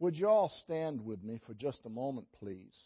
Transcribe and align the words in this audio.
Would 0.00 0.16
you 0.16 0.28
all 0.28 0.52
stand 0.64 1.04
with 1.04 1.24
me 1.24 1.40
for 1.44 1.54
just 1.54 1.80
a 1.84 1.88
moment, 1.88 2.28
please? 2.38 2.78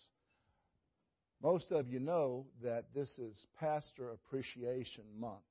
Most 1.42 1.70
of 1.70 1.86
you 1.88 2.00
know 2.00 2.46
that 2.62 2.86
this 2.94 3.10
is 3.18 3.46
Pastor 3.60 4.12
Appreciation 4.12 5.04
Month. 5.18 5.42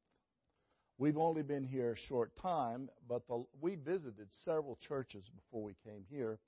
We've 0.98 1.20
only 1.20 1.44
been 1.44 1.64
here 1.64 1.92
a 1.92 2.08
short 2.08 2.36
time, 2.42 2.90
but 3.08 3.28
the, 3.28 3.44
we 3.60 3.76
visited 3.76 4.28
several 4.44 4.80
churches 4.88 5.24
before 5.36 5.64
we 5.64 5.76
came 5.86 6.04
here, 6.10 6.40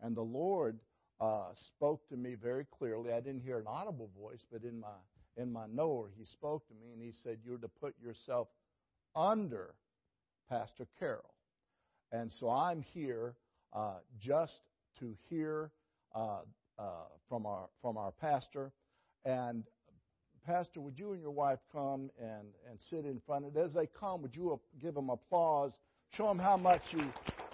and 0.00 0.16
the 0.16 0.22
Lord 0.22 0.78
uh, 1.20 1.48
spoke 1.66 2.08
to 2.10 2.16
me 2.16 2.36
very 2.36 2.66
clearly. 2.78 3.12
I 3.12 3.20
didn't 3.20 3.42
hear 3.42 3.58
an 3.58 3.66
audible 3.66 4.10
voice, 4.16 4.44
but 4.52 4.62
in 4.62 4.78
my 4.78 4.88
in 5.36 5.52
my 5.52 5.66
knower, 5.66 6.10
He 6.16 6.24
spoke 6.26 6.66
to 6.68 6.74
me, 6.74 6.92
and 6.92 7.02
He 7.02 7.12
said, 7.22 7.38
"You're 7.44 7.58
to 7.58 7.68
put 7.68 7.94
yourself 8.00 8.48
under 9.16 9.74
Pastor 10.48 10.86
Carroll." 10.98 11.34
And 12.12 12.30
so 12.38 12.50
I'm 12.50 12.82
here 12.82 13.34
uh, 13.72 13.94
just 14.20 14.60
to 14.98 15.14
hear 15.28 15.70
uh, 16.14 16.38
uh, 16.78 16.82
from 17.28 17.46
our 17.46 17.68
from 17.82 17.96
our 17.96 18.12
pastor. 18.12 18.72
And 19.24 19.64
Pastor, 20.46 20.80
would 20.80 20.98
you 20.98 21.12
and 21.12 21.20
your 21.20 21.30
wife 21.30 21.58
come 21.72 22.10
and, 22.18 22.46
and 22.68 22.78
sit 22.88 23.04
in 23.04 23.20
front? 23.26 23.44
And 23.44 23.56
as 23.56 23.74
they 23.74 23.86
come, 23.86 24.22
would 24.22 24.34
you 24.34 24.58
give 24.80 24.94
them 24.94 25.10
applause? 25.10 25.72
Show 26.12 26.26
them 26.28 26.38
how 26.38 26.56
much 26.56 26.80
you, 26.90 27.04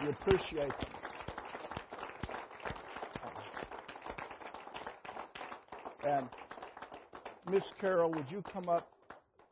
you 0.02 0.10
appreciate 0.10 0.68
them. 0.68 0.90
And 6.06 6.28
Miss 7.50 7.64
Carol, 7.80 8.12
would 8.12 8.30
you 8.30 8.42
come 8.52 8.68
up 8.68 8.88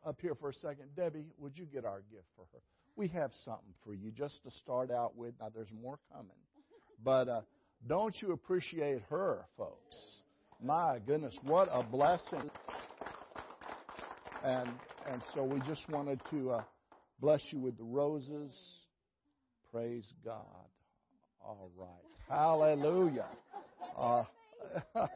up 0.06 0.20
here 0.20 0.34
for 0.36 0.50
a 0.50 0.54
second? 0.54 0.94
Debbie, 0.96 1.26
would 1.38 1.58
you 1.58 1.64
get 1.64 1.84
our 1.84 2.02
gift 2.10 2.26
for 2.36 2.46
her? 2.52 2.60
We 2.96 3.08
have 3.08 3.32
something 3.44 3.74
for 3.84 3.92
you 3.92 4.12
just 4.12 4.42
to 4.44 4.50
start 4.52 4.92
out 4.92 5.16
with. 5.16 5.34
Now, 5.40 5.48
there's 5.52 5.72
more 5.82 5.98
coming. 6.12 6.30
But 7.04 7.28
uh, 7.28 7.40
don't 7.86 8.14
you 8.22 8.32
appreciate 8.32 9.02
her, 9.10 9.44
folks? 9.58 9.94
My 10.62 10.98
goodness, 11.06 11.38
what 11.44 11.68
a 11.70 11.82
blessing. 11.82 12.50
And, 14.42 14.68
and 15.10 15.22
so 15.34 15.44
we 15.44 15.60
just 15.68 15.88
wanted 15.90 16.18
to 16.30 16.52
uh, 16.52 16.62
bless 17.20 17.42
you 17.50 17.58
with 17.58 17.76
the 17.76 17.84
roses. 17.84 18.52
Praise 19.70 20.10
God. 20.24 20.44
All 21.44 21.70
right. 21.76 21.88
Hallelujah. 22.28 23.26
Uh, 23.98 24.24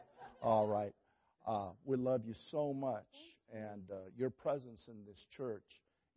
all 0.43 0.69
right. 0.69 0.93
Uh, 1.47 1.71
we 1.87 1.97
love 1.97 2.23
you 2.27 2.35
so 2.51 2.75
much, 2.75 3.07
and 3.55 3.83
uh, 3.91 3.95
your 4.19 4.29
presence 4.29 4.83
in 4.89 4.97
this 5.07 5.25
church 5.35 5.63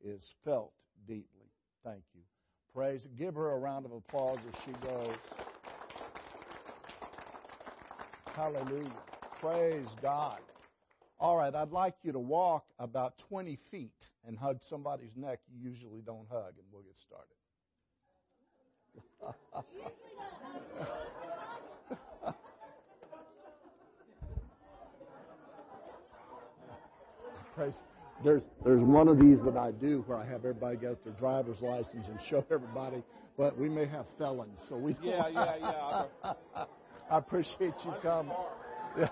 is 0.03 0.21
felt 0.43 0.73
deeply. 1.07 1.47
Thank 1.85 2.03
you. 2.13 2.21
Praise. 2.75 3.07
Give 3.17 3.35
her 3.35 3.51
a 3.51 3.57
round 3.57 3.85
of 3.85 3.93
applause 3.93 4.39
as 4.47 4.55
she 4.65 4.71
goes. 4.85 5.15
Hallelujah. 8.35 8.89
Praise 9.41 9.89
God. 10.01 10.39
All 11.19 11.37
right, 11.37 11.53
I'd 11.53 11.71
like 11.71 11.95
you 12.03 12.11
to 12.13 12.19
walk 12.19 12.65
about 12.79 13.17
20 13.29 13.59
feet 13.69 13.91
and 14.25 14.37
hug 14.37 14.59
somebody's 14.67 15.15
neck 15.15 15.39
you 15.53 15.69
usually 15.69 16.01
don't 16.01 16.27
hug, 16.31 16.53
and 16.57 16.65
we'll 16.71 16.81
get 16.81 16.97
started. 16.97 17.35
Praise. 27.55 27.75
There's 28.23 28.43
there's 28.63 28.81
one 28.81 29.07
of 29.07 29.19
these 29.19 29.41
that 29.43 29.57
I 29.57 29.71
do 29.71 30.03
where 30.05 30.17
I 30.17 30.25
have 30.25 30.45
everybody 30.45 30.77
get 30.77 31.03
their 31.03 31.13
driver's 31.13 31.59
license 31.61 32.07
and 32.07 32.19
show 32.29 32.45
everybody, 32.51 33.03
but 33.37 33.57
we 33.57 33.67
may 33.67 33.85
have 33.87 34.05
felons, 34.17 34.59
so 34.69 34.77
we. 34.77 34.95
Yeah, 35.03 35.27
yeah, 35.27 36.05
yeah. 36.23 36.33
I 37.11 37.17
appreciate 37.17 37.73
you 37.83 37.91
coming. 38.01 38.33
Yeah. 38.97 39.09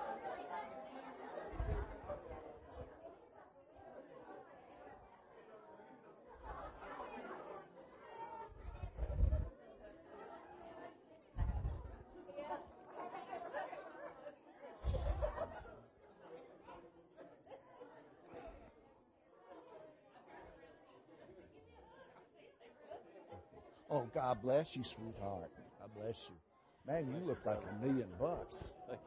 Oh, 23.92 24.08
God 24.14 24.42
bless 24.42 24.67
you, 24.73 24.83
sweetheart. 24.95 25.52
God 25.82 25.89
bless 25.93 26.15
you. 26.30 26.48
Man, 26.89 27.05
you 27.08 27.27
look 27.27 27.38
like 27.45 27.60
a 27.70 27.86
million 27.86 28.08
bucks. 28.20 28.64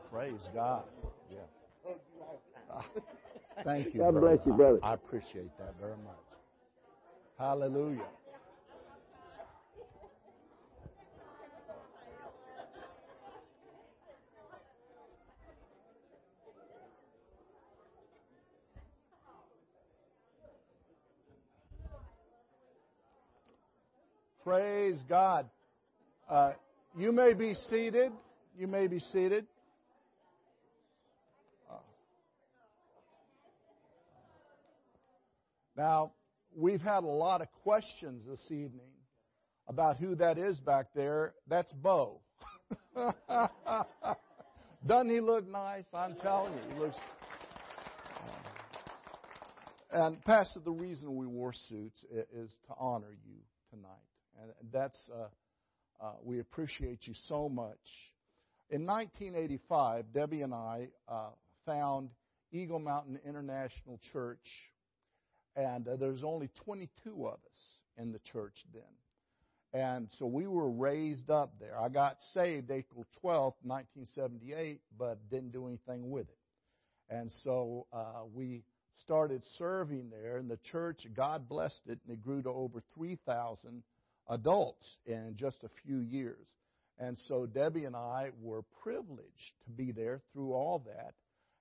Praise 0.08 0.48
God. 0.54 0.84
Yes. 1.28 1.96
Thank 3.64 3.86
you. 3.92 4.00
God 4.00 4.12
brother. 4.12 4.36
bless 4.36 4.46
you, 4.46 4.52
brother. 4.52 4.78
I, 4.84 4.90
I 4.92 4.94
appreciate 4.94 5.50
that 5.58 5.74
very 5.80 5.96
much. 5.96 6.14
Hallelujah. 7.40 8.02
Praise 24.44 25.02
God. 25.08 25.48
Uh, 26.28 26.52
you 26.96 27.12
may 27.12 27.32
be 27.34 27.54
seated. 27.70 28.12
You 28.56 28.66
may 28.66 28.86
be 28.86 28.98
seated. 28.98 29.46
Uh, 31.70 31.76
Now, 35.76 36.12
we've 36.54 36.80
had 36.82 37.02
a 37.04 37.06
lot 37.06 37.40
of 37.40 37.48
questions 37.62 38.24
this 38.28 38.44
evening 38.50 38.90
about 39.68 39.96
who 39.96 40.14
that 40.16 40.36
is 40.38 40.58
back 40.60 40.86
there. 40.94 41.34
That's 41.48 41.72
Bo. 41.72 42.20
Doesn't 44.86 45.10
he 45.10 45.20
look 45.20 45.48
nice? 45.48 45.86
I'm 45.94 46.16
telling 46.16 46.52
you, 46.54 46.60
he 46.74 46.80
looks. 46.80 46.96
uh, 49.92 50.04
And 50.06 50.22
Pastor, 50.24 50.60
the 50.60 50.72
reason 50.72 51.16
we 51.16 51.26
wore 51.26 51.52
suits 51.52 52.04
is 52.34 52.50
to 52.68 52.74
honor 52.78 53.14
you 53.26 53.36
tonight, 53.70 53.88
and 54.42 54.50
that's 54.72 54.98
uh, 55.14 55.28
uh, 56.02 56.12
we 56.22 56.40
appreciate 56.40 57.06
you 57.06 57.14
so 57.28 57.48
much. 57.48 57.78
In 58.70 58.86
1985, 58.86 60.06
Debbie 60.12 60.42
and 60.42 60.52
I 60.52 60.88
uh, 61.08 61.28
found 61.64 62.10
Eagle 62.50 62.80
Mountain 62.80 63.20
International 63.26 64.00
Church, 64.12 64.46
and 65.54 65.86
uh, 65.86 65.96
there's 65.96 66.24
only 66.24 66.50
22 66.64 67.26
of 67.26 67.34
us 67.34 67.78
in 67.96 68.12
the 68.12 68.18
church 68.32 68.56
then. 68.72 68.82
And 69.74 70.08
so 70.18 70.26
we 70.26 70.46
were 70.46 70.70
raised 70.70 71.30
up 71.30 71.54
there. 71.60 71.78
I 71.80 71.88
got 71.88 72.16
saved 72.34 72.70
April 72.70 73.06
12, 73.20 73.54
1978, 73.62 74.80
but 74.98 75.18
didn't 75.30 75.52
do 75.52 75.66
anything 75.66 76.10
with 76.10 76.28
it. 76.28 77.14
And 77.14 77.30
so 77.42 77.86
uh, 77.92 78.24
we 78.34 78.64
started 78.96 79.42
serving 79.56 80.10
there, 80.10 80.38
and 80.38 80.50
the 80.50 80.58
church, 80.70 81.06
God 81.14 81.48
blessed 81.48 81.80
it, 81.86 82.00
and 82.06 82.12
it 82.12 82.22
grew 82.22 82.42
to 82.42 82.50
over 82.50 82.82
3,000 82.94 83.82
adults 84.28 84.96
in 85.06 85.34
just 85.36 85.64
a 85.64 85.70
few 85.84 85.98
years. 85.98 86.46
And 86.98 87.18
so 87.26 87.46
Debbie 87.46 87.84
and 87.84 87.96
I 87.96 88.30
were 88.40 88.62
privileged 88.82 89.52
to 89.64 89.70
be 89.70 89.92
there 89.92 90.20
through 90.32 90.52
all 90.52 90.84
that. 90.86 91.14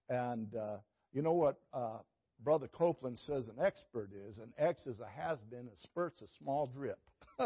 And 0.10 0.54
uh, 0.56 0.78
you 1.14 1.22
know 1.22 1.34
what 1.34 1.60
uh, 1.74 2.00
Brother 2.44 2.68
Copeland 2.68 3.18
says 3.20 3.48
an 3.48 3.64
expert 3.64 4.10
is? 4.28 4.38
An 4.38 4.54
X 4.58 4.86
is 4.86 5.00
a 5.00 5.08
has 5.08 5.40
been, 5.50 5.68
a 5.68 5.82
spurt's 5.84 6.22
a 6.22 6.28
small 6.40 6.68
drip. 6.68 7.00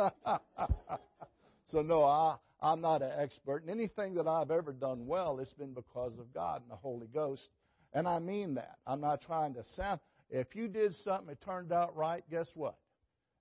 so, 1.68 1.82
no, 1.82 2.04
I, 2.04 2.36
I'm 2.62 2.82
not 2.82 3.02
an 3.02 3.12
expert. 3.18 3.62
And 3.62 3.70
anything 3.70 4.16
that 4.16 4.28
I've 4.28 4.52
ever 4.52 4.74
done 4.74 5.06
well, 5.06 5.40
it's 5.40 5.54
been 5.54 5.74
because 5.74 6.14
of 6.20 6.34
God 6.34 6.62
and 6.62 6.72
the 6.72 6.76
Holy 6.76 7.08
Ghost. 7.08 7.48
And 7.94 8.08
I 8.08 8.20
mean 8.20 8.56
that. 8.56 8.78
I'm 8.86 9.02
not 9.02 9.22
trying 9.22 9.54
to 9.54 9.64
sound. 9.76 10.00
If 10.30 10.56
you 10.56 10.68
did 10.68 10.96
something, 10.96 11.30
it 11.30 11.40
turned 11.46 11.72
out 11.72 11.96
right, 11.96 12.24
guess 12.30 12.50
what? 12.56 12.76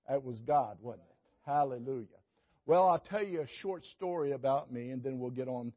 It 0.09 0.23
was 0.23 0.39
God, 0.41 0.77
wasn't 0.81 1.03
it? 1.09 1.14
Hallelujah. 1.45 2.07
Well, 2.65 2.89
I'll 2.89 2.99
tell 2.99 3.23
you 3.23 3.41
a 3.41 3.47
short 3.61 3.85
story 3.85 4.31
about 4.31 4.71
me, 4.71 4.89
and 4.89 5.03
then 5.03 5.19
we'll 5.19 5.29
get 5.29 5.47
on 5.47 5.71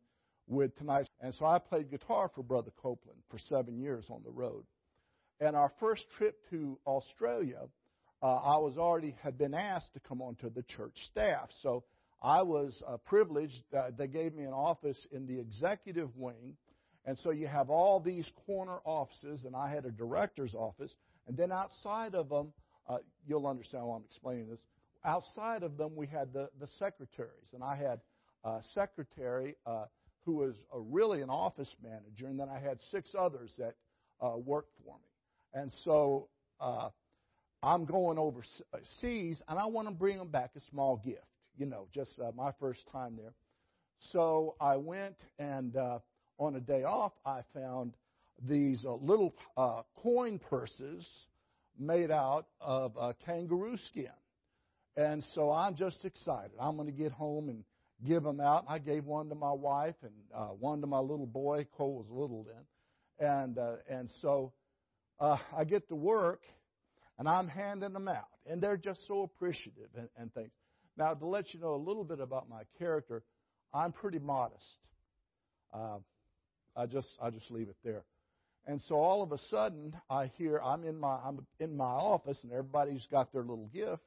with 0.47 0.75
tonight. 0.77 1.07
And 1.21 1.35
so 1.35 1.45
I 1.45 1.59
played 1.59 1.91
guitar 1.91 2.31
for 2.35 2.43
Brother 2.43 2.71
Copeland 2.83 3.19
for 3.31 3.39
seven 3.39 3.79
years 3.79 4.07
on 4.09 4.23
the 4.25 4.31
road. 4.31 4.65
And 5.41 5.55
our 5.55 5.71
first 5.79 6.05
trip 6.17 6.39
to 6.51 6.79
Australia, 6.87 7.61
uh, 8.23 8.27
I 8.27 8.57
was 8.59 8.79
already 8.79 9.15
had 9.23 9.37
been 9.37 9.55
asked 9.55 9.93
to 9.93 10.01
come 10.01 10.23
onto 10.23 10.51
the 10.51 10.63
church 10.63 10.95
staff. 11.11 11.51
So 11.63 11.85
I 12.23 12.43
was 12.43 12.83
uh, 12.87 12.97
privileged. 13.05 13.63
Uh, 13.77 13.91
they 13.97 14.09
gave 14.09 14.35
me 14.35 14.45
an 14.45 14.55
office 14.55 15.07
in 15.13 15.27
the 15.27 15.39
executive 15.39 16.17
wing, 16.17 16.57
and 17.05 17.19
so 17.19 17.31
you 17.31 17.47
have 17.47 17.69
all 17.69 18.01
these 18.01 18.29
corner 18.47 18.79
offices, 18.85 19.45
and 19.45 19.55
I 19.55 19.71
had 19.71 19.85
a 19.85 19.91
director's 19.91 20.55
office, 20.55 20.93
and 21.27 21.37
then 21.37 21.53
outside 21.53 22.15
of 22.15 22.31
them, 22.31 22.53
uh, 22.89 22.99
you'll 23.27 23.47
understand 23.47 23.85
why 23.85 23.97
I'm 23.97 24.05
explaining 24.05 24.49
this. 24.49 24.61
Outside 25.05 25.63
of 25.63 25.77
them, 25.77 25.97
we 25.97 26.07
had 26.07 26.33
the 26.33 26.51
the 26.61 26.67
secretaries, 26.79 27.49
and 27.53 27.63
I 27.63 27.77
had 27.77 28.01
uh, 28.45 28.61
secretary 28.75 29.57
uh, 29.67 29.85
who 30.25 30.35
was 30.35 30.55
a, 30.73 30.81
really 30.81 31.23
an 31.23 31.31
office 31.31 31.75
manager, 31.83 32.27
and 32.27 32.39
then 32.39 32.49
I 32.49 32.59
had 32.59 32.81
six 32.91 33.15
others 33.19 33.53
that 33.59 33.75
uh, 34.21 34.37
worked 34.37 34.73
for 34.85 34.95
me. 34.95 35.61
And 35.61 35.73
so 35.85 36.29
uh, 36.61 36.91
I'm 37.63 37.85
going 37.85 38.19
overseas, 38.19 39.43
and 39.49 39.59
I 39.59 39.67
want 39.67 39.89
to 39.89 39.95
bring 39.95 40.19
them 40.19 40.29
back 40.29 40.51
a 40.57 40.61
small 40.71 40.97
gift, 41.05 41.25
you 41.57 41.67
know, 41.67 41.87
just 41.95 42.19
uh, 42.21 42.31
my 42.37 42.53
first 42.61 42.81
time 42.93 43.17
there. 43.17 43.33
So 44.13 44.55
I 44.61 44.77
went, 44.77 45.17
and 45.39 45.77
uh, 45.77 45.99
on 46.39 46.55
a 46.57 46.61
day 46.61 46.85
off, 46.85 47.13
I 47.25 47.41
found 47.55 47.95
these 48.47 48.85
uh, 48.85 48.95
little 48.95 49.35
uh, 49.57 49.83
coin 50.03 50.39
purses 50.39 51.09
made 51.79 52.11
out 52.11 52.47
of 52.61 52.97
uh, 52.99 53.13
kangaroo 53.25 53.77
skin. 53.89 54.11
And 54.99 55.23
so 55.37 55.53
I'm 55.53 55.77
just 55.77 56.05
excited. 56.05 56.51
I'm 56.61 56.75
going 56.75 56.89
to 56.89 56.93
get 56.93 57.13
home 57.13 57.49
and 57.49 57.63
give 58.05 58.25
them 58.25 58.41
out. 58.41 58.65
I 58.69 58.81
gave 58.81 59.05
one 59.05 59.29
to 59.29 59.37
my 59.37 59.53
wife 59.53 59.95
and 60.03 60.13
uh, 60.35 60.49
one 60.49 60.81
to 60.81 60.89
my 60.89 60.99
little 60.99 61.25
boy. 61.25 61.69
Cole 61.77 61.99
was 61.99 62.07
little 62.11 62.45
then, 62.45 63.29
and 63.29 63.59
uh, 63.59 63.77
and 63.89 64.11
so 64.21 64.53
uh, 65.21 65.37
I 65.57 65.63
get 65.63 65.89
to 65.91 65.95
work, 65.95 66.41
and 67.17 67.29
I'm 67.29 67.47
handing 67.47 67.93
them 67.93 68.09
out, 68.09 68.27
and 68.45 68.61
they're 68.61 68.77
just 68.77 69.07
so 69.07 69.23
appreciative 69.23 69.89
and, 69.97 70.09
and 70.17 70.35
things. 70.35 70.51
Now, 70.97 71.15
to 71.15 71.27
let 71.27 71.55
you 71.55 71.61
know 71.61 71.77
a 71.77 71.77
little 71.77 72.03
bit 72.03 72.19
about 72.19 72.49
my 72.49 72.63
character, 72.77 73.23
I'm 73.73 73.93
pretty 73.93 74.19
modest. 74.19 74.79
Uh, 75.73 75.99
I 76.77 76.87
just 76.87 77.09
I 77.23 77.31
just 77.31 77.49
leave 77.53 77.69
it 77.69 77.77
there. 77.85 78.03
And 78.67 78.81
so 78.89 78.97
all 78.97 79.23
of 79.23 79.31
a 79.31 79.39
sudden, 79.49 79.95
I 80.11 80.33
hear 80.39 80.59
I'm 80.59 80.83
in 80.83 80.99
my 80.99 81.21
I'm 81.25 81.47
in 81.61 81.77
my 81.77 81.85
office, 81.85 82.43
and 82.43 82.51
everybody's 82.51 83.07
got 83.13 83.33
their 83.33 83.43
little 83.43 83.71
gift, 83.73 84.03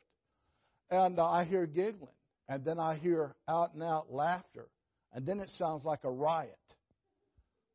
and 0.91 1.17
uh, 1.17 1.25
I 1.27 1.45
hear 1.45 1.65
giggling, 1.65 2.11
and 2.49 2.63
then 2.65 2.77
I 2.77 2.95
hear 2.95 3.33
out 3.47 3.73
and 3.73 3.81
out 3.81 4.11
laughter, 4.11 4.67
and 5.13 5.25
then 5.25 5.39
it 5.39 5.49
sounds 5.57 5.85
like 5.85 6.03
a 6.03 6.11
riot. 6.11 6.57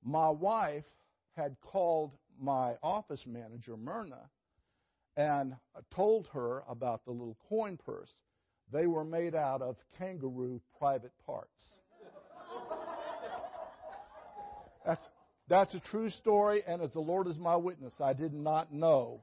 My 0.04 0.30
wife 0.30 0.84
had 1.36 1.56
called 1.60 2.12
my 2.38 2.74
office 2.82 3.24
manager, 3.26 3.76
Myrna, 3.76 4.30
and 5.16 5.56
told 5.94 6.28
her 6.34 6.62
about 6.68 7.04
the 7.04 7.10
little 7.10 7.38
coin 7.48 7.78
purse. 7.78 8.12
They 8.72 8.86
were 8.86 9.04
made 9.04 9.34
out 9.34 9.62
of 9.62 9.76
kangaroo 9.98 10.60
private 10.78 11.12
parts. 11.24 11.50
That's, 14.84 15.08
that's 15.48 15.74
a 15.74 15.80
true 15.80 16.10
story, 16.10 16.62
and 16.66 16.82
as 16.82 16.92
the 16.92 17.00
Lord 17.00 17.26
is 17.26 17.38
my 17.38 17.56
witness, 17.56 17.94
I 18.00 18.12
did 18.12 18.32
not 18.32 18.72
know. 18.72 19.20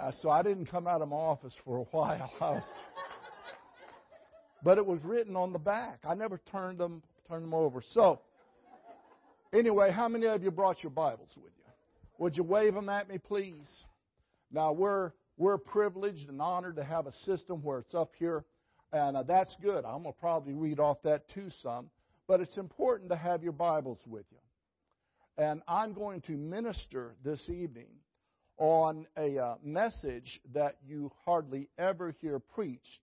Uh, 0.00 0.12
so 0.20 0.30
I 0.30 0.42
didn't 0.42 0.66
come 0.66 0.86
out 0.86 1.02
of 1.02 1.08
my 1.08 1.16
office 1.16 1.54
for 1.64 1.78
a 1.78 1.84
while. 1.84 2.30
Was, 2.40 2.62
but 4.62 4.78
it 4.78 4.86
was 4.86 5.00
written 5.04 5.36
on 5.36 5.52
the 5.52 5.58
back. 5.58 6.00
I 6.04 6.14
never 6.14 6.40
turned 6.50 6.78
them 6.78 7.02
turned 7.28 7.44
them 7.44 7.54
over. 7.54 7.82
So 7.92 8.20
anyway, 9.52 9.90
how 9.90 10.08
many 10.08 10.26
of 10.26 10.42
you 10.42 10.50
brought 10.50 10.82
your 10.82 10.90
Bibles 10.90 11.30
with 11.36 11.52
you? 11.56 11.72
Would 12.18 12.36
you 12.36 12.42
wave 12.42 12.74
them 12.74 12.88
at 12.88 13.08
me, 13.08 13.18
please? 13.18 13.68
Now 14.50 14.72
we're 14.72 15.12
we're 15.36 15.58
privileged 15.58 16.28
and 16.28 16.40
honored 16.40 16.76
to 16.76 16.84
have 16.84 17.06
a 17.06 17.12
system 17.24 17.62
where 17.62 17.78
it's 17.78 17.94
up 17.94 18.12
here 18.18 18.44
and 18.92 19.16
uh, 19.16 19.22
that's 19.22 19.54
good. 19.60 19.84
I'm 19.84 20.04
to 20.04 20.12
probably 20.12 20.54
read 20.54 20.80
off 20.80 21.02
that 21.02 21.28
too 21.30 21.48
some. 21.62 21.90
But 22.28 22.40
it's 22.40 22.56
important 22.56 23.10
to 23.10 23.16
have 23.16 23.42
your 23.42 23.52
Bibles 23.52 24.00
with 24.06 24.24
you. 24.30 24.38
And 25.38 25.62
I'm 25.68 25.92
going 25.92 26.22
to 26.22 26.32
minister 26.32 27.14
this 27.24 27.40
evening 27.48 27.88
on 28.58 29.06
a 29.16 29.38
uh, 29.38 29.54
message 29.62 30.40
that 30.54 30.76
you 30.86 31.12
hardly 31.24 31.68
ever 31.78 32.14
hear 32.20 32.38
preached. 32.38 33.00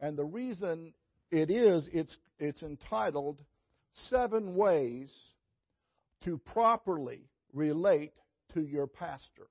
And 0.00 0.16
the 0.16 0.24
reason 0.24 0.92
it 1.30 1.50
is, 1.50 1.88
it's, 1.92 2.16
it's 2.38 2.62
entitled 2.62 3.40
Seven 4.08 4.54
Ways 4.54 5.12
to 6.24 6.38
Properly 6.38 7.22
Relate 7.52 8.12
to 8.54 8.60
Your 8.60 8.86
Pastor. 8.86 9.46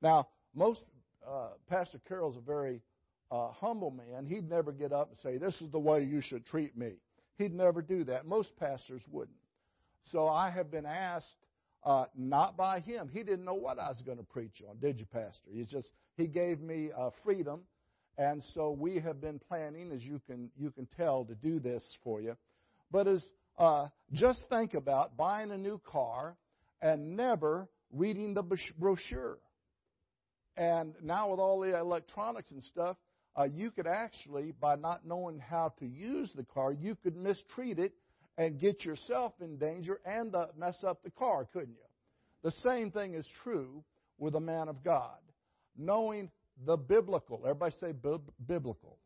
Now, 0.00 0.28
most, 0.54 0.82
uh, 1.26 1.48
Pastor 1.68 2.00
Carroll's 2.08 2.36
a 2.36 2.40
very 2.40 2.82
uh, 3.30 3.50
humble 3.52 3.90
man, 3.90 4.26
he'd 4.26 4.48
never 4.48 4.72
get 4.72 4.92
up 4.92 5.08
and 5.08 5.18
say, 5.20 5.38
This 5.38 5.60
is 5.62 5.70
the 5.70 5.78
way 5.78 6.02
you 6.02 6.20
should 6.20 6.44
treat 6.46 6.76
me. 6.76 6.92
He'd 7.38 7.54
never 7.54 7.80
do 7.80 8.04
that. 8.04 8.26
Most 8.26 8.54
pastors 8.56 9.02
wouldn't. 9.10 9.36
So 10.10 10.28
I 10.28 10.50
have 10.50 10.70
been 10.70 10.84
asked, 10.84 11.36
uh, 11.84 12.04
not 12.16 12.56
by 12.56 12.80
him. 12.80 13.08
He 13.12 13.22
didn't 13.22 13.44
know 13.44 13.54
what 13.54 13.78
I 13.78 13.88
was 13.88 14.02
going 14.04 14.18
to 14.18 14.24
preach 14.24 14.62
on, 14.68 14.78
did 14.78 15.00
you, 15.00 15.06
Pastor? 15.06 15.50
He's 15.52 15.68
just 15.68 15.90
he 16.16 16.26
gave 16.26 16.60
me 16.60 16.90
uh, 16.96 17.10
freedom, 17.24 17.62
and 18.18 18.42
so 18.54 18.70
we 18.70 19.00
have 19.00 19.20
been 19.20 19.40
planning, 19.48 19.92
as 19.92 20.02
you 20.02 20.20
can 20.26 20.50
you 20.56 20.70
can 20.70 20.86
tell, 20.96 21.24
to 21.24 21.34
do 21.34 21.58
this 21.58 21.82
for 22.04 22.20
you. 22.20 22.36
But 22.90 23.08
as 23.08 23.22
uh, 23.58 23.88
just 24.12 24.40
think 24.48 24.74
about 24.74 25.16
buying 25.16 25.50
a 25.50 25.58
new 25.58 25.80
car 25.84 26.36
and 26.80 27.16
never 27.16 27.68
reading 27.92 28.34
the 28.34 28.42
brochure. 28.78 29.38
And 30.56 30.94
now 31.02 31.30
with 31.30 31.40
all 31.40 31.60
the 31.60 31.78
electronics 31.78 32.50
and 32.50 32.62
stuff, 32.64 32.96
uh, 33.36 33.44
you 33.44 33.70
could 33.70 33.86
actually, 33.86 34.52
by 34.60 34.76
not 34.76 35.06
knowing 35.06 35.38
how 35.38 35.72
to 35.78 35.86
use 35.86 36.30
the 36.34 36.44
car, 36.44 36.72
you 36.72 36.96
could 37.02 37.16
mistreat 37.16 37.78
it 37.78 37.92
and 38.38 38.58
get 38.58 38.84
yourself 38.84 39.32
in 39.40 39.56
danger 39.58 40.00
and 40.04 40.34
uh, 40.34 40.46
mess 40.56 40.82
up 40.84 41.02
the 41.02 41.10
car, 41.10 41.46
couldn't 41.52 41.74
you? 41.74 41.76
The 42.42 42.52
same 42.62 42.90
thing 42.90 43.14
is 43.14 43.26
true 43.42 43.84
with 44.18 44.34
a 44.34 44.40
man 44.40 44.68
of 44.68 44.82
God. 44.82 45.18
Knowing 45.76 46.30
the 46.66 46.76
biblical, 46.76 47.40
everybody 47.44 47.74
say 47.80 47.92
biblical. 48.46 48.98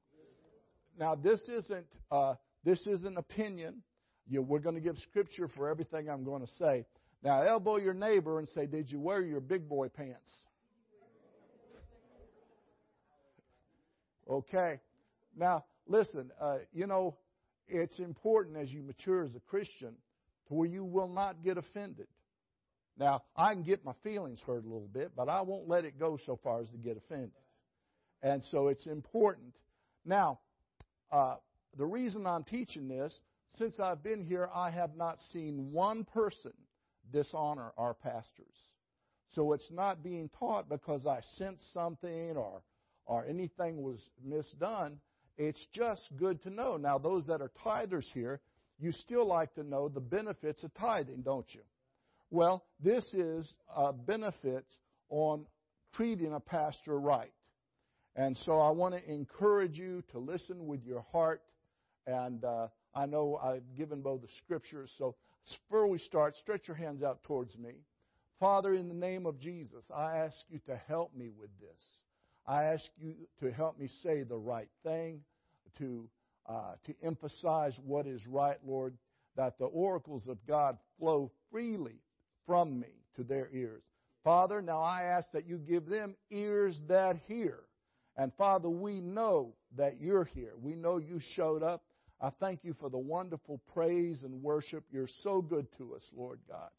Now, 0.98 1.14
this 1.14 1.40
isn't 1.48 1.86
uh, 2.10 2.34
this 2.64 2.80
isn't 2.86 3.16
opinion. 3.16 3.82
You, 4.28 4.42
we're 4.42 4.58
going 4.58 4.74
to 4.74 4.80
give 4.80 4.98
scripture 4.98 5.48
for 5.48 5.68
everything 5.68 6.08
I'm 6.08 6.24
going 6.24 6.44
to 6.44 6.52
say. 6.54 6.84
Now, 7.22 7.42
elbow 7.42 7.76
your 7.76 7.94
neighbor 7.94 8.38
and 8.38 8.48
say, 8.48 8.66
"Did 8.66 8.90
you 8.90 8.98
wear 8.98 9.20
your 9.22 9.40
big 9.40 9.68
boy 9.68 9.88
pants?" 9.88 10.32
Okay. 14.28 14.80
Now, 15.36 15.64
listen, 15.86 16.30
uh, 16.40 16.58
you 16.72 16.86
know, 16.86 17.16
it's 17.68 17.98
important 17.98 18.56
as 18.56 18.70
you 18.70 18.82
mature 18.82 19.24
as 19.24 19.34
a 19.34 19.40
Christian 19.40 19.94
to 20.48 20.54
where 20.54 20.68
you 20.68 20.84
will 20.84 21.08
not 21.08 21.42
get 21.42 21.58
offended. 21.58 22.06
Now, 22.98 23.22
I 23.36 23.52
can 23.52 23.62
get 23.62 23.84
my 23.84 23.92
feelings 24.02 24.40
hurt 24.46 24.64
a 24.64 24.68
little 24.68 24.88
bit, 24.92 25.12
but 25.16 25.28
I 25.28 25.42
won't 25.42 25.68
let 25.68 25.84
it 25.84 25.98
go 25.98 26.18
so 26.24 26.38
far 26.42 26.60
as 26.60 26.68
to 26.70 26.78
get 26.78 26.96
offended. 26.96 27.32
And 28.22 28.42
so 28.44 28.68
it's 28.68 28.86
important. 28.86 29.54
Now, 30.04 30.40
uh, 31.12 31.36
the 31.76 31.84
reason 31.84 32.26
I'm 32.26 32.44
teaching 32.44 32.88
this, 32.88 33.14
since 33.58 33.78
I've 33.78 34.02
been 34.02 34.24
here, 34.24 34.48
I 34.54 34.70
have 34.70 34.96
not 34.96 35.18
seen 35.32 35.72
one 35.72 36.04
person 36.04 36.52
dishonor 37.12 37.72
our 37.76 37.94
pastors. 37.94 38.56
So 39.34 39.52
it's 39.52 39.70
not 39.70 40.02
being 40.02 40.30
taught 40.38 40.68
because 40.68 41.06
I 41.06 41.20
sense 41.36 41.62
something 41.72 42.36
or 42.36 42.62
or 43.06 43.24
anything 43.26 43.82
was 43.82 44.04
misdone. 44.26 44.96
It's 45.38 45.64
just 45.74 46.08
good 46.16 46.42
to 46.42 46.50
know. 46.50 46.76
Now, 46.76 46.98
those 46.98 47.26
that 47.26 47.42
are 47.42 47.50
tithers 47.64 48.06
here, 48.14 48.40
you 48.78 48.92
still 48.92 49.26
like 49.26 49.54
to 49.54 49.62
know 49.62 49.88
the 49.88 50.00
benefits 50.00 50.62
of 50.64 50.72
tithing, 50.74 51.22
don't 51.22 51.46
you? 51.54 51.60
Well, 52.30 52.64
this 52.82 53.04
is 53.12 53.52
a 53.74 53.92
benefit 53.92 54.64
on 55.08 55.46
treating 55.94 56.34
a 56.34 56.40
pastor 56.40 56.98
right. 56.98 57.32
And 58.16 58.36
so 58.44 58.58
I 58.58 58.70
want 58.70 58.94
to 58.94 59.10
encourage 59.10 59.78
you 59.78 60.02
to 60.12 60.18
listen 60.18 60.66
with 60.66 60.82
your 60.84 61.04
heart. 61.12 61.42
And 62.06 62.42
uh, 62.44 62.68
I 62.94 63.06
know 63.06 63.38
I've 63.42 63.76
given 63.76 64.00
both 64.00 64.22
the 64.22 64.28
scriptures. 64.44 64.90
So 64.96 65.14
before 65.68 65.86
we 65.86 65.98
start, 65.98 66.34
stretch 66.36 66.66
your 66.66 66.76
hands 66.76 67.02
out 67.02 67.22
towards 67.24 67.56
me. 67.58 67.72
Father, 68.40 68.74
in 68.74 68.88
the 68.88 68.94
name 68.94 69.26
of 69.26 69.38
Jesus, 69.38 69.84
I 69.94 70.18
ask 70.18 70.36
you 70.48 70.60
to 70.66 70.76
help 70.88 71.14
me 71.14 71.30
with 71.38 71.50
this. 71.60 71.82
I 72.46 72.64
ask 72.64 72.84
you 72.98 73.14
to 73.40 73.52
help 73.52 73.78
me 73.78 73.88
say 74.02 74.22
the 74.22 74.36
right 74.36 74.68
thing, 74.84 75.20
to, 75.78 76.08
uh, 76.48 76.74
to 76.84 76.94
emphasize 77.02 77.78
what 77.84 78.06
is 78.06 78.26
right, 78.26 78.58
Lord, 78.64 78.96
that 79.36 79.58
the 79.58 79.66
oracles 79.66 80.26
of 80.28 80.38
God 80.46 80.78
flow 80.98 81.30
freely 81.50 82.00
from 82.46 82.80
me 82.80 82.88
to 83.16 83.24
their 83.24 83.48
ears. 83.52 83.82
Father, 84.24 84.62
now 84.62 84.80
I 84.80 85.02
ask 85.04 85.30
that 85.32 85.46
you 85.46 85.58
give 85.58 85.86
them 85.86 86.16
ears 86.30 86.80
that 86.88 87.16
hear. 87.26 87.60
And 88.16 88.32
Father, 88.38 88.68
we 88.68 89.00
know 89.00 89.54
that 89.76 90.00
you're 90.00 90.24
here. 90.24 90.54
We 90.60 90.74
know 90.74 90.98
you 90.98 91.20
showed 91.34 91.62
up. 91.62 91.82
I 92.20 92.30
thank 92.40 92.64
you 92.64 92.74
for 92.80 92.88
the 92.88 92.98
wonderful 92.98 93.60
praise 93.74 94.22
and 94.22 94.42
worship. 94.42 94.84
You're 94.90 95.08
so 95.22 95.42
good 95.42 95.66
to 95.78 95.94
us, 95.94 96.02
Lord 96.16 96.40
God. 96.48 96.70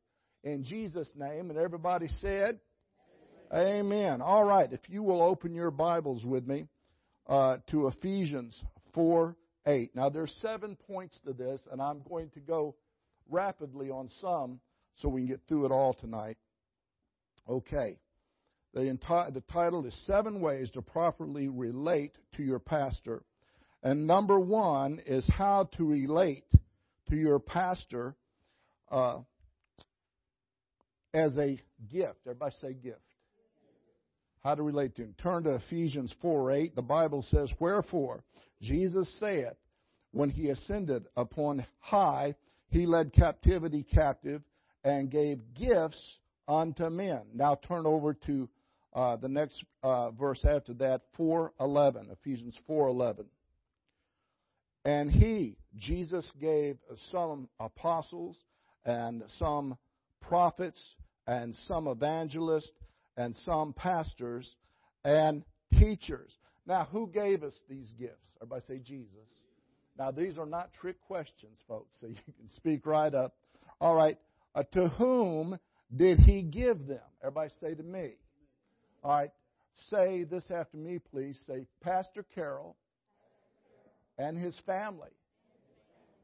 In 0.44 0.64
Jesus' 0.64 1.12
name, 1.16 1.50
and 1.50 1.60
everybody 1.60 2.08
said, 2.22 2.60
Amen. 3.54 4.22
All 4.22 4.44
right, 4.44 4.72
if 4.74 4.82
you 4.90 5.02
will 5.04 5.22
open 5.22 5.54
your 5.54 5.72
Bibles 5.72 6.26
with 6.26 6.46
me 6.46 6.68
uh, 7.28 7.58
to 7.72 7.88
Ephesians 7.88 8.62
4 8.94 9.38
8. 9.66 9.96
Now, 9.96 10.10
there's 10.10 10.38
seven 10.42 10.76
points 10.88 11.18
to 11.26 11.32
this, 11.32 11.62
and 11.72 11.82
I'm 11.82 12.02
going 12.10 12.30
to 12.32 12.42
go 12.42 12.76
rapidly 13.30 13.90
on 13.90 14.10
some 14.20 14.60
so 14.96 15.08
we 15.08 15.22
can 15.22 15.28
get 15.28 15.42
through 15.48 15.66
it 15.66 15.72
all 15.72 15.94
tonight. 15.94 16.38
Okay. 17.48 17.98
The, 18.74 18.82
enti- 18.82 19.34
the 19.34 19.42
title 19.52 19.86
is 19.86 19.96
Seven 20.06 20.42
Ways 20.42 20.70
to 20.72 20.82
Properly 20.82 21.48
Relate 21.48 22.18
to 22.36 22.44
Your 22.44 22.60
Pastor. 22.60 23.24
And 23.82 24.08
number 24.08 24.40
one 24.40 25.02
is 25.06 25.28
how 25.30 25.70
to 25.78 25.86
relate 25.86 26.46
to 27.10 27.16
your 27.16 27.40
pastor 27.40 28.16
uh, 28.92 29.20
as 31.14 31.38
a 31.38 31.58
gift. 31.90 32.20
Everybody 32.26 32.56
say 32.60 32.74
gift. 32.74 33.00
How 34.48 34.56
to 34.56 34.64
relate 34.64 34.96
to 34.96 35.02
him. 35.02 35.14
Turn 35.22 35.44
to 35.44 35.56
Ephesians 35.56 36.16
4 36.22 36.54
8. 36.54 36.76
The 36.78 36.82
Bible 36.82 37.22
says, 37.32 37.52
Wherefore, 37.60 38.24
Jesus 38.62 39.06
saith, 39.20 39.58
when 40.12 40.30
he 40.30 40.52
ascended 40.52 41.04
upon 41.18 41.66
high, 41.80 42.34
he 42.70 42.86
led 42.86 43.12
captivity 43.12 43.84
captive 43.84 44.42
and 44.86 45.12
gave 45.12 45.42
gifts 45.54 46.20
unto 46.48 46.90
men. 46.90 47.24
Now 47.34 47.56
turn 47.68 47.86
over 47.86 48.14
to 48.26 48.48
uh, 48.94 49.18
the 49.18 49.28
next 49.28 49.66
uh, 49.84 50.12
verse 50.12 50.46
after 50.46 50.74
that, 50.76 51.02
4:11, 51.20 52.10
Ephesians 52.14 52.56
4:11. 52.70 53.26
And 54.86 55.12
he, 55.12 55.58
Jesus, 55.76 56.26
gave 56.40 56.78
some 57.12 57.50
apostles 57.60 58.38
and 58.86 59.24
some 59.40 59.78
prophets 60.22 60.82
and 61.28 61.54
some 61.68 61.88
evangelists 61.88 62.72
and 63.18 63.36
some 63.44 63.74
pastors 63.74 64.50
and 65.04 65.44
teachers. 65.80 66.32
Now, 66.66 66.88
who 66.92 67.08
gave 67.08 67.44
us 67.44 67.54
these 67.70 67.92
gifts? 68.00 68.28
Everybody 68.42 68.66
say 68.68 68.80
Jesus. 68.80 69.10
Now, 69.98 70.12
these 70.12 70.38
are 70.38 70.46
not 70.46 70.72
trick 70.80 71.02
questions, 71.02 71.60
folks, 71.68 71.96
so 72.00 72.08
you 72.08 72.16
can 72.16 72.50
speak 72.50 72.86
right 72.86 73.14
up. 73.14 73.36
All 73.82 73.96
right. 73.96 74.18
Uh, 74.54 74.64
to 74.74 74.88
whom 74.90 75.60
did 75.96 76.20
he 76.20 76.42
give 76.42 76.88
them? 76.88 77.00
Everybody 77.22 77.52
say 77.60 77.74
to 77.74 77.84
me. 77.84 78.12
All 79.04 79.12
right. 79.12 79.32
Say 79.90 80.24
this 80.24 80.50
after 80.50 80.78
me, 80.78 81.00
please. 81.12 81.40
Say, 81.46 81.66
Pastor 81.82 82.26
Carroll 82.34 82.76
and 84.18 84.38
his 84.38 84.58
family 84.66 85.12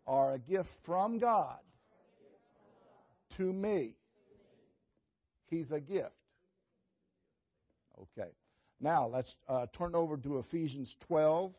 are 0.08 0.34
a 0.34 0.40
gift 0.40 0.70
from 0.86 1.20
God 1.20 1.60
to 3.38 3.44
me. 3.44 3.96
He's 5.50 5.72
a 5.72 5.80
gift. 5.80 6.12
Okay. 8.02 8.30
Now 8.80 9.08
let's 9.08 9.34
uh, 9.48 9.68
turn 9.78 9.96
over 9.96 10.18
to 10.18 10.40
Ephesians 10.40 10.96
12. 11.08 11.54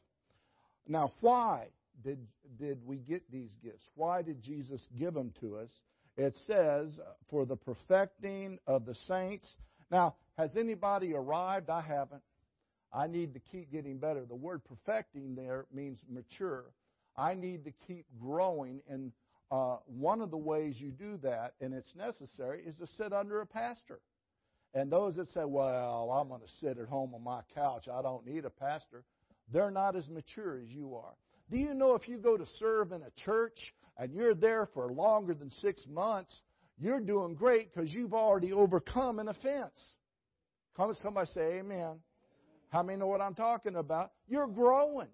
Now, 0.87 1.12
why 1.21 1.69
did 2.03 2.19
did 2.59 2.79
we 2.85 2.97
get 2.97 3.31
these 3.31 3.50
gifts? 3.62 3.88
Why 3.95 4.23
did 4.23 4.43
Jesus 4.43 4.87
give 4.99 5.14
them 5.14 5.33
to 5.41 5.57
us? 5.57 5.71
It 6.17 6.37
says 6.47 6.99
for 7.31 7.45
the 7.45 7.57
perfecting 7.57 8.59
of 8.67 8.85
the 8.85 8.95
saints. 8.95 9.50
Now, 9.91 10.14
has 10.37 10.50
anybody 10.57 11.14
arrived? 11.14 11.71
I 11.71 11.81
haven't. 11.81 12.23
I 12.93 13.09
need 13.09 13.35
to 13.35 13.41
keep 13.41 13.73
getting 13.73 13.99
better. 13.99 14.25
The 14.25 14.37
word 14.37 14.62
perfecting 14.64 15.35
there 15.35 15.67
means 15.73 16.00
mature. 16.09 16.64
I 17.17 17.35
need 17.35 17.64
to 17.64 17.73
keep 17.87 18.07
growing, 18.21 18.83
and 18.88 19.12
uh, 19.50 19.76
one 19.87 20.21
of 20.21 20.31
the 20.31 20.37
ways 20.37 20.76
you 20.81 20.91
do 20.91 21.17
that, 21.19 21.55
and 21.61 21.75
it's 21.75 21.95
necessary, 21.97 22.62
is 22.64 22.76
to 22.76 22.87
sit 22.99 23.12
under 23.12 23.41
a 23.41 23.47
pastor. 23.47 24.00
And 24.75 24.90
those 24.90 25.14
that 25.16 25.28
say, 25.28 25.45
well, 25.45 26.11
I'm 26.11 26.28
going 26.28 26.40
to 26.40 26.49
sit 26.61 26.78
at 26.78 26.88
home 26.88 27.14
on 27.14 27.23
my 27.23 27.43
couch, 27.54 27.87
I 27.88 28.02
don't 28.02 28.26
need 28.26 28.45
a 28.45 28.50
pastor, 28.50 29.04
they're 29.52 29.71
not 29.71 29.95
as 29.95 30.09
mature 30.09 30.59
as 30.59 30.69
you 30.69 30.97
are. 30.97 31.14
Do 31.50 31.59
you 31.59 31.75
know 31.75 31.95
if 31.95 32.09
you 32.09 32.19
go 32.19 32.37
to 32.37 32.47
serve 32.59 32.90
in 32.90 33.02
a 33.02 33.11
church 33.25 33.57
and 33.99 34.12
you're 34.12 34.35
there 34.35 34.69
for 34.75 34.90
longer 34.90 35.35
than 35.35 35.50
six 35.61 35.87
months, 35.88 36.35
you're 36.78 37.00
doing 37.00 37.35
great 37.35 37.73
because 37.73 37.93
you've 37.93 38.14
already 38.14 38.52
overcome 38.52 39.21
an 39.21 39.28
offense? 39.28 39.78
Come, 40.76 40.93
somebody 41.02 41.31
say 41.33 41.59
amen. 41.59 42.00
How 42.71 42.83
many 42.83 42.99
know 42.99 43.07
what 43.07 43.21
I'm 43.21 43.35
talking 43.35 43.76
about? 43.76 44.11
You're 44.26 44.49
growing. 44.49 45.09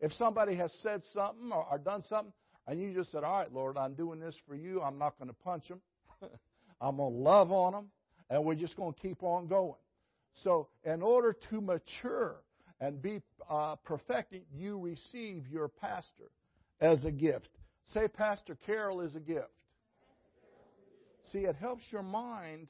If 0.00 0.12
somebody 0.12 0.54
has 0.54 0.72
said 0.82 1.02
something 1.12 1.50
or, 1.52 1.66
or 1.70 1.78
done 1.78 2.02
something, 2.08 2.32
and 2.66 2.80
you 2.80 2.94
just 2.94 3.12
said, 3.12 3.24
All 3.24 3.40
right, 3.40 3.52
Lord, 3.52 3.76
I'm 3.76 3.94
doing 3.94 4.20
this 4.20 4.36
for 4.46 4.54
you, 4.54 4.80
I'm 4.80 4.98
not 4.98 5.18
going 5.18 5.28
to 5.28 5.34
punch 5.34 5.68
them. 5.68 5.82
I'm 6.80 6.96
going 6.96 7.12
to 7.12 7.18
love 7.18 7.50
on 7.50 7.72
them 7.72 7.90
and 8.30 8.44
we're 8.44 8.54
just 8.54 8.76
going 8.76 8.92
to 8.92 9.00
keep 9.00 9.22
on 9.22 9.46
going. 9.46 9.80
So, 10.42 10.68
in 10.84 11.02
order 11.02 11.36
to 11.50 11.60
mature 11.60 12.36
and 12.80 13.02
be 13.02 13.20
uh, 13.48 13.76
perfected, 13.76 14.42
you 14.54 14.78
receive 14.78 15.44
your 15.50 15.68
pastor 15.68 16.30
as 16.80 17.04
a 17.04 17.10
gift. 17.10 17.48
Say, 17.92 18.06
Pastor 18.08 18.56
Carroll 18.66 19.00
is 19.00 19.14
a 19.14 19.20
gift. 19.20 19.48
See, 21.32 21.40
it 21.40 21.56
helps 21.56 21.82
your 21.90 22.02
mind 22.02 22.68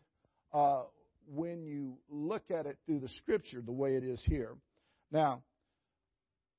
uh, 0.52 0.82
when 1.26 1.64
you 1.64 1.98
look 2.08 2.50
at 2.50 2.66
it 2.66 2.78
through 2.86 3.00
the 3.00 3.08
Scripture 3.20 3.60
the 3.60 3.72
way 3.72 3.94
it 3.94 4.04
is 4.04 4.22
here. 4.24 4.56
Now, 5.10 5.42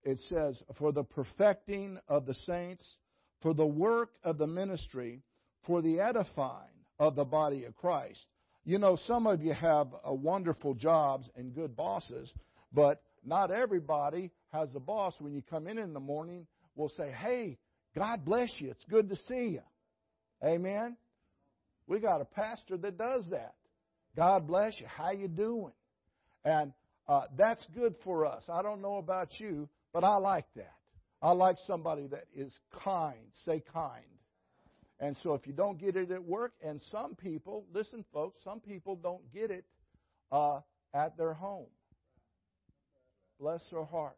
it 0.03 0.19
says, 0.29 0.61
for 0.77 0.91
the 0.91 1.03
perfecting 1.03 1.97
of 2.07 2.25
the 2.25 2.35
saints, 2.45 2.85
for 3.41 3.53
the 3.53 3.65
work 3.65 4.11
of 4.23 4.37
the 4.37 4.47
ministry, 4.47 5.23
for 5.65 5.81
the 5.81 5.99
edifying 5.99 6.67
of 6.99 7.15
the 7.15 7.25
body 7.25 7.65
of 7.65 7.75
Christ 7.75 8.25
you 8.65 8.77
know, 8.77 8.97
some 9.07 9.27
of 9.27 9.41
you 9.41 9.53
have 9.53 9.87
uh, 10.07 10.13
wonderful 10.13 10.73
jobs 10.73 11.29
and 11.35 11.53
good 11.53 11.75
bosses, 11.75 12.31
but 12.73 13.01
not 13.25 13.51
everybody 13.51 14.31
has 14.51 14.73
a 14.75 14.79
boss 14.79 15.13
when 15.19 15.33
you 15.33 15.41
come 15.41 15.67
in 15.67 15.77
in 15.77 15.93
the 15.93 15.99
morning 15.99 16.45
will 16.75 16.89
say, 16.89 17.11
"Hey, 17.11 17.57
God 17.95 18.25
bless 18.25 18.49
you. 18.59 18.71
It's 18.71 18.85
good 18.85 19.09
to 19.09 19.15
see 19.15 19.49
you." 19.49 19.61
Amen. 20.43 20.95
We 21.87 21.99
got 21.99 22.21
a 22.21 22.25
pastor 22.25 22.77
that 22.77 22.97
does 22.97 23.29
that. 23.31 23.55
God 24.15 24.47
bless 24.47 24.79
you. 24.79 24.87
How 24.87 25.11
you 25.11 25.27
doing? 25.27 25.73
And 26.45 26.73
uh, 27.07 27.23
that's 27.37 27.65
good 27.75 27.95
for 28.03 28.25
us. 28.25 28.43
I 28.51 28.61
don't 28.61 28.81
know 28.81 28.97
about 28.97 29.39
you, 29.39 29.67
but 29.93 30.03
I 30.03 30.17
like 30.17 30.45
that. 30.55 30.73
I 31.21 31.31
like 31.31 31.57
somebody 31.65 32.07
that 32.07 32.25
is 32.33 32.57
kind. 32.83 33.17
Say 33.45 33.63
kind. 33.73 34.05
And 34.99 35.15
so 35.23 35.33
if 35.33 35.47
you 35.47 35.53
don't 35.53 35.79
get 35.79 35.95
it 35.95 36.11
at 36.11 36.23
work, 36.23 36.53
and 36.61 36.81
some 36.81 37.15
people, 37.15 37.65
listen, 37.73 38.03
folks, 38.13 38.37
some 38.43 38.59
people 38.59 38.95
don't 38.95 39.31
get 39.33 39.49
it 39.49 39.65
uh, 40.31 40.59
at 40.93 41.17
their 41.17 41.33
home. 41.33 41.69
Bless 43.39 43.61
their 43.71 43.85
hearts. 43.85 44.17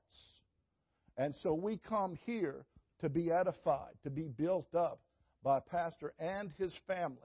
And 1.18 1.36
so 1.44 1.54
we 1.54 1.78
come 1.78 2.18
here 2.26 2.66
to 3.02 3.10
be 3.10 3.32
edified, 3.32 3.94
to 4.04 4.10
be 4.10 4.28
built 4.28 4.74
up 4.74 5.00
by 5.44 5.60
Pastor 5.60 6.14
and 6.20 6.52
his 6.58 6.76
family. 6.88 7.18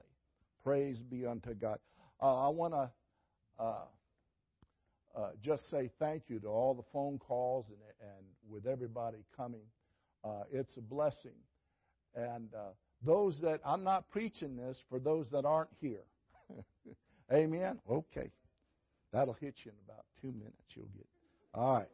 Praise 0.63 1.01
be 1.01 1.25
unto 1.25 1.55
God. 1.55 1.79
Uh, 2.21 2.47
I 2.47 2.49
want 2.49 2.73
to 2.73 2.91
uh, 3.59 3.85
uh, 5.15 5.29
just 5.41 5.69
say 5.71 5.89
thank 5.97 6.23
you 6.27 6.39
to 6.39 6.47
all 6.47 6.75
the 6.75 6.83
phone 6.93 7.17
calls 7.17 7.65
and, 7.69 7.77
and 8.01 8.25
with 8.49 8.67
everybody 8.67 9.17
coming. 9.35 9.65
Uh, 10.23 10.43
it's 10.51 10.77
a 10.77 10.81
blessing. 10.81 11.31
And 12.15 12.49
uh, 12.53 12.73
those 13.05 13.39
that, 13.41 13.61
I'm 13.65 13.83
not 13.83 14.09
preaching 14.09 14.55
this 14.55 14.77
for 14.89 14.99
those 14.99 15.29
that 15.31 15.45
aren't 15.45 15.69
here. 15.79 16.03
Amen? 17.31 17.79
Okay. 17.89 18.31
That'll 19.13 19.35
hit 19.35 19.55
you 19.63 19.71
in 19.71 19.77
about 19.85 20.05
two 20.21 20.31
minutes. 20.31 20.63
You'll 20.73 20.85
get. 20.87 21.05
All 21.53 21.77
right. 21.77 21.89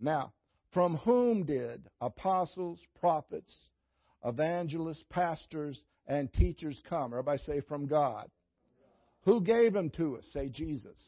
Now, 0.00 0.32
from 0.72 0.96
whom 0.98 1.44
did 1.44 1.88
apostles, 2.00 2.78
prophets, 3.00 3.52
evangelists, 4.24 5.04
pastors, 5.10 5.80
and 6.06 6.32
teachers 6.32 6.80
come? 6.88 7.12
Everybody 7.12 7.38
say, 7.46 7.60
from 7.60 7.86
God. 7.86 8.28
Who 9.24 9.40
gave 9.40 9.72
them 9.72 9.90
to 9.96 10.18
us? 10.18 10.24
Say, 10.32 10.48
Jesus. 10.48 11.00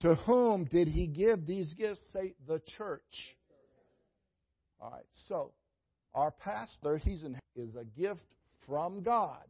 To 0.00 0.14
whom 0.14 0.64
did 0.64 0.88
he 0.88 1.06
give 1.06 1.46
these 1.46 1.72
gifts? 1.74 2.00
Say, 2.12 2.34
the 2.46 2.60
church. 2.76 3.02
All 4.80 4.90
right. 4.90 5.06
So, 5.28 5.52
our 6.18 6.32
pastor, 6.32 6.98
he's 6.98 7.22
in, 7.22 7.38
is 7.54 7.76
a 7.76 7.84
gift 7.84 8.20
from 8.66 9.02
God 9.04 9.44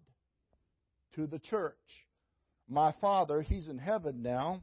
to 1.14 1.26
the 1.26 1.38
church. 1.38 1.74
My 2.68 2.92
father, 3.00 3.40
he's 3.40 3.68
in 3.68 3.78
heaven 3.78 4.22
now, 4.22 4.60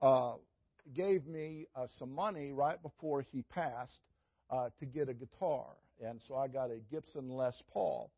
uh, 0.00 0.34
gave 0.96 1.26
me 1.26 1.66
uh, 1.76 1.86
some 1.98 2.14
money 2.14 2.52
right 2.52 2.82
before 2.82 3.26
he 3.30 3.42
passed 3.42 4.00
uh, 4.50 4.70
to 4.80 4.86
get 4.86 5.10
a 5.10 5.12
guitar. 5.12 5.66
And 6.02 6.18
so 6.26 6.34
I 6.34 6.48
got 6.48 6.70
a 6.70 6.78
Gibson 6.90 7.28
Les 7.28 7.62
Paul. 7.74 8.10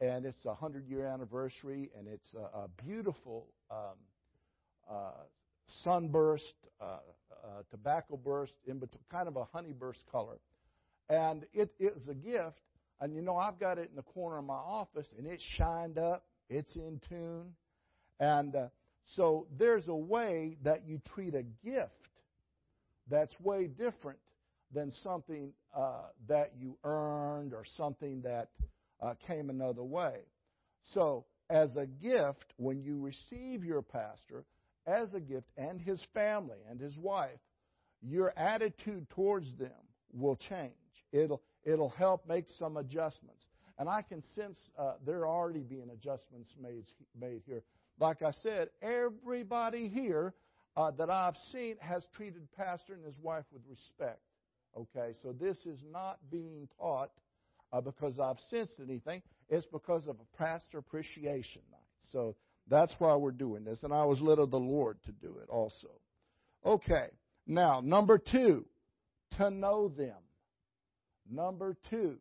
And 0.00 0.26
it's 0.26 0.44
a 0.44 0.48
100 0.48 0.88
year 0.88 1.06
anniversary, 1.06 1.90
and 1.96 2.08
it's 2.08 2.34
a, 2.34 2.58
a 2.58 2.68
beautiful 2.84 3.46
um, 3.70 3.76
uh, 4.90 5.10
sunburst, 5.84 6.54
uh, 6.80 6.84
uh, 6.84 7.62
tobacco 7.70 8.16
burst, 8.16 8.54
in 8.66 8.78
between, 8.78 9.02
kind 9.12 9.28
of 9.28 9.36
a 9.36 9.44
honey 9.44 9.72
burst 9.72 10.00
color. 10.10 10.38
And 11.08 11.44
it 11.52 11.70
is 11.78 12.06
a 12.08 12.14
gift. 12.14 12.60
And 13.00 13.14
you 13.14 13.22
know, 13.22 13.36
I've 13.36 13.58
got 13.58 13.78
it 13.78 13.88
in 13.90 13.96
the 13.96 14.02
corner 14.02 14.38
of 14.38 14.44
my 14.44 14.54
office, 14.54 15.08
and 15.16 15.26
it's 15.26 15.42
shined 15.56 15.98
up, 15.98 16.24
it's 16.50 16.74
in 16.74 17.00
tune. 17.08 17.54
And 18.18 18.54
uh, 18.54 18.68
so 19.14 19.46
there's 19.56 19.86
a 19.88 19.94
way 19.94 20.56
that 20.64 20.86
you 20.86 21.00
treat 21.14 21.34
a 21.34 21.44
gift 21.64 21.92
that's 23.08 23.38
way 23.40 23.66
different 23.66 24.18
than 24.74 24.92
something 25.02 25.52
uh, 25.74 26.08
that 26.28 26.52
you 26.58 26.76
earned 26.84 27.54
or 27.54 27.64
something 27.76 28.22
that 28.22 28.48
uh, 29.00 29.14
came 29.26 29.48
another 29.48 29.84
way. 29.84 30.16
So, 30.92 31.24
as 31.50 31.74
a 31.76 31.86
gift, 31.86 32.52
when 32.56 32.82
you 32.82 33.00
receive 33.00 33.64
your 33.64 33.80
pastor 33.80 34.44
as 34.86 35.14
a 35.14 35.20
gift 35.20 35.46
and 35.56 35.80
his 35.80 36.02
family 36.12 36.58
and 36.68 36.78
his 36.78 36.96
wife, 36.98 37.38
your 38.02 38.38
attitude 38.38 39.08
towards 39.10 39.46
them 39.58 39.70
will 40.12 40.36
change. 40.36 40.72
It'll 41.12 41.42
it'll 41.64 41.90
help 41.90 42.26
make 42.26 42.46
some 42.58 42.76
adjustments. 42.76 43.44
And 43.78 43.88
I 43.88 44.02
can 44.02 44.22
sense 44.34 44.58
uh, 44.78 44.94
there 45.06 45.20
are 45.20 45.28
already 45.28 45.62
being 45.62 45.90
adjustments 45.92 46.54
made 46.60 46.84
made 47.18 47.42
here. 47.46 47.62
Like 48.00 48.22
I 48.22 48.32
said, 48.42 48.68
everybody 48.82 49.88
here 49.88 50.34
uh, 50.76 50.90
that 50.92 51.10
I've 51.10 51.36
seen 51.52 51.76
has 51.80 52.06
treated 52.14 52.46
pastor 52.56 52.94
and 52.94 53.04
his 53.04 53.18
wife 53.20 53.44
with 53.52 53.62
respect. 53.68 54.20
Okay, 54.76 55.14
so 55.22 55.32
this 55.32 55.58
is 55.66 55.82
not 55.92 56.18
being 56.30 56.68
taught 56.78 57.10
uh, 57.72 57.80
because 57.80 58.18
I've 58.20 58.38
sensed 58.50 58.78
anything. 58.80 59.22
It's 59.48 59.66
because 59.66 60.06
of 60.06 60.16
a 60.20 60.36
pastor 60.36 60.78
appreciation 60.78 61.62
night. 61.70 61.80
So 62.12 62.36
that's 62.68 62.92
why 62.98 63.16
we're 63.16 63.32
doing 63.32 63.64
this, 63.64 63.82
and 63.82 63.92
I 63.92 64.04
was 64.04 64.20
led 64.20 64.38
of 64.38 64.50
the 64.50 64.58
Lord 64.58 64.98
to 65.06 65.12
do 65.12 65.38
it 65.42 65.48
also. 65.48 65.88
Okay, 66.64 67.08
now 67.46 67.80
number 67.82 68.18
two, 68.18 68.66
to 69.38 69.50
know 69.50 69.88
them. 69.88 70.16
Number 71.30 71.76
two, 71.90 72.18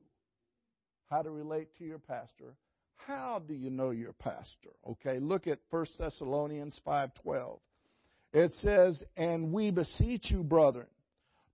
how 1.10 1.22
to 1.22 1.30
relate 1.30 1.70
to 1.78 1.86
your 1.86 2.00
pastor. 2.00 2.56
How 2.96 3.40
do 3.40 3.54
you 3.54 3.70
know 3.70 3.92
your 3.92 4.14
pastor? 4.14 4.72
Okay, 4.86 5.20
look 5.20 5.48
at 5.48 5.60
1 5.70 5.86
Thessalonians 5.98 6.80
5:12. 6.86 7.62
It 8.34 8.52
says, 8.56 9.02
"And 9.16 9.54
we 9.54 9.72
beseech 9.72 10.30
you, 10.30 10.44
brethren, 10.44 10.90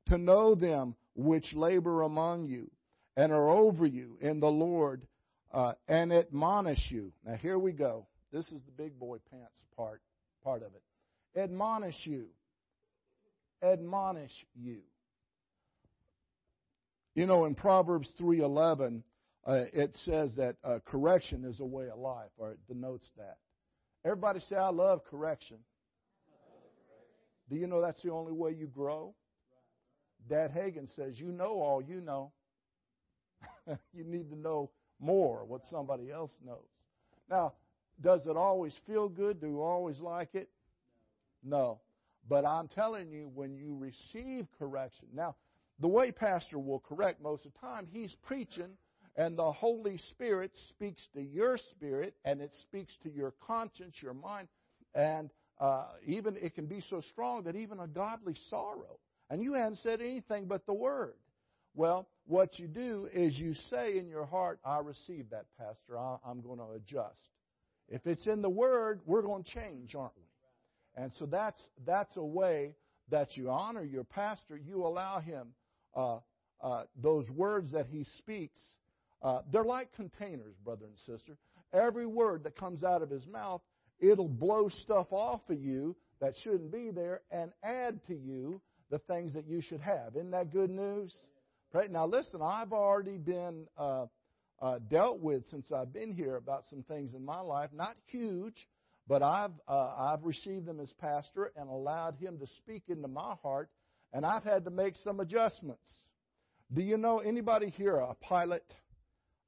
to 0.08 0.18
know 0.18 0.56
them 0.56 0.96
which 1.16 1.54
labor 1.54 2.02
among 2.02 2.48
you 2.48 2.72
and 3.16 3.32
are 3.32 3.50
over 3.50 3.86
you 3.86 4.18
in 4.22 4.40
the 4.40 4.52
Lord, 4.52 5.08
uh, 5.52 5.76
and 5.88 6.12
admonish 6.12 6.90
you." 6.90 7.14
Now 7.24 7.36
here 7.36 7.60
we 7.60 7.72
go. 7.72 8.08
This 8.32 8.52
is 8.52 8.64
the 8.64 8.72
big 8.72 8.98
boy 8.98 9.20
pants 9.30 9.62
part 9.76 10.02
part 10.44 10.64
of 10.64 10.74
it. 10.74 10.84
Admonish 11.36 12.06
you. 12.08 12.30
Admonish 13.62 14.46
you. 14.56 14.82
You 17.16 17.28
know, 17.28 17.46
in 17.46 17.56
Proverbs 17.56 18.12
3:11, 18.20 19.04
uh, 19.46 19.66
it 19.74 19.96
says 20.04 20.36
that 20.36 20.56
uh, 20.64 20.80
correction 20.86 21.46
is 21.46 21.60
a 21.60 21.66
way 21.66 21.90
of 21.90 22.00
life, 22.00 22.32
or 22.38 22.52
it 22.52 22.60
denotes 22.68 23.10
that. 23.18 23.38
Everybody 24.06 24.40
say, 24.42 24.56
I 24.56 24.70
love 24.70 25.04
correction. 25.06 25.58
Do 27.50 27.56
you 27.56 27.68
know 27.68 27.82
that's 27.82 28.02
the 28.02 28.12
only 28.12 28.34
way 28.34 28.52
you 28.52 28.68
grow? 28.68 29.14
Dad 30.30 30.52
Hagin 30.52 30.94
says, 30.96 31.20
You 31.20 31.32
know 31.32 31.62
all 31.62 31.82
you 31.82 32.02
know. 32.02 32.32
you 33.94 34.04
need 34.04 34.30
to 34.30 34.38
know 34.38 34.72
more 35.00 35.46
what 35.46 35.62
somebody 35.70 36.12
else 36.12 36.32
knows. 36.44 36.66
Now, 37.30 37.54
does 38.02 38.26
it 38.26 38.36
always 38.36 38.74
feel 38.88 39.10
good? 39.10 39.40
Do 39.40 39.48
you 39.48 39.62
always 39.62 40.00
like 40.00 40.34
it? 40.34 40.50
No. 41.44 41.80
But 42.28 42.46
I'm 42.46 42.70
telling 42.70 43.12
you, 43.12 43.30
when 43.34 43.56
you 43.58 43.76
receive 43.78 44.48
correction, 44.58 45.08
now, 45.14 45.36
the 45.80 45.88
way 45.88 46.12
Pastor 46.12 46.60
will 46.60 46.80
correct 46.80 47.22
most 47.22 47.46
of 47.46 47.54
the 47.54 47.60
time, 47.60 47.88
he's 47.92 48.16
preaching 48.24 48.78
and 49.16 49.38
the 49.38 49.52
Holy 49.52 49.98
Spirit 50.12 50.52
speaks 50.70 51.08
to 51.14 51.22
your 51.22 51.58
spirit 51.58 52.16
and 52.26 52.42
it 52.42 52.54
speaks 52.64 52.98
to 53.04 53.12
your 53.12 53.34
conscience, 53.46 53.96
your 54.02 54.14
mind, 54.14 54.48
and 54.96 55.30
uh, 55.60 55.86
even 56.06 56.36
it 56.42 56.56
can 56.56 56.66
be 56.66 56.82
so 56.90 57.02
strong 57.12 57.44
that 57.44 57.56
even 57.56 57.80
a 57.80 57.88
godly 57.88 58.36
sorrow. 58.50 59.00
And 59.30 59.42
you 59.42 59.54
hadn't 59.54 59.78
said 59.78 60.02
anything 60.02 60.46
but 60.48 60.66
the 60.66 60.74
word. 60.74 61.14
Well, 61.76 62.08
what 62.26 62.60
you 62.60 62.68
do 62.68 63.08
is 63.12 63.38
you 63.38 63.54
say 63.70 63.98
in 63.98 64.08
your 64.08 64.26
heart, 64.26 64.60
I 64.64 64.80
receive 64.80 65.30
that, 65.32 65.46
Pastor. 65.58 65.98
I, 65.98 66.18
I'm 66.26 66.42
going 66.42 66.60
to 66.60 66.72
adjust. 66.76 67.20
If 67.90 68.06
it's 68.06 68.28
in 68.28 68.42
the 68.42 68.50
Word, 68.50 69.02
we're 69.06 69.24
going 69.24 69.44
to 69.44 69.50
change, 69.50 69.96
aren't 69.96 70.16
we? 70.16 71.04
And 71.04 71.12
so 71.18 71.26
that's 71.26 71.62
that's 71.86 72.16
a 72.16 72.24
way 72.24 72.76
that 73.10 73.36
you 73.36 73.50
honor 73.50 73.84
your 73.84 74.04
pastor. 74.04 74.56
You 74.56 74.86
allow 74.86 75.20
him 75.20 75.48
uh, 75.96 76.20
uh, 76.62 76.84
those 77.02 77.30
words 77.32 77.72
that 77.72 77.88
he 77.88 78.06
speaks 78.20 78.60
uh, 79.24 79.40
they're 79.52 79.64
like 79.64 79.94
containers, 79.94 80.56
brother 80.66 80.86
and 80.86 80.98
sister. 81.00 81.38
Every 81.74 82.06
word 82.06 82.44
that 82.44 82.58
comes 82.58 82.84
out 82.84 83.02
of 83.02 83.10
his 83.10 83.26
mouth, 83.26 83.62
it'll 84.00 84.28
blow 84.28 84.68
stuff 84.68 85.08
off 85.12 85.42
of 85.50 85.60
you 85.60 85.96
that 86.20 86.34
shouldn't 86.44 86.72
be 86.72 86.92
there 86.92 87.22
and 87.32 87.52
add 87.64 88.06
to 88.08 88.16
you 88.16 88.62
the 88.92 89.00
things 89.00 89.34
that 89.34 89.48
you 89.48 89.62
should 89.62 89.80
have. 89.80 90.16
Isn't 90.16 90.32
that 90.32 90.52
good 90.52 90.70
news? 90.70 91.16
Right 91.72 91.90
now, 91.90 92.06
listen, 92.06 92.42
I've 92.42 92.74
already 92.74 93.18
been 93.18 93.66
uh, 93.78 94.06
uh, 94.62 94.80
dealt 94.90 95.20
with 95.20 95.44
since 95.50 95.72
I've 95.72 95.94
been 95.94 96.14
here 96.14 96.36
about 96.36 96.66
some 96.70 96.84
things 96.84 97.14
in 97.14 97.26
my 97.26 97.40
life. 97.40 97.70
Not 97.74 97.96
huge, 98.08 98.68
but 99.08 99.24
I've 99.24 99.52
uh, 99.68 99.94
I've 99.98 100.24
received 100.24 100.66
them 100.66 100.80
as 100.80 100.92
pastor 101.00 101.52
and 101.56 101.70
allowed 101.70 102.18
him 102.18 102.38
to 102.40 102.48
speak 102.58 102.84
into 102.90 103.08
my 103.08 103.36
heart, 103.42 103.70
and 104.14 104.26
I've 104.26 104.44
had 104.44 104.64
to 104.66 104.72
make 104.72 104.96
some 104.96 105.20
adjustments. 105.20 105.92
Do 106.72 106.82
you 106.82 106.98
know 106.98 107.20
anybody 107.20 107.70
here 107.70 107.98
a 107.98 108.14
pilot? 108.16 108.64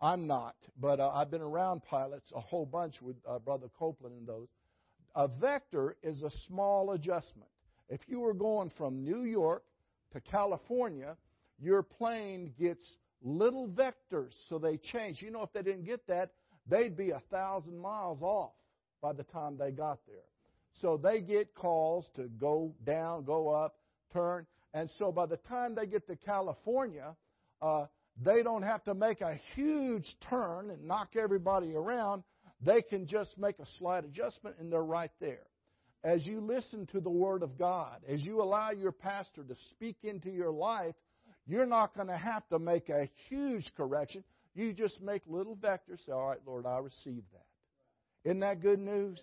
I'm 0.02 0.28
not, 0.28 0.56
but 0.80 1.00
uh, 1.00 1.10
I've 1.14 1.32
been 1.32 1.42
around 1.42 1.84
pilots 1.84 2.32
a 2.36 2.42
whole 2.42 2.66
bunch 2.66 3.02
with 3.02 3.16
uh, 3.28 3.40
Brother 3.40 3.68
Copeland 3.80 4.16
and 4.18 4.28
those. 4.28 4.48
A 5.16 5.28
vector 5.28 5.96
is 6.04 6.24
a 6.24 6.32
small 6.48 6.92
adjustment. 6.92 7.50
If 7.88 8.02
you 8.08 8.20
were 8.20 8.34
going 8.34 8.72
from 8.78 9.04
New 9.04 9.24
York 9.24 9.64
to 10.12 10.20
California, 10.20 11.16
your 11.60 11.84
plane 11.84 12.54
gets 12.60 12.84
little 13.22 13.70
vectors, 13.70 14.34
so 14.50 14.60
they 14.60 14.78
change. 14.78 15.22
You 15.22 15.32
know, 15.32 15.44
if 15.44 15.54
they 15.54 15.62
didn't 15.62 15.86
get 15.86 16.06
that, 16.08 16.32
they'd 16.68 16.98
be 16.98 17.12
a 17.12 17.22
thousand 17.32 17.78
miles 17.78 18.22
off 18.22 18.54
by 19.02 19.14
the 19.14 19.24
time 19.24 19.58
they 19.58 19.72
got 19.72 20.00
there. 20.06 20.18
So 20.74 20.98
they 20.98 21.22
get 21.22 21.56
calls 21.56 22.10
to 22.16 22.24
go 22.24 22.74
down, 22.84 23.24
go 23.24 23.50
up, 23.50 23.78
turn, 24.12 24.46
and 24.76 24.90
so 25.00 25.10
by 25.10 25.26
the 25.26 25.38
time 25.38 25.74
they 25.74 25.86
get 25.86 26.06
to 26.08 26.18
California, 26.18 27.16
uh, 27.62 27.86
they 28.22 28.44
don't 28.44 28.62
have 28.62 28.84
to 28.84 28.94
make 28.94 29.22
a 29.22 29.40
huge 29.56 30.06
turn 30.30 30.70
and 30.70 30.86
knock 30.86 31.16
everybody 31.16 31.74
around. 31.74 32.24
They 32.62 32.82
can 32.82 33.08
just 33.08 33.38
make 33.38 33.58
a 33.60 33.66
slight 33.80 34.04
adjustment 34.04 34.58
and 34.60 34.70
they're 34.70 34.84
right 34.84 35.12
there. 35.22 35.48
As 36.04 36.28
you 36.28 36.42
listen 36.42 36.88
to 36.88 37.00
the 37.00 37.10
Word 37.10 37.42
of 37.42 37.58
God, 37.58 38.02
as 38.06 38.22
you 38.22 38.42
allow 38.42 38.72
your 38.72 38.92
pastor 38.92 39.44
to 39.46 39.56
speak 39.72 39.96
into 40.04 40.30
your 40.30 40.52
life, 40.52 40.96
you're 41.48 41.66
not 41.66 41.96
going 41.96 42.10
to 42.10 42.18
have 42.18 42.46
to 42.50 42.60
make 42.60 42.90
a 42.90 43.10
huge 43.30 43.72
correction. 43.78 44.26
You 44.56 44.74
just 44.74 45.02
make 45.02 45.22
little 45.26 45.56
vectors. 45.56 46.06
Say, 46.06 46.12
all 46.12 46.28
right, 46.28 46.40
Lord, 46.46 46.66
I 46.66 46.80
receive 46.80 47.24
that. 47.32 48.30
Isn't 48.30 48.42
that 48.42 48.62
good 48.62 48.80
news? 48.80 49.22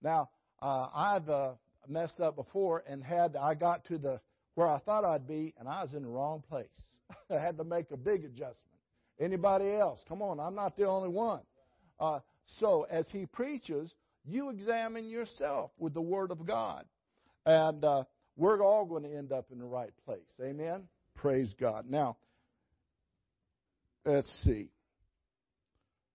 Now, 0.00 0.30
uh, 0.62 0.86
I've 0.94 1.28
uh, 1.28 1.50
messed 1.88 2.20
up 2.20 2.36
before 2.36 2.84
and 2.86 3.02
had 3.02 3.34
I 3.34 3.54
got 3.54 3.84
to 3.86 3.98
the 3.98 4.20
where 4.60 4.68
I 4.68 4.78
thought 4.78 5.06
I'd 5.06 5.26
be, 5.26 5.54
and 5.58 5.66
I 5.66 5.82
was 5.82 5.94
in 5.94 6.02
the 6.02 6.08
wrong 6.10 6.42
place. 6.46 6.66
I 7.30 7.40
had 7.40 7.56
to 7.56 7.64
make 7.64 7.90
a 7.92 7.96
big 7.96 8.26
adjustment. 8.26 8.76
Anybody 9.18 9.72
else? 9.72 10.04
Come 10.06 10.20
on, 10.20 10.38
I'm 10.38 10.54
not 10.54 10.76
the 10.76 10.84
only 10.84 11.08
one. 11.08 11.40
Uh, 11.98 12.20
so 12.58 12.86
as 12.90 13.08
he 13.10 13.24
preaches, 13.24 13.90
you 14.26 14.50
examine 14.50 15.08
yourself 15.08 15.70
with 15.78 15.94
the 15.94 16.02
Word 16.02 16.30
of 16.30 16.46
God, 16.46 16.84
and 17.46 17.82
uh, 17.82 18.04
we're 18.36 18.62
all 18.62 18.84
going 18.84 19.04
to 19.04 19.16
end 19.16 19.32
up 19.32 19.46
in 19.50 19.58
the 19.58 19.64
right 19.64 19.94
place. 20.04 20.28
Amen. 20.42 20.82
Praise 21.16 21.54
God. 21.58 21.86
Now, 21.88 22.18
let's 24.04 24.28
see. 24.44 24.68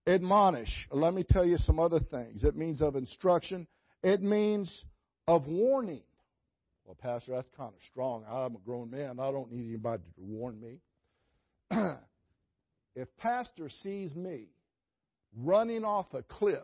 Admonish. 0.06 0.88
Let 0.92 1.16
me 1.16 1.26
tell 1.28 1.46
you 1.46 1.58
some 1.58 1.80
other 1.80 2.00
things. 2.00 2.44
It 2.44 2.56
means 2.56 2.84
of 2.84 2.96
instruction. 2.96 3.66
It 4.04 4.22
means 4.22 4.72
of 5.28 5.48
warning. 5.48 6.04
Well, 6.86 6.96
Pastor, 7.02 7.32
that's 7.32 7.48
kind 7.58 7.74
of 7.74 7.82
strong. 7.90 8.24
I'm 8.30 8.56
a 8.56 8.60
grown 8.60 8.92
man. 8.92 9.20
I 9.20 9.32
don't 9.32 9.52
need 9.52 9.68
anybody 9.70 10.04
to 10.04 10.22
warn 10.22 10.62
me. 10.62 10.78
if 12.96 13.08
Pastor 13.18 13.70
sees 13.82 14.14
me 14.16 14.46
running 15.36 15.84
off 15.84 16.06
a 16.14 16.22
cliff 16.22 16.60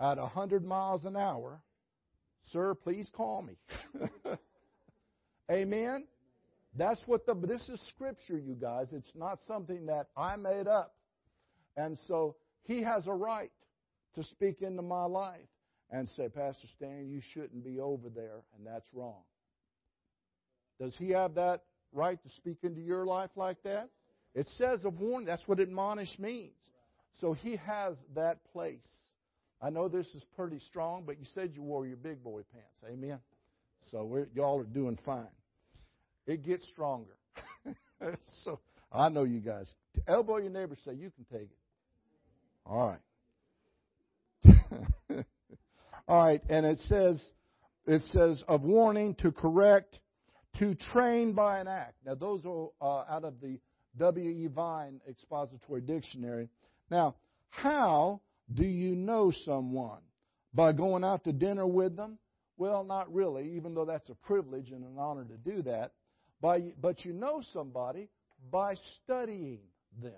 at 0.00 0.16
100 0.16 0.64
miles 0.64 1.04
an 1.04 1.16
hour, 1.16 1.60
sir, 2.52 2.74
please 2.74 3.10
call 3.12 3.42
me. 3.42 3.56
Amen? 5.50 6.06
That's 6.76 7.00
what 7.06 7.26
the, 7.26 7.34
this 7.34 7.68
is 7.68 7.80
scripture, 7.88 8.38
you 8.38 8.54
guys. 8.54 8.86
It's 8.92 9.12
not 9.16 9.40
something 9.48 9.86
that 9.86 10.06
I 10.16 10.36
made 10.36 10.68
up. 10.68 10.94
And 11.76 11.98
so 12.06 12.36
he 12.62 12.82
has 12.82 13.08
a 13.08 13.12
right 13.12 13.50
to 14.14 14.22
speak 14.22 14.62
into 14.62 14.82
my 14.82 15.04
life 15.04 15.40
and 15.90 16.08
say, 16.10 16.28
Pastor 16.28 16.66
Stan, 16.76 17.08
you 17.08 17.20
shouldn't 17.32 17.64
be 17.64 17.80
over 17.80 18.08
there, 18.08 18.42
and 18.56 18.66
that's 18.66 18.88
wrong. 18.94 19.22
Does 20.80 20.96
he 20.96 21.10
have 21.10 21.34
that 21.34 21.62
right 21.92 22.22
to 22.22 22.30
speak 22.30 22.58
into 22.62 22.80
your 22.80 23.04
life 23.04 23.30
like 23.36 23.62
that? 23.64 23.90
It 24.34 24.46
says 24.56 24.84
of 24.84 25.00
warning. 25.00 25.26
That's 25.26 25.46
what 25.46 25.60
admonish 25.60 26.18
means. 26.18 26.54
So 27.20 27.32
he 27.32 27.56
has 27.56 27.96
that 28.14 28.38
place. 28.52 28.86
I 29.60 29.70
know 29.70 29.88
this 29.88 30.06
is 30.14 30.24
pretty 30.36 30.60
strong, 30.60 31.02
but 31.04 31.18
you 31.18 31.26
said 31.34 31.50
you 31.54 31.62
wore 31.62 31.86
your 31.86 31.96
big 31.96 32.22
boy 32.22 32.42
pants. 32.52 32.78
Amen. 32.88 33.18
So 33.90 34.26
y'all 34.34 34.60
are 34.60 34.64
doing 34.64 34.98
fine. 35.04 35.26
It 36.26 36.44
gets 36.44 36.66
stronger. 36.70 37.16
so 38.44 38.60
I 38.92 39.08
know 39.08 39.24
you 39.24 39.40
guys. 39.40 39.72
Elbow 40.06 40.38
your 40.38 40.50
neighbor. 40.50 40.76
Say 40.84 40.94
you 40.94 41.10
can 41.10 41.24
take 41.30 41.50
it. 41.50 41.58
All 42.64 42.96
right. 44.46 45.24
All 46.10 46.24
right, 46.24 46.42
and 46.48 46.66
it 46.66 46.80
says 46.86 47.24
it 47.86 48.02
says 48.12 48.42
of 48.48 48.62
warning 48.62 49.14
to 49.20 49.30
correct, 49.30 49.96
to 50.58 50.74
train 50.92 51.34
by 51.34 51.60
an 51.60 51.68
act. 51.68 51.94
Now, 52.04 52.16
those 52.16 52.44
are 52.44 52.70
uh, 52.82 53.04
out 53.08 53.22
of 53.22 53.40
the 53.40 53.60
W.E. 53.96 54.48
Vine 54.52 55.00
Expository 55.08 55.82
Dictionary. 55.82 56.48
Now, 56.90 57.14
how 57.50 58.22
do 58.52 58.64
you 58.64 58.96
know 58.96 59.32
someone? 59.44 60.00
By 60.52 60.72
going 60.72 61.04
out 61.04 61.22
to 61.24 61.32
dinner 61.32 61.64
with 61.64 61.94
them? 61.94 62.18
Well, 62.56 62.82
not 62.82 63.14
really, 63.14 63.52
even 63.54 63.76
though 63.76 63.84
that's 63.84 64.10
a 64.10 64.16
privilege 64.16 64.72
and 64.72 64.82
an 64.82 64.96
honor 64.98 65.26
to 65.26 65.36
do 65.36 65.62
that. 65.62 65.92
By, 66.40 66.72
but 66.82 67.04
you 67.04 67.12
know 67.12 67.40
somebody 67.52 68.08
by 68.50 68.74
studying 69.04 69.60
them. 70.02 70.12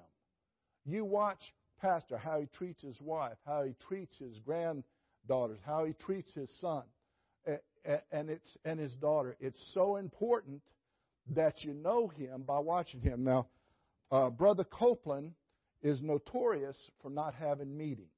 You 0.86 1.04
watch 1.04 1.40
Pastor 1.82 2.16
how 2.16 2.40
he 2.40 2.46
treats 2.46 2.80
his 2.80 2.98
wife, 3.02 3.36
how 3.44 3.64
he 3.64 3.74
treats 3.86 4.16
his 4.16 4.38
granddaughters, 5.26 5.58
how 5.64 5.84
he 5.84 5.92
treats 5.92 6.32
his 6.34 6.50
son 6.60 6.84
and 8.12 8.30
it's 8.30 8.56
and 8.64 8.78
his 8.78 8.92
daughter. 8.96 9.36
It's 9.40 9.70
so 9.74 9.96
important 9.96 10.62
that 11.34 11.62
you 11.62 11.74
know 11.74 12.08
him 12.08 12.42
by 12.46 12.58
watching 12.58 13.00
him. 13.00 13.24
Now, 13.24 13.46
uh, 14.10 14.30
Brother 14.30 14.64
Copeland 14.64 15.32
is 15.82 16.00
notorious 16.00 16.76
for 17.00 17.10
not 17.10 17.34
having 17.34 17.76
meetings 17.76 18.08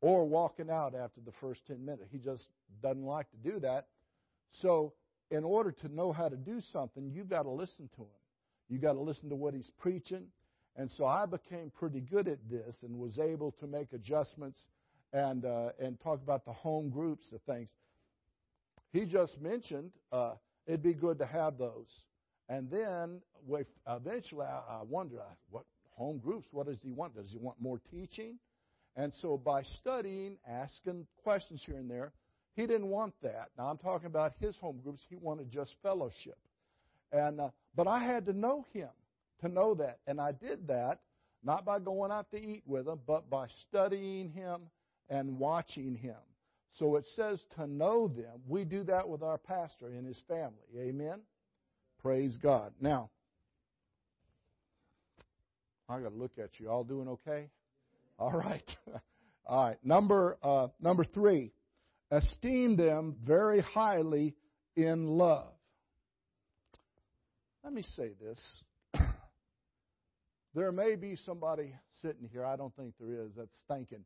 or 0.00 0.24
walking 0.24 0.70
out 0.70 0.94
after 0.94 1.20
the 1.24 1.32
first 1.40 1.66
10 1.68 1.84
minutes. 1.84 2.08
He 2.10 2.18
just 2.18 2.48
doesn't 2.82 3.04
like 3.04 3.30
to 3.30 3.36
do 3.36 3.60
that. 3.60 3.86
So, 4.62 4.94
in 5.30 5.44
order 5.44 5.72
to 5.72 5.88
know 5.88 6.12
how 6.12 6.28
to 6.28 6.36
do 6.36 6.60
something, 6.72 7.10
you've 7.12 7.28
got 7.28 7.42
to 7.42 7.50
listen 7.50 7.88
to 7.96 8.02
him. 8.02 8.08
You've 8.68 8.82
got 8.82 8.94
to 8.94 9.00
listen 9.00 9.28
to 9.28 9.36
what 9.36 9.54
he's 9.54 9.70
preaching. 9.78 10.26
And 10.76 10.90
so 10.90 11.04
I 11.04 11.24
became 11.26 11.70
pretty 11.78 12.00
good 12.00 12.28
at 12.28 12.38
this 12.50 12.76
and 12.82 12.98
was 12.98 13.18
able 13.18 13.52
to 13.60 13.66
make 13.66 13.92
adjustments 13.92 14.58
and, 15.12 15.44
uh, 15.44 15.70
and 15.80 15.98
talk 16.00 16.22
about 16.22 16.44
the 16.44 16.52
home 16.52 16.90
groups, 16.90 17.30
the 17.30 17.38
things. 17.50 17.68
He 18.92 19.04
just 19.04 19.40
mentioned 19.40 19.90
uh, 20.12 20.34
it'd 20.66 20.82
be 20.82 20.94
good 20.94 21.18
to 21.18 21.26
have 21.26 21.58
those. 21.58 21.88
And 22.48 22.70
then 22.70 23.20
eventually 23.88 24.46
I 24.46 24.82
wondered, 24.88 25.18
uh, 25.18 25.34
what 25.50 25.64
home 25.96 26.18
groups, 26.18 26.48
what 26.52 26.66
does 26.66 26.78
he 26.82 26.90
want? 26.90 27.16
Does 27.16 27.30
he 27.30 27.38
want 27.38 27.60
more 27.60 27.80
teaching? 27.90 28.38
And 28.96 29.12
so 29.20 29.36
by 29.36 29.62
studying, 29.62 30.38
asking 30.48 31.06
questions 31.22 31.62
here 31.66 31.76
and 31.76 31.90
there, 31.90 32.12
he 32.54 32.62
didn't 32.66 32.88
want 32.88 33.14
that. 33.22 33.50
Now 33.58 33.66
I'm 33.66 33.78
talking 33.78 34.06
about 34.06 34.32
his 34.40 34.56
home 34.56 34.80
groups. 34.82 35.04
He 35.08 35.16
wanted 35.16 35.50
just 35.50 35.74
fellowship. 35.82 36.38
And 37.12 37.40
uh, 37.40 37.50
but 37.74 37.86
I 37.86 37.98
had 37.98 38.26
to 38.26 38.32
know 38.32 38.64
him 38.72 38.88
to 39.42 39.48
know 39.48 39.74
that, 39.74 39.98
and 40.06 40.20
I 40.20 40.32
did 40.32 40.66
that 40.68 41.00
not 41.44 41.64
by 41.64 41.78
going 41.78 42.10
out 42.10 42.30
to 42.32 42.38
eat 42.38 42.62
with 42.66 42.88
him, 42.88 42.98
but 43.06 43.28
by 43.30 43.46
studying 43.68 44.30
him 44.30 44.62
and 45.08 45.38
watching 45.38 45.94
him. 45.94 46.16
So 46.72 46.96
it 46.96 47.06
says 47.14 47.42
to 47.56 47.66
know 47.66 48.08
them. 48.08 48.40
We 48.46 48.64
do 48.64 48.84
that 48.84 49.08
with 49.08 49.22
our 49.22 49.38
pastor 49.38 49.86
and 49.86 50.06
his 50.06 50.20
family. 50.28 50.52
Amen? 50.78 51.20
Praise 52.02 52.36
God. 52.36 52.72
Now, 52.80 53.10
I 55.88 56.00
got 56.00 56.10
to 56.10 56.16
look 56.16 56.38
at 56.38 56.58
you. 56.58 56.68
All 56.68 56.84
doing 56.84 57.08
okay? 57.08 57.48
All 58.18 58.32
right. 58.32 58.76
All 59.46 59.68
right. 59.68 59.78
Number 59.84 60.36
uh, 60.42 60.68
number 60.80 61.04
three, 61.04 61.52
esteem 62.10 62.76
them 62.76 63.16
very 63.24 63.60
highly 63.60 64.34
in 64.74 65.06
love. 65.06 65.52
Let 67.64 67.72
me 67.72 67.84
say 67.96 68.10
this. 68.20 68.40
there 70.54 70.72
may 70.72 70.96
be 70.96 71.16
somebody 71.24 71.74
sitting 72.02 72.28
here. 72.30 72.44
I 72.44 72.56
don't 72.56 72.74
think 72.76 72.94
there 73.00 73.24
is. 73.24 73.32
That's 73.36 73.56
thinking, 73.68 74.04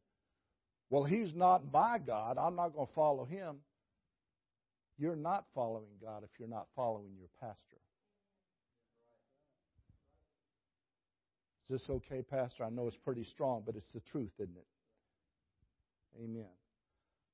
well, 0.90 1.04
he's 1.04 1.32
not 1.34 1.62
my 1.72 1.98
God. 2.04 2.36
I'm 2.36 2.56
not 2.56 2.74
going 2.74 2.88
to 2.88 2.92
follow 2.94 3.24
him. 3.24 3.56
You're 4.98 5.16
not 5.16 5.44
following 5.54 5.96
God 6.02 6.24
if 6.24 6.30
you're 6.38 6.48
not 6.48 6.66
following 6.76 7.12
your 7.16 7.28
pastor. 7.40 7.78
Is 11.70 11.80
this 11.80 11.90
okay, 11.90 12.22
Pastor? 12.22 12.64
I 12.64 12.70
know 12.70 12.88
it's 12.88 12.96
pretty 12.96 13.22
strong, 13.24 13.62
but 13.64 13.76
it's 13.76 13.86
the 13.94 14.00
truth, 14.10 14.32
isn't 14.40 14.56
it? 14.56 14.66
Amen. 16.22 16.50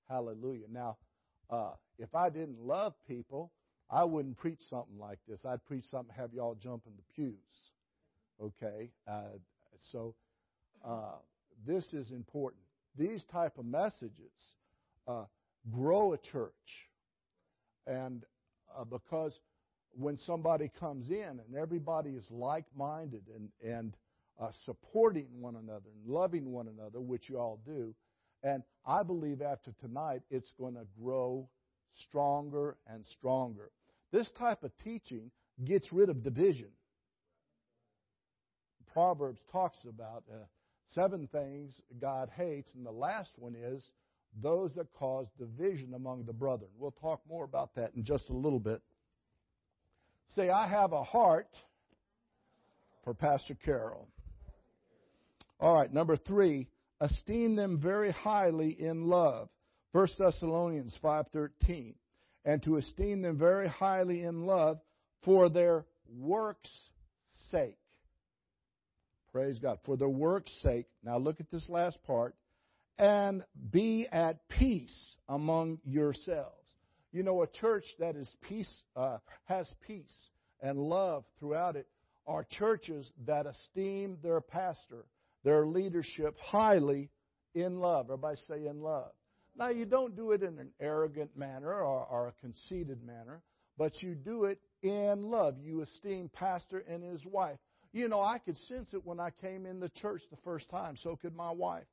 Hallelujah. 0.09 0.67
Now, 0.71 0.99
uh, 1.49 1.71
if 1.99 2.15
I 2.15 2.29
didn't 2.29 2.61
love 2.61 2.93
people, 3.09 3.51
I 3.91 4.05
wouldn't 4.05 4.37
preach 4.37 4.61
something 4.69 4.99
like 4.99 5.19
this. 5.27 5.45
I'd 5.47 5.65
preach 5.65 5.85
something, 5.91 6.15
have 6.15 6.35
y'all 6.35 6.55
jump 6.55 6.83
in 6.87 6.93
the 6.97 7.15
pews. 7.15 7.35
Okay? 8.41 8.91
Uh, 9.09 9.39
so, 9.91 10.15
uh, 10.85 11.17
this 11.67 11.95
is 11.95 12.11
important 12.11 12.66
these 12.97 13.25
type 13.25 13.59
of 13.59 13.65
messages 13.65 14.33
uh, 15.07 15.25
grow 15.73 16.13
a 16.13 16.19
church. 16.19 16.53
And 17.87 18.25
uh, 18.77 18.85
because 18.85 19.39
when 19.93 20.19
somebody 20.19 20.71
comes 20.79 21.09
in 21.11 21.41
and 21.47 21.57
everybody 21.57 22.11
is 22.11 22.27
like 22.31 22.65
minded 22.77 23.23
and, 23.35 23.49
and 23.63 23.97
uh, 24.41 24.51
supporting 24.65 25.27
one 25.41 25.57
another 25.57 25.89
and 25.95 26.13
loving 26.13 26.53
one 26.53 26.69
another, 26.69 27.01
which 27.01 27.29
you 27.29 27.39
all 27.39 27.61
do, 27.65 27.95
and 28.43 28.63
I 28.87 29.03
believe 29.03 29.41
after 29.41 29.73
tonight 29.81 30.23
it's 30.31 30.53
going 30.59 30.75
to 30.75 30.87
grow 31.01 31.49
stronger 31.95 32.77
and 32.87 33.05
stronger. 33.07 33.71
This 34.13 34.29
type 34.39 34.63
of 34.63 34.71
teaching 34.85 35.31
gets 35.65 35.93
rid 35.93 36.11
of 36.11 36.23
division. 36.23 36.69
Proverbs 38.93 39.41
talks 39.53 39.79
about 39.89 40.25
uh, 40.31 40.37
Seven 40.95 41.29
things 41.33 41.81
God 42.01 42.31
hates, 42.37 42.73
and 42.75 42.87
the 42.87 42.93
last 42.93 43.33
one 43.39 43.55
is 43.55 43.91
those 44.43 44.73
that 44.75 44.93
cause 44.93 45.27
division 45.39 45.95
among 45.95 46.25
the 46.25 46.33
brethren. 46.33 46.71
We'll 46.79 46.93
talk 46.93 47.21
more 47.29 47.45
about 47.45 47.75
that 47.77 47.93
in 47.95 48.05
just 48.05 48.29
a 48.31 48.35
little 48.35 48.61
bit. 48.61 48.83
Say, 50.35 50.51
I 50.51 50.67
have 50.69 50.93
a 50.93 51.03
heart 51.03 51.49
for 53.05 53.15
Pastor 53.15 53.57
Carroll. 53.65 54.09
All 55.59 55.75
right, 55.75 55.93
number 55.93 56.17
three, 56.17 56.69
esteem 57.01 57.57
them 57.57 57.81
very 57.81 58.11
highly 58.11 58.71
in 58.79 59.07
love. 59.07 59.49
1 59.93 60.09
Thessalonians 60.19 60.97
5.13. 61.03 61.95
And 62.45 62.63
to 62.65 62.77
esteem 62.77 63.23
them 63.23 63.39
very 63.39 63.69
highly 63.69 64.23
in 64.23 64.45
love 64.45 64.79
for 65.25 65.49
their 65.49 65.85
work's 66.09 66.71
sake. 67.51 67.79
Praise 69.37 69.59
God. 69.59 69.79
For 69.85 69.99
the 69.99 70.09
work's 70.09 70.51
sake. 70.63 70.87
Now 71.05 71.19
look 71.19 71.41
at 71.41 71.51
this 71.51 71.69
last 71.69 72.03
part. 72.07 72.35
And 72.97 73.45
be 73.71 74.09
at 74.11 74.49
peace 74.49 75.17
among 75.29 75.79
yourselves. 75.85 76.57
You 77.13 77.23
know, 77.23 77.43
a 77.43 77.47
church 77.47 77.85
that 77.99 78.17
is 78.17 78.35
peace, 78.49 78.83
uh, 78.97 79.19
has 79.45 79.71
peace 79.87 80.31
and 80.63 80.79
love 80.79 81.25
throughout 81.39 81.77
it 81.77 81.87
are 82.27 82.47
churches 82.49 83.13
that 83.27 83.45
esteem 83.45 84.17
their 84.23 84.41
pastor, 84.41 85.05
their 85.45 85.67
leadership 85.67 86.35
highly 86.41 87.11
in 87.55 87.79
love. 87.79 88.07
Everybody 88.07 88.39
say 88.49 88.65
in 88.65 88.81
love. 88.81 89.11
Now, 89.55 89.69
you 89.69 89.85
don't 89.85 90.17
do 90.17 90.33
it 90.33 90.43
in 90.43 90.59
an 90.59 90.71
arrogant 90.81 91.37
manner 91.37 91.75
or, 91.75 92.07
or, 92.07 92.29
a 92.29 92.33
conceited 92.41 93.05
manner, 93.05 93.43
but 93.77 94.03
you 94.03 94.15
do 94.15 94.45
it 94.45 94.61
in 94.81 95.25
love. 95.25 95.57
You 95.61 95.83
esteem 95.83 96.31
pastor 96.33 96.79
and 96.89 97.05
his 97.05 97.27
wife. 97.27 97.59
You 97.93 98.09
know, 98.09 98.21
I 98.21 98.39
could 98.39 98.57
sense 98.59 98.93
it 98.93 99.05
when 99.05 99.21
I 99.21 99.31
came 99.31 99.67
in 99.67 99.81
the 99.81 99.89
church 99.89 100.23
the 100.31 100.37
first 100.45 100.69
time. 100.71 100.97
So 100.97 101.17
could 101.17 101.35
my 101.35 101.51
wife. 101.51 101.87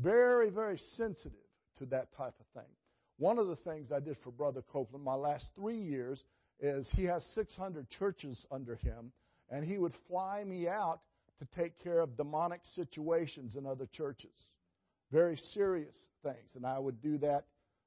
Very, 0.00 0.50
very 0.50 0.78
sensitive 0.96 1.32
to 1.78 1.86
that 1.86 2.14
type 2.16 2.34
of 2.38 2.46
thing. 2.54 2.70
One 3.18 3.38
of 3.38 3.48
the 3.48 3.56
things 3.56 3.90
I 3.90 4.00
did 4.00 4.16
for 4.22 4.30
Brother 4.30 4.62
Copeland 4.72 5.04
my 5.04 5.14
last 5.14 5.46
three 5.56 5.80
years 5.80 6.22
is 6.60 6.88
he 6.92 7.04
has 7.04 7.24
600 7.34 7.88
churches 7.90 8.46
under 8.50 8.76
him, 8.76 9.12
and 9.50 9.64
he 9.64 9.78
would 9.78 9.92
fly 10.06 10.44
me 10.44 10.68
out 10.68 11.00
to 11.40 11.60
take 11.60 11.82
care 11.82 12.00
of 12.00 12.16
demonic 12.16 12.60
situations 12.74 13.56
in 13.56 13.66
other 13.66 13.86
churches. 13.92 14.36
Very 15.10 15.36
serious 15.52 15.94
things. 16.22 16.54
And 16.54 16.64
I 16.64 16.78
would 16.78 17.00
do 17.02 17.18
that 17.18 17.44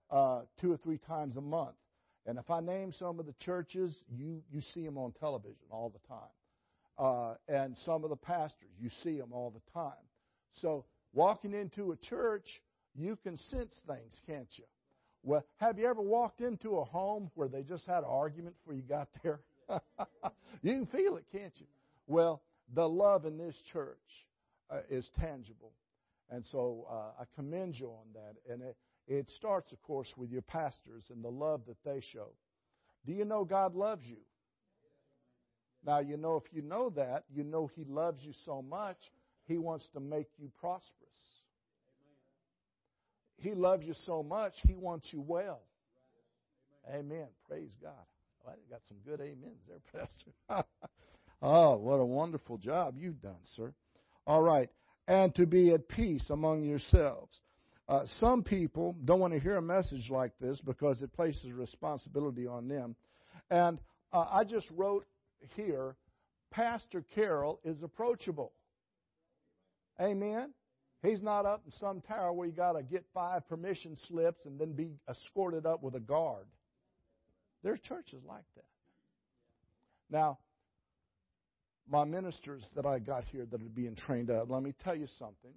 uh, 0.09 0.41
two 0.59 0.71
or 0.71 0.77
three 0.77 0.97
times 0.97 1.37
a 1.37 1.41
month. 1.41 1.75
And 2.25 2.37
if 2.37 2.49
I 2.49 2.59
name 2.59 2.91
some 2.91 3.19
of 3.19 3.25
the 3.25 3.35
churches, 3.39 3.95
you, 4.09 4.41
you 4.51 4.61
see 4.73 4.85
them 4.85 4.97
on 4.97 5.13
television 5.19 5.65
all 5.69 5.89
the 5.89 6.07
time 6.07 6.29
uh, 6.97 7.35
and 7.47 7.75
some 7.85 8.03
of 8.03 8.09
the 8.09 8.15
pastors. 8.15 8.69
You 8.79 8.89
see 9.03 9.17
them 9.17 9.31
all 9.31 9.51
the 9.51 9.71
time. 9.73 9.93
So, 10.53 10.85
walking 11.13 11.53
into 11.53 11.91
a 11.91 11.95
church, 11.97 12.45
you 12.95 13.15
can 13.15 13.37
sense 13.37 13.73
things, 13.87 14.21
can't 14.27 14.49
you? 14.57 14.65
Well, 15.23 15.45
have 15.57 15.77
you 15.77 15.87
ever 15.87 16.01
walked 16.01 16.41
into 16.41 16.77
a 16.77 16.85
home 16.85 17.29
where 17.35 17.47
they 17.47 17.61
just 17.61 17.85
had 17.85 17.99
an 17.99 18.09
argument 18.09 18.55
before 18.57 18.73
you 18.73 18.81
got 18.81 19.07
there? 19.23 19.39
you 20.61 20.73
can 20.73 20.85
feel 20.87 21.17
it, 21.17 21.25
can't 21.31 21.53
you? 21.57 21.67
Well, 22.07 22.41
the 22.73 22.87
love 22.87 23.25
in 23.25 23.37
this 23.37 23.55
church 23.71 23.97
uh, 24.69 24.79
is 24.89 25.09
tangible. 25.19 25.73
And 26.29 26.45
so 26.51 26.87
uh, 26.89 27.21
I 27.21 27.25
commend 27.35 27.75
you 27.77 27.89
on 27.89 28.05
that. 28.13 28.51
And 28.51 28.61
it, 28.63 28.77
it 29.07 29.29
starts, 29.29 29.71
of 29.71 29.81
course, 29.83 30.11
with 30.17 30.31
your 30.31 30.41
pastors 30.41 31.03
and 31.09 31.23
the 31.23 31.29
love 31.29 31.61
that 31.67 31.77
they 31.83 32.01
show. 32.13 32.29
Do 33.05 33.13
you 33.13 33.25
know 33.25 33.43
God 33.43 33.75
loves 33.75 34.05
you? 34.05 34.17
Now, 35.85 35.99
you 35.99 36.17
know, 36.17 36.35
if 36.35 36.53
you 36.53 36.61
know 36.61 36.91
that, 36.91 37.23
you 37.33 37.43
know 37.43 37.69
He 37.75 37.83
loves 37.83 38.21
you 38.23 38.33
so 38.45 38.61
much, 38.61 38.97
He 39.45 39.57
wants 39.57 39.87
to 39.93 39.99
make 39.99 40.27
you 40.37 40.51
prosperous. 40.59 40.91
He 43.37 43.53
loves 43.55 43.85
you 43.85 43.95
so 44.05 44.21
much, 44.21 44.53
He 44.67 44.75
wants 44.75 45.09
you 45.11 45.21
well. 45.21 45.61
Amen. 46.93 47.27
Praise 47.47 47.71
God. 47.81 47.93
I 48.47 48.53
got 48.69 48.81
some 48.87 48.97
good 49.05 49.21
amens 49.21 49.61
there, 49.67 49.79
Pastor. 50.49 50.67
oh, 51.41 51.77
what 51.77 51.99
a 51.99 52.05
wonderful 52.05 52.57
job 52.57 52.95
you've 52.97 53.21
done, 53.21 53.35
sir. 53.55 53.73
All 54.25 54.41
right. 54.41 54.69
And 55.07 55.33
to 55.35 55.45
be 55.45 55.71
at 55.71 55.87
peace 55.87 56.25
among 56.29 56.63
yourselves. 56.63 57.39
Uh, 57.87 58.05
some 58.19 58.43
people 58.43 58.95
don't 59.03 59.19
want 59.19 59.33
to 59.33 59.39
hear 59.39 59.57
a 59.57 59.61
message 59.61 60.09
like 60.09 60.31
this 60.39 60.59
because 60.61 61.01
it 61.01 61.11
places 61.13 61.51
responsibility 61.51 62.47
on 62.47 62.67
them. 62.67 62.95
And 63.49 63.79
uh, 64.13 64.25
I 64.31 64.43
just 64.43 64.67
wrote 64.75 65.05
here 65.55 65.95
Pastor 66.51 67.03
Carroll 67.15 67.59
is 67.63 67.81
approachable. 67.81 68.51
Amen. 69.99 70.53
He's 71.01 71.21
not 71.21 71.45
up 71.45 71.63
in 71.65 71.71
some 71.71 72.01
tower 72.01 72.31
where 72.33 72.47
you 72.47 72.53
got 72.53 72.73
to 72.73 72.83
get 72.83 73.05
five 73.13 73.47
permission 73.47 73.95
slips 74.07 74.45
and 74.45 74.59
then 74.59 74.73
be 74.73 74.89
escorted 75.09 75.65
up 75.65 75.81
with 75.81 75.95
a 75.95 75.99
guard. 75.99 76.45
There's 77.63 77.79
churches 77.79 78.21
like 78.27 78.43
that. 78.55 78.65
Now, 80.09 80.39
my 81.89 82.03
ministers 82.03 82.63
that 82.75 82.85
I 82.85 82.99
got 82.99 83.23
here 83.31 83.45
that 83.49 83.61
are 83.61 83.69
being 83.69 83.95
trained 83.95 84.29
up, 84.29 84.49
let 84.49 84.61
me 84.61 84.73
tell 84.83 84.95
you 84.95 85.07
something. 85.17 85.53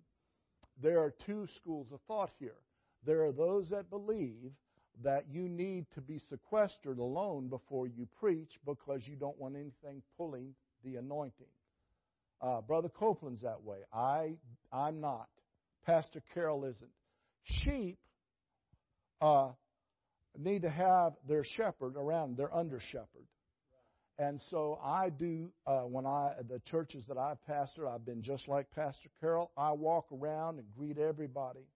There 0.83 1.01
are 1.01 1.13
two 1.27 1.47
schools 1.57 1.89
of 1.93 2.01
thought 2.09 2.31
here. 2.39 2.57
There 3.05 3.25
are 3.25 3.33
those 3.33 3.71
that 3.71 3.91
believe 3.91 4.53
that 5.03 5.25
you 5.31 5.49
need 5.49 5.87
to 5.95 6.01
be 6.01 6.21
sequestered 6.29 6.99
alone 6.99 7.49
before 7.49 7.87
you 7.87 8.07
preach 8.21 8.59
because 8.65 9.03
you 9.07 9.17
don't 9.17 9.39
want 9.39 9.55
anything 9.55 10.03
pulling 10.17 10.55
the 10.85 10.97
anointing. 10.97 11.47
Uh, 12.41 12.61
Brother 12.61 12.89
Copeland's 12.89 13.43
that 13.43 13.63
way. 13.63 13.79
I, 13.93 14.35
I'm 14.73 15.01
not. 15.01 15.29
Pastor 15.87 16.23
Carroll 16.33 16.65
isn't. 16.65 16.91
Sheep 17.43 17.99
uh, 19.21 19.51
need 20.39 20.63
to 20.63 20.71
have 20.71 21.15
their 21.29 21.45
shepherd 21.57 21.97
around, 21.97 22.37
their 22.37 22.55
under 22.55 22.81
shepherd. 22.81 23.27
And 24.19 24.41
so 24.51 24.79
I 24.83 25.11
do, 25.11 25.51
uh, 25.67 25.81
when 25.81 26.07
I, 26.07 26.35
the 26.49 26.61
churches 26.71 27.05
that 27.09 27.19
I've 27.19 27.39
pastored, 27.49 27.93
I've 27.93 28.07
been 28.07 28.23
just 28.23 28.47
like 28.47 28.71
Pastor 28.71 29.09
Carroll. 29.21 29.51
I 29.57 29.73
walk 29.73 30.07
around 30.13 30.59
and 30.59 30.67
greet 30.77 30.99
everybody. 30.99 31.67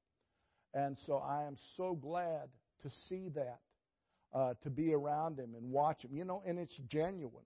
And 0.72 0.96
so 1.07 1.16
I 1.16 1.44
am 1.44 1.57
so 1.76 1.94
glad 1.94 2.48
to 2.82 2.90
see 3.08 3.28
that, 3.34 3.60
uh, 4.32 4.54
to 4.62 4.70
be 4.70 4.92
around 4.92 5.38
him 5.38 5.54
and 5.54 5.70
watch 5.70 6.04
him. 6.04 6.10
You 6.12 6.24
know, 6.24 6.42
and 6.46 6.58
it's 6.58 6.76
genuine 6.88 7.44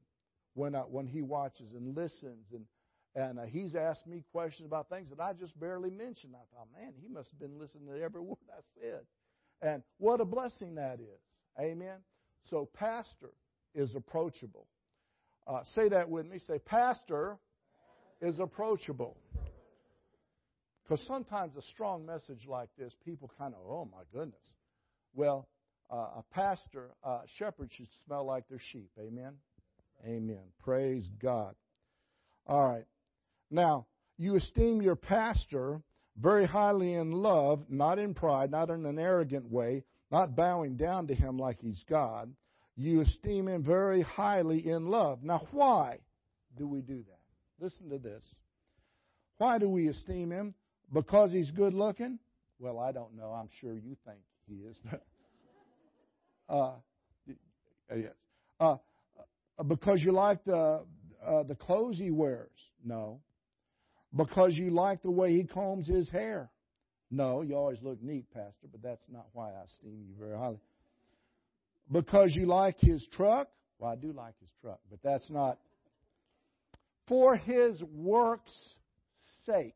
when, 0.54 0.74
uh, 0.74 0.82
when 0.82 1.06
he 1.06 1.22
watches 1.22 1.72
and 1.74 1.96
listens. 1.96 2.46
And, 2.52 2.64
and 3.14 3.38
uh, 3.38 3.42
he's 3.44 3.74
asked 3.74 4.06
me 4.06 4.24
questions 4.32 4.66
about 4.66 4.88
things 4.88 5.08
that 5.10 5.20
I 5.20 5.32
just 5.32 5.58
barely 5.58 5.90
mentioned. 5.90 6.34
I 6.34 6.44
thought, 6.54 6.68
man, 6.78 6.92
he 7.00 7.08
must 7.08 7.30
have 7.30 7.40
been 7.40 7.58
listening 7.58 7.86
to 7.86 8.02
every 8.02 8.20
word 8.22 8.38
I 8.50 8.60
said. 8.80 9.00
And 9.60 9.82
what 9.98 10.20
a 10.20 10.24
blessing 10.24 10.74
that 10.76 10.98
is. 11.00 11.20
Amen. 11.60 11.98
So, 12.50 12.68
pastor 12.74 13.30
is 13.74 13.94
approachable. 13.94 14.66
Uh, 15.46 15.60
say 15.74 15.88
that 15.88 16.08
with 16.08 16.26
me. 16.26 16.38
Say, 16.38 16.58
Pastor 16.58 17.38
is 18.20 18.38
approachable. 18.38 19.16
Because 20.82 21.04
sometimes 21.06 21.56
a 21.56 21.62
strong 21.62 22.04
message 22.04 22.46
like 22.46 22.68
this, 22.78 22.92
people 23.04 23.30
kind 23.38 23.54
of, 23.54 23.60
oh 23.66 23.88
my 23.90 24.02
goodness. 24.12 24.42
Well, 25.14 25.48
uh, 25.90 26.20
a 26.20 26.24
pastor, 26.30 26.90
uh, 27.04 27.20
shepherd 27.36 27.70
should 27.72 27.88
smell 28.04 28.24
like 28.24 28.48
their 28.48 28.60
sheep. 28.70 28.90
Amen? 28.98 29.34
Amen. 30.06 30.42
Praise 30.64 31.08
God. 31.20 31.54
All 32.46 32.68
right. 32.68 32.86
Now, 33.50 33.86
you 34.18 34.36
esteem 34.36 34.82
your 34.82 34.96
pastor 34.96 35.82
very 36.16 36.46
highly 36.46 36.94
in 36.94 37.12
love, 37.12 37.64
not 37.68 37.98
in 37.98 38.14
pride, 38.14 38.50
not 38.50 38.70
in 38.70 38.84
an 38.86 38.98
arrogant 38.98 39.50
way, 39.50 39.84
not 40.10 40.34
bowing 40.34 40.76
down 40.76 41.06
to 41.08 41.14
him 41.14 41.38
like 41.38 41.60
he's 41.60 41.84
God 41.88 42.32
you 42.76 43.00
esteem 43.00 43.48
him 43.48 43.62
very 43.62 44.02
highly 44.02 44.66
in 44.66 44.86
love. 44.86 45.22
Now, 45.22 45.46
why 45.50 45.98
do 46.56 46.66
we 46.66 46.80
do 46.80 46.98
that? 46.98 47.64
Listen 47.64 47.90
to 47.90 47.98
this. 47.98 48.24
Why 49.38 49.58
do 49.58 49.68
we 49.68 49.88
esteem 49.88 50.30
him? 50.30 50.54
Because 50.92 51.32
he's 51.32 51.50
good 51.50 51.74
looking? 51.74 52.18
Well, 52.58 52.78
I 52.78 52.92
don't 52.92 53.16
know. 53.16 53.30
I'm 53.30 53.48
sure 53.60 53.74
you 53.74 53.96
think 54.06 54.20
he 54.48 54.54
is. 54.54 54.78
uh, 56.48 56.72
yes. 57.94 58.12
Uh, 58.60 58.76
uh, 59.58 59.62
because 59.62 60.02
you 60.02 60.12
like 60.12 60.44
the 60.44 60.84
uh, 61.26 61.42
the 61.44 61.54
clothes 61.54 61.98
he 61.98 62.10
wears? 62.10 62.50
No. 62.84 63.20
Because 64.14 64.54
you 64.54 64.70
like 64.70 65.02
the 65.02 65.10
way 65.10 65.32
he 65.32 65.44
combs 65.44 65.86
his 65.86 66.08
hair? 66.10 66.50
No. 67.10 67.42
You 67.42 67.56
always 67.56 67.78
look 67.82 68.02
neat, 68.02 68.26
Pastor, 68.32 68.66
but 68.70 68.82
that's 68.82 69.04
not 69.10 69.26
why 69.32 69.50
I 69.50 69.64
esteem 69.64 70.04
you 70.08 70.14
very 70.18 70.36
highly. 70.36 70.60
Because 71.90 72.32
you 72.34 72.46
like 72.46 72.78
his 72.78 73.06
truck? 73.12 73.48
Well, 73.78 73.90
I 73.90 73.96
do 73.96 74.12
like 74.12 74.34
his 74.40 74.50
truck, 74.60 74.80
but 74.90 75.00
that's 75.02 75.28
not. 75.30 75.58
For 77.08 77.36
his 77.36 77.82
work's 77.94 78.56
sake. 79.44 79.74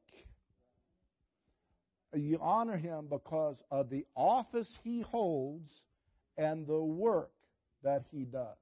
You 2.20 2.38
honor 2.40 2.76
him 2.76 3.08
because 3.10 3.56
of 3.70 3.90
the 3.90 4.04
office 4.14 4.72
he 4.82 5.02
holds 5.02 5.72
and 6.36 6.66
the 6.66 6.80
work 6.80 7.30
that 7.82 8.04
he 8.10 8.24
does. 8.24 8.56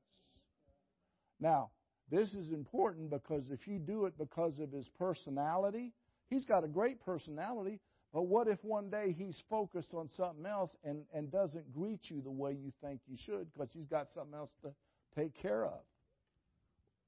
Now, 1.41 1.71
this 2.11 2.33
is 2.35 2.51
important 2.51 3.11
because 3.11 3.45
if 3.51 3.67
you 3.67 3.79
do 3.79 4.07
it 4.07 4.19
because 4.19 4.59
of 4.59 4.71
his 4.71 4.89
personality, 4.99 5.93
he's 6.29 6.45
got 6.45 6.65
a 6.65 6.69
great 6.69 7.05
personality, 7.05 7.81
but 8.13 8.23
what 8.23 8.47
if 8.47 8.63
one 8.63 8.91
day 8.91 9.15
he's 9.17 9.43
focused 9.51 9.93
on 9.95 10.09
something 10.17 10.47
else 10.47 10.71
and, 10.85 11.05
and 11.13 11.33
doesn't 11.33 11.73
greet 11.75 12.01
you 12.05 12.21
the 12.23 12.31
way 12.31 12.53
you 12.53 12.73
think 12.83 13.01
you 13.09 13.17
should 13.25 13.53
because 13.53 13.71
he's 13.73 13.89
got 13.89 14.09
something 14.15 14.35
else 14.35 14.51
to 14.63 14.73
take 15.17 15.35
care 15.41 15.65
of? 15.67 15.81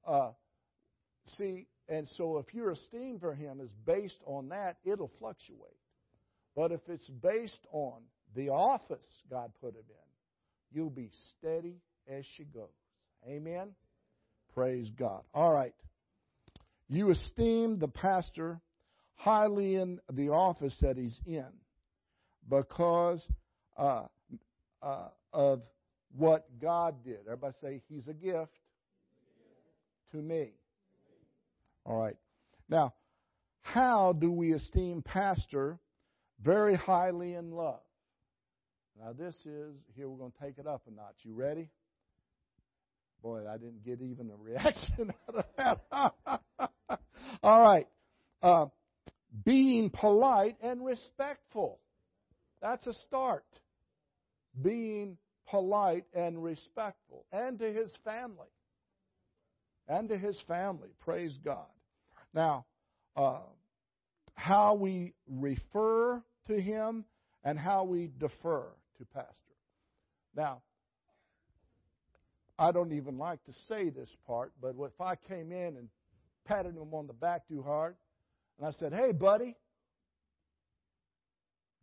Uh, 0.05 0.31
see, 1.37 1.67
and 1.87 2.07
so 2.17 2.37
if 2.37 2.53
your 2.53 2.71
esteem 2.71 3.19
for 3.19 3.33
him 3.33 3.59
is 3.61 3.69
based 3.85 4.19
on 4.25 4.49
that, 4.49 4.77
it'll 4.83 5.11
fluctuate. 5.19 5.77
But 6.57 6.71
if 6.71 6.81
it's 6.89 7.07
based 7.07 7.67
on 7.71 8.01
the 8.35 8.49
office 8.49 9.05
God 9.29 9.51
put 9.61 9.75
him 9.75 9.83
in, 9.87 10.75
you'll 10.75 10.89
be 10.89 11.11
steady 11.37 11.75
as 12.09 12.25
she 12.35 12.45
goes. 12.45 12.67
Amen? 13.27 13.69
Praise 14.55 14.89
God. 14.97 15.21
All 15.35 15.53
right. 15.53 15.75
You 16.89 17.11
esteem 17.11 17.77
the 17.77 17.87
pastor 17.87 18.59
highly 19.13 19.75
in 19.75 19.99
the 20.11 20.29
office 20.29 20.75
that 20.81 20.97
he's 20.97 21.19
in 21.27 21.45
because 22.49 23.21
uh, 23.77 24.05
uh, 24.81 25.09
of 25.31 25.61
what 26.17 26.47
God 26.59 27.03
did. 27.03 27.19
Everybody 27.27 27.53
say, 27.61 27.81
He's 27.87 28.07
a 28.07 28.13
gift 28.13 28.51
to 30.11 30.17
me. 30.17 30.53
All 31.85 32.01
right. 32.01 32.17
Now, 32.67 32.95
how 33.61 34.13
do 34.13 34.31
we 34.31 34.53
esteem 34.53 35.03
pastor 35.03 35.77
very 36.43 36.75
highly 36.75 37.33
in 37.33 37.51
love? 37.51 37.81
Now, 38.99 39.13
this 39.13 39.35
is, 39.45 39.75
here 39.95 40.09
we're 40.09 40.17
going 40.17 40.31
to 40.31 40.43
take 40.43 40.57
it 40.57 40.67
up 40.67 40.83
a 40.87 40.91
notch. 40.91 41.17
You 41.23 41.33
ready? 41.33 41.69
Boy, 43.21 43.43
I 43.47 43.57
didn't 43.57 43.83
get 43.83 44.01
even 44.01 44.29
a 44.31 44.35
reaction 44.35 45.13
out 45.29 45.35
of 45.35 45.81
that. 45.89 46.99
All 47.43 47.61
right. 47.61 47.87
Uh, 48.41 48.67
being 49.45 49.89
polite 49.89 50.57
and 50.61 50.83
respectful. 50.83 51.79
That's 52.61 52.85
a 52.87 52.93
start. 52.93 53.45
Being 54.61 55.17
polite 55.49 56.05
and 56.13 56.43
respectful. 56.43 57.25
And 57.31 57.59
to 57.59 57.71
his 57.71 57.91
family. 58.03 58.47
And 59.87 60.09
to 60.09 60.17
his 60.17 60.39
family. 60.47 60.89
Praise 61.01 61.37
God. 61.43 61.67
Now, 62.33 62.65
uh, 63.15 63.39
how 64.33 64.75
we 64.75 65.13
refer 65.29 66.23
to 66.47 66.59
him 66.59 67.05
and 67.43 67.57
how 67.57 67.83
we 67.83 68.09
defer 68.19 68.67
to 68.97 69.05
pastor. 69.05 69.31
Now, 70.35 70.61
I 72.59 72.71
don't 72.71 72.93
even 72.93 73.17
like 73.17 73.43
to 73.45 73.53
say 73.67 73.89
this 73.89 74.13
part, 74.25 74.51
but 74.61 74.75
if 74.79 74.99
I 74.99 75.15
came 75.15 75.51
in 75.51 75.77
and 75.77 75.89
patted 76.45 76.75
him 76.75 76.93
on 76.93 77.07
the 77.07 77.13
back 77.13 77.47
too 77.47 77.61
hard, 77.61 77.95
and 78.57 78.67
I 78.67 78.71
said, 78.71 78.93
Hey, 78.93 79.11
buddy. 79.11 79.55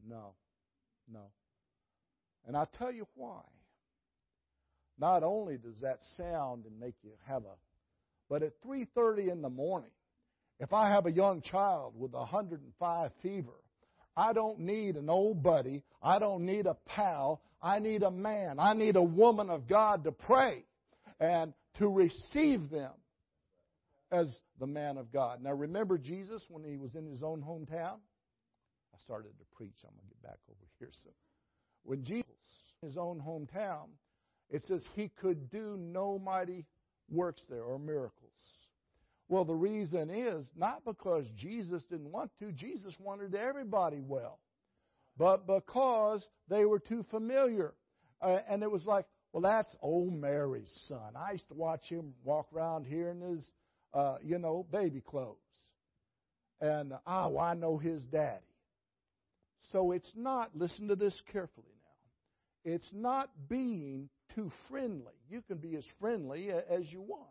No, 0.07 0.35
no. 1.11 1.31
And 2.46 2.57
I'll 2.57 2.70
tell 2.79 2.92
you 2.92 3.07
why. 3.14 3.40
Not 4.98 5.22
only 5.22 5.57
does 5.57 5.81
that 5.81 5.98
sound 6.16 6.66
and 6.66 6.79
make 6.79 6.94
you 7.03 7.11
have 7.27 7.42
a, 7.42 7.57
but 8.29 8.42
at 8.42 8.61
3:30 8.62 9.31
in 9.31 9.42
the 9.42 9.48
morning, 9.48 9.90
if 10.61 10.72
I 10.72 10.88
have 10.90 11.07
a 11.07 11.12
young 11.12 11.40
child 11.40 11.94
with 11.96 12.14
a 12.14 12.18
105 12.18 13.12
fever, 13.22 13.63
I 14.16 14.33
don't 14.33 14.61
need 14.61 14.96
an 14.96 15.11
old 15.11 15.42
buddy. 15.42 15.83
I 16.03 16.18
don't 16.18 16.44
need 16.44 16.66
a 16.66 16.77
pal. 16.87 17.42
I 17.61 17.79
need 17.79 18.03
a 18.03 18.11
man. 18.11 18.59
I 18.59 18.74
need 18.74 18.96
a 18.96 19.03
woman 19.03 19.50
of 19.50 19.66
God 19.66 20.05
to 20.05 20.12
pray 20.12 20.64
and 21.18 21.53
to 21.79 21.88
receive 21.88 22.70
them 22.70 22.92
as 24.12 24.38
the 24.61 24.66
man 24.66 24.96
of 24.96 25.12
God. 25.12 25.42
Now, 25.42 25.53
remember 25.53 25.98
Jesus 25.98 26.44
when 26.48 26.62
he 26.62 26.77
was 26.77 26.94
in 26.94 27.07
his 27.07 27.22
own 27.22 27.42
hometown? 27.42 27.98
I 28.94 28.98
started 29.03 29.37
to 29.38 29.44
preach. 29.57 29.74
I'm 29.85 29.90
going 29.90 30.07
to 30.09 30.14
get 30.14 30.22
back 30.22 30.38
over 30.48 30.66
here 30.79 30.90
soon. 30.92 31.12
When 31.83 32.05
Jesus, 32.05 32.24
in 32.83 32.88
his 32.88 32.96
own 32.96 33.20
hometown, 33.20 33.88
it 34.50 34.62
says 34.64 34.85
he 34.94 35.11
could 35.20 35.50
do 35.50 35.77
no 35.77 36.18
mighty 36.18 36.64
works 37.11 37.42
there 37.48 37.62
or 37.62 37.79
miracles. 37.79 38.23
Well, 39.28 39.44
the 39.44 39.54
reason 39.54 40.10
is 40.10 40.46
not 40.56 40.84
because 40.84 41.28
Jesus 41.37 41.82
didn't 41.84 42.12
want 42.12 42.30
to, 42.40 42.52
Jesus 42.52 42.94
wanted 43.00 43.34
everybody 43.34 44.00
well, 44.00 44.38
but 45.16 45.46
because 45.46 46.26
they 46.48 46.64
were 46.64 46.78
too 46.78 47.04
familiar. 47.10 47.74
Uh, 48.20 48.38
and 48.48 48.62
it 48.62 48.70
was 48.70 48.84
like, 48.87 49.06
well, 49.32 49.42
that's 49.42 49.74
old 49.82 50.12
Mary's 50.12 50.72
son. 50.88 51.14
I 51.16 51.32
used 51.32 51.48
to 51.48 51.54
watch 51.54 51.84
him 51.88 52.14
walk 52.22 52.46
around 52.54 52.84
here 52.84 53.08
in 53.10 53.20
his, 53.20 53.50
uh, 53.92 54.16
you 54.22 54.38
know, 54.38 54.66
baby 54.70 55.00
clothes. 55.00 55.37
And, 56.60 56.92
oh, 57.06 57.38
I 57.38 57.54
know 57.54 57.78
his 57.78 58.04
daddy. 58.04 58.44
So 59.72 59.92
it's 59.92 60.12
not, 60.14 60.50
listen 60.54 60.88
to 60.88 60.96
this 60.96 61.20
carefully 61.32 61.66
now, 61.66 62.74
it's 62.74 62.90
not 62.92 63.30
being 63.48 64.08
too 64.34 64.52
friendly. 64.70 65.14
You 65.28 65.42
can 65.42 65.58
be 65.58 65.74
as 65.76 65.84
friendly 66.00 66.50
as 66.50 66.92
you 66.92 67.02
want. 67.02 67.30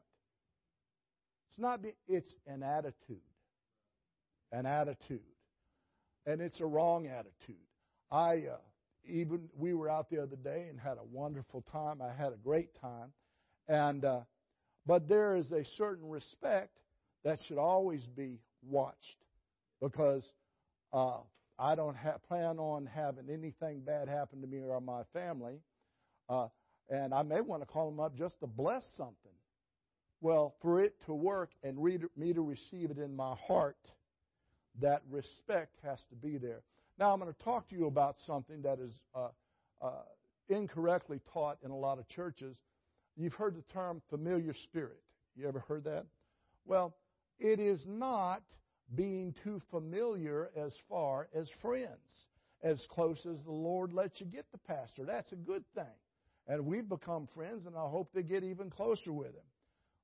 It's 1.53 1.61
not 1.61 1.83
be, 1.83 1.93
it's 2.07 2.33
an 2.47 2.63
attitude. 2.63 3.21
An 4.51 4.65
attitude. 4.65 5.21
And 6.25 6.41
it's 6.41 6.59
a 6.59 6.65
wrong 6.65 7.05
attitude. 7.05 7.61
I 8.11 8.45
uh, 8.51 8.57
even 9.07 9.49
we 9.55 9.75
were 9.75 9.87
out 9.87 10.09
the 10.09 10.23
other 10.23 10.35
day 10.35 10.65
and 10.67 10.79
had 10.79 10.97
a 10.97 11.03
wonderful 11.11 11.63
time. 11.71 12.01
I 12.01 12.11
had 12.11 12.33
a 12.33 12.37
great 12.37 12.69
time. 12.81 13.11
And 13.67 14.03
uh, 14.03 14.21
but 14.87 15.07
there 15.07 15.35
is 15.35 15.51
a 15.51 15.63
certain 15.77 16.09
respect 16.09 16.75
that 17.23 17.37
should 17.47 17.59
always 17.59 18.03
be 18.17 18.39
watched 18.67 19.17
because 19.79 20.27
uh, 20.91 21.17
I 21.59 21.75
don't 21.75 21.95
ha- 21.95 22.17
plan 22.27 22.57
on 22.57 22.87
having 22.87 23.29
anything 23.31 23.81
bad 23.81 24.09
happen 24.09 24.41
to 24.41 24.47
me 24.47 24.61
or 24.67 24.81
my 24.81 25.03
family. 25.13 25.59
Uh, 26.27 26.47
and 26.89 27.13
I 27.13 27.21
may 27.21 27.41
want 27.41 27.61
to 27.61 27.67
call 27.67 27.91
them 27.91 27.99
up 27.99 28.17
just 28.17 28.39
to 28.39 28.47
bless 28.47 28.83
something. 28.97 29.33
Well, 30.23 30.55
for 30.61 30.79
it 30.79 30.95
to 31.05 31.13
work 31.13 31.51
and 31.63 31.77
me 31.77 32.33
to 32.33 32.41
receive 32.41 32.91
it 32.91 32.97
in 32.97 33.13
my 33.13 33.35
heart, 33.45 33.75
that 34.79 35.01
respect 35.11 35.75
has 35.83 35.99
to 36.11 36.15
be 36.15 36.37
there. 36.37 36.61
Now, 36.97 37.11
I'm 37.11 37.19
going 37.19 37.31
to 37.31 37.43
talk 37.43 37.67
to 37.69 37.75
you 37.75 37.87
about 37.87 38.15
something 38.25 38.61
that 38.61 38.79
is 38.79 38.93
uh, 39.13 39.27
uh, 39.81 39.89
incorrectly 40.47 41.19
taught 41.33 41.57
in 41.61 41.71
a 41.71 41.75
lot 41.75 41.99
of 41.99 42.07
churches. 42.07 42.55
You've 43.17 43.33
heard 43.33 43.57
the 43.57 43.73
term 43.73 44.01
familiar 44.09 44.53
spirit. 44.63 45.01
You 45.35 45.45
ever 45.45 45.59
heard 45.59 45.83
that? 45.83 46.05
Well, 46.65 46.95
it 47.37 47.59
is 47.59 47.83
not 47.85 48.43
being 48.95 49.35
too 49.43 49.59
familiar 49.71 50.51
as 50.55 50.73
far 50.87 51.27
as 51.35 51.49
friends, 51.61 51.89
as 52.63 52.81
close 52.89 53.19
as 53.29 53.43
the 53.43 53.51
Lord 53.51 53.91
lets 53.91 54.21
you 54.21 54.25
get 54.25 54.45
the 54.53 54.57
pastor. 54.59 55.03
That's 55.03 55.33
a 55.33 55.35
good 55.35 55.65
thing. 55.75 55.83
And 56.47 56.65
we've 56.65 56.87
become 56.87 57.27
friends, 57.35 57.65
and 57.65 57.75
I 57.75 57.89
hope 57.89 58.13
to 58.13 58.23
get 58.23 58.45
even 58.45 58.69
closer 58.69 59.11
with 59.11 59.35
him. 59.35 59.43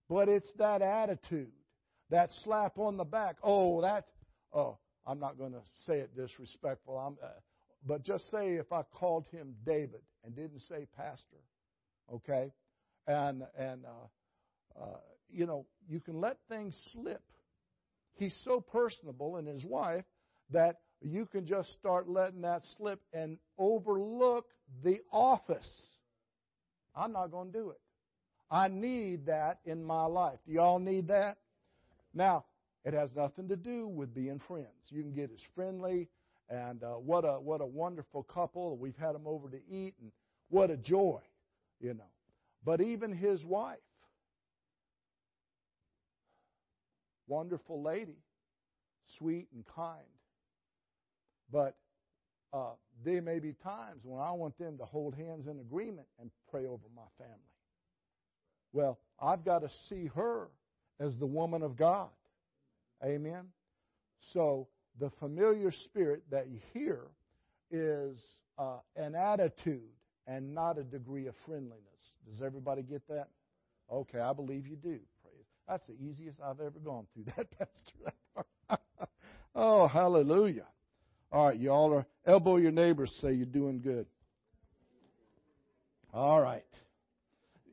But 0.09 0.27
it's 0.27 0.51
that 0.57 0.81
attitude, 0.81 1.51
that 2.09 2.31
slap 2.43 2.77
on 2.77 2.97
the 2.97 3.03
back. 3.03 3.37
Oh, 3.43 3.81
that, 3.81 4.05
oh, 4.53 4.77
I'm 5.05 5.19
not 5.19 5.37
going 5.37 5.53
to 5.53 5.61
say 5.85 5.99
it 5.99 6.15
disrespectful. 6.15 6.97
I'm, 6.97 7.17
uh, 7.23 7.29
but 7.85 8.03
just 8.03 8.29
say 8.31 8.55
if 8.55 8.71
I 8.71 8.83
called 8.83 9.27
him 9.31 9.53
David 9.65 10.01
and 10.25 10.35
didn't 10.35 10.61
say 10.61 10.87
pastor, 10.97 11.37
okay? 12.13 12.51
And, 13.07 13.43
and 13.57 13.85
uh, 13.85 14.81
uh, 14.81 14.97
you 15.29 15.45
know, 15.45 15.65
you 15.87 15.99
can 15.99 16.19
let 16.19 16.37
things 16.49 16.75
slip. 16.91 17.21
He's 18.15 18.35
so 18.43 18.59
personable 18.59 19.37
and 19.37 19.47
his 19.47 19.63
wife 19.63 20.05
that 20.51 20.77
you 21.01 21.25
can 21.25 21.45
just 21.45 21.71
start 21.73 22.09
letting 22.09 22.41
that 22.41 22.63
slip 22.77 22.99
and 23.13 23.37
overlook 23.57 24.45
the 24.83 24.99
office 25.11 25.97
I'm 26.95 27.13
not 27.13 27.31
going 27.31 27.51
to 27.51 27.57
do 27.57 27.69
it. 27.69 27.79
I 28.51 28.67
need 28.67 29.27
that 29.27 29.59
in 29.65 29.83
my 29.83 30.05
life. 30.05 30.39
Do 30.45 30.53
y'all 30.53 30.79
need 30.79 31.07
that? 31.09 31.37
Now, 32.13 32.45
it 32.83 32.93
has 32.93 33.15
nothing 33.15 33.47
to 33.49 33.55
do 33.55 33.87
with 33.87 34.13
being 34.13 34.39
friends. 34.39 34.89
You 34.89 35.01
can 35.03 35.13
get 35.13 35.31
as 35.31 35.41
friendly, 35.53 36.07
and 36.49 36.83
uh, 36.83 36.93
what 36.93 37.25
a 37.25 37.39
what 37.39 37.61
a 37.61 37.65
wonderful 37.65 38.23
couple. 38.23 38.75
We've 38.77 38.97
had 38.97 39.13
them 39.13 39.27
over 39.27 39.49
to 39.49 39.59
eat, 39.69 39.93
and 40.01 40.11
what 40.49 40.71
a 40.71 40.77
joy, 40.77 41.19
you 41.79 41.93
know. 41.93 42.09
But 42.65 42.81
even 42.81 43.13
his 43.13 43.45
wife, 43.45 43.77
wonderful 47.27 47.83
lady, 47.83 48.17
sweet 49.05 49.47
and 49.53 49.63
kind. 49.65 49.99
But 51.51 51.75
uh, 52.53 52.73
there 53.05 53.21
may 53.21 53.39
be 53.39 53.53
times 53.53 54.01
when 54.03 54.21
I 54.21 54.31
want 54.31 54.57
them 54.57 54.77
to 54.79 54.85
hold 54.85 55.15
hands 55.15 55.47
in 55.47 55.59
agreement 55.59 56.07
and 56.19 56.31
pray 56.49 56.65
over 56.65 56.85
my 56.95 57.03
family. 57.17 57.48
Well, 58.73 58.99
I've 59.19 59.43
got 59.43 59.59
to 59.59 59.69
see 59.89 60.07
her 60.15 60.47
as 60.99 61.17
the 61.17 61.25
woman 61.25 61.63
of 61.63 61.75
God. 61.75 62.09
Amen. 63.03 63.45
So 64.33 64.67
the 64.99 65.09
familiar 65.19 65.71
spirit 65.71 66.23
that 66.31 66.47
you 66.49 66.59
hear 66.73 67.01
is 67.71 68.17
uh, 68.57 68.79
an 68.95 69.15
attitude 69.15 69.81
and 70.27 70.53
not 70.53 70.77
a 70.77 70.83
degree 70.83 71.27
of 71.27 71.35
friendliness. 71.45 71.79
Does 72.29 72.41
everybody 72.41 72.83
get 72.83 73.07
that? 73.07 73.29
Okay, 73.91 74.19
I 74.19 74.33
believe 74.33 74.67
you 74.67 74.75
do. 74.75 74.99
Praise. 75.23 75.45
That's 75.67 75.87
the 75.87 75.93
easiest 75.93 76.39
I've 76.41 76.59
ever 76.59 76.79
gone 76.83 77.07
through 77.13 77.25
that, 77.37 77.47
Pastor. 77.57 78.79
oh, 79.55 79.87
hallelujah. 79.87 80.65
All 81.31 81.47
right, 81.47 81.57
you 81.57 81.71
all 81.71 81.93
are 81.93 82.05
elbow 82.25 82.57
your 82.57 82.71
neighbors, 82.71 83.15
say 83.21 83.33
you're 83.33 83.45
doing 83.45 83.81
good. 83.81 84.05
All 86.13 86.41
right. 86.41 86.63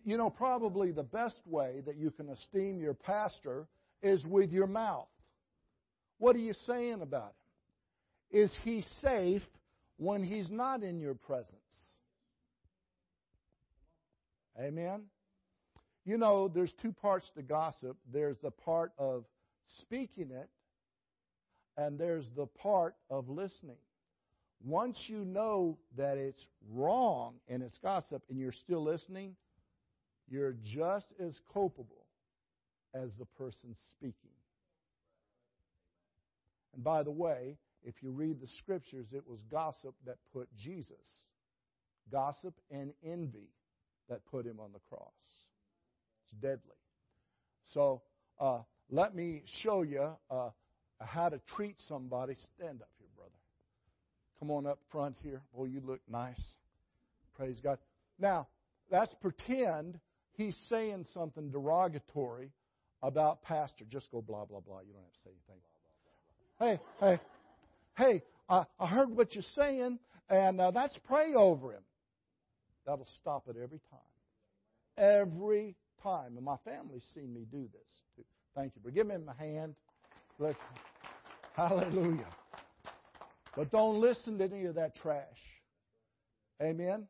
You 0.06 0.16
know, 0.16 0.30
probably 0.30 0.92
the 0.92 1.02
best 1.02 1.40
way 1.46 1.82
that 1.84 1.96
you 1.96 2.12
can 2.12 2.28
esteem 2.28 2.78
your 2.80 2.94
pastor 2.94 3.66
is 4.04 4.24
with 4.24 4.50
your 4.52 4.68
mouth. 4.68 5.08
What 6.18 6.36
are 6.36 6.40
you 6.40 6.52
saying 6.64 7.02
about 7.02 7.34
him? 8.30 8.44
Is 8.44 8.52
he 8.62 8.84
safe 9.02 9.42
when 9.96 10.22
he's 10.22 10.48
not 10.48 10.84
in 10.84 11.00
your 11.00 11.14
presence? 11.14 11.50
Amen? 14.56 15.02
You 16.04 16.18
know, 16.18 16.46
there's 16.46 16.72
two 16.80 16.92
parts 16.92 17.28
to 17.34 17.42
gossip. 17.42 17.96
There's 18.12 18.36
the 18.44 18.52
part 18.52 18.92
of 18.98 19.24
speaking 19.80 20.30
it, 20.30 20.48
and 21.76 21.98
there's 21.98 22.28
the 22.36 22.46
part 22.46 22.94
of 23.10 23.28
listening. 23.28 23.78
Once 24.64 25.02
you 25.08 25.24
know 25.24 25.78
that 25.96 26.16
it's 26.16 26.46
wrong 26.70 27.34
and 27.48 27.60
it's 27.60 27.76
gossip 27.78 28.22
and 28.30 28.38
you're 28.38 28.52
still 28.52 28.84
listening, 28.84 29.34
you're 30.28 30.54
just 30.62 31.06
as 31.20 31.38
culpable 31.52 32.06
as 32.94 33.10
the 33.18 33.26
person 33.38 33.74
speaking. 33.90 34.30
And 36.74 36.82
by 36.82 37.02
the 37.02 37.10
way, 37.10 37.56
if 37.84 37.94
you 38.02 38.10
read 38.10 38.40
the 38.40 38.48
scriptures, 38.58 39.06
it 39.12 39.24
was 39.28 39.40
gossip 39.50 39.94
that 40.06 40.16
put 40.32 40.48
Jesus, 40.56 40.96
gossip 42.10 42.54
and 42.70 42.92
envy 43.04 43.48
that 44.08 44.26
put 44.26 44.44
him 44.44 44.58
on 44.60 44.72
the 44.72 44.80
cross. 44.88 45.12
It's 46.24 46.40
deadly. 46.40 46.60
So 47.72 48.02
uh, 48.40 48.60
let 48.90 49.14
me 49.14 49.42
show 49.62 49.82
you 49.82 50.10
uh, 50.30 50.50
how 51.00 51.28
to 51.28 51.40
treat 51.56 51.76
somebody. 51.88 52.34
Stand 52.56 52.82
up 52.82 52.90
here, 52.98 53.08
brother. 53.16 53.30
Come 54.38 54.50
on 54.50 54.66
up 54.66 54.78
front 54.90 55.16
here. 55.22 55.42
Boy, 55.54 55.64
you 55.66 55.80
look 55.84 56.00
nice. 56.08 56.42
Praise 57.36 57.60
God. 57.60 57.78
Now, 58.18 58.48
let's 58.90 59.14
pretend 59.20 59.98
he's 60.36 60.56
saying 60.68 61.06
something 61.12 61.50
derogatory 61.50 62.50
about 63.02 63.42
pastor. 63.42 63.84
Just 63.90 64.10
go 64.10 64.22
blah, 64.22 64.44
blah, 64.44 64.60
blah. 64.60 64.80
You 64.80 64.92
don't 64.92 65.02
have 65.02 65.12
to 65.12 65.18
say 65.24 65.30
anything. 65.48 65.62
Hey, 66.58 66.80
hey, 67.00 67.20
hey, 67.96 68.22
I, 68.48 68.64
I 68.78 68.86
heard 68.86 69.10
what 69.10 69.34
you're 69.34 69.44
saying, 69.54 69.98
and 70.30 70.60
uh, 70.60 70.72
let's 70.74 70.98
pray 71.06 71.34
over 71.34 71.72
him. 71.72 71.82
That'll 72.86 73.08
stop 73.20 73.48
it 73.48 73.56
every 73.62 73.80
time. 73.90 74.00
Every 74.96 75.74
time. 76.02 76.36
And 76.36 76.44
my 76.44 76.56
family's 76.64 77.04
seen 77.14 77.34
me 77.34 77.46
do 77.50 77.68
this 77.72 77.90
too. 78.14 78.24
Thank 78.54 78.72
you. 78.76 78.80
But 78.84 78.94
give 78.94 79.08
him 79.10 79.28
a 79.28 79.34
hand. 79.34 79.74
Hallelujah. 81.54 82.28
But 83.56 83.70
don't 83.70 84.00
listen 84.00 84.38
to 84.38 84.44
any 84.44 84.66
of 84.66 84.76
that 84.76 84.94
trash. 84.96 85.24
Amen. 86.62 87.06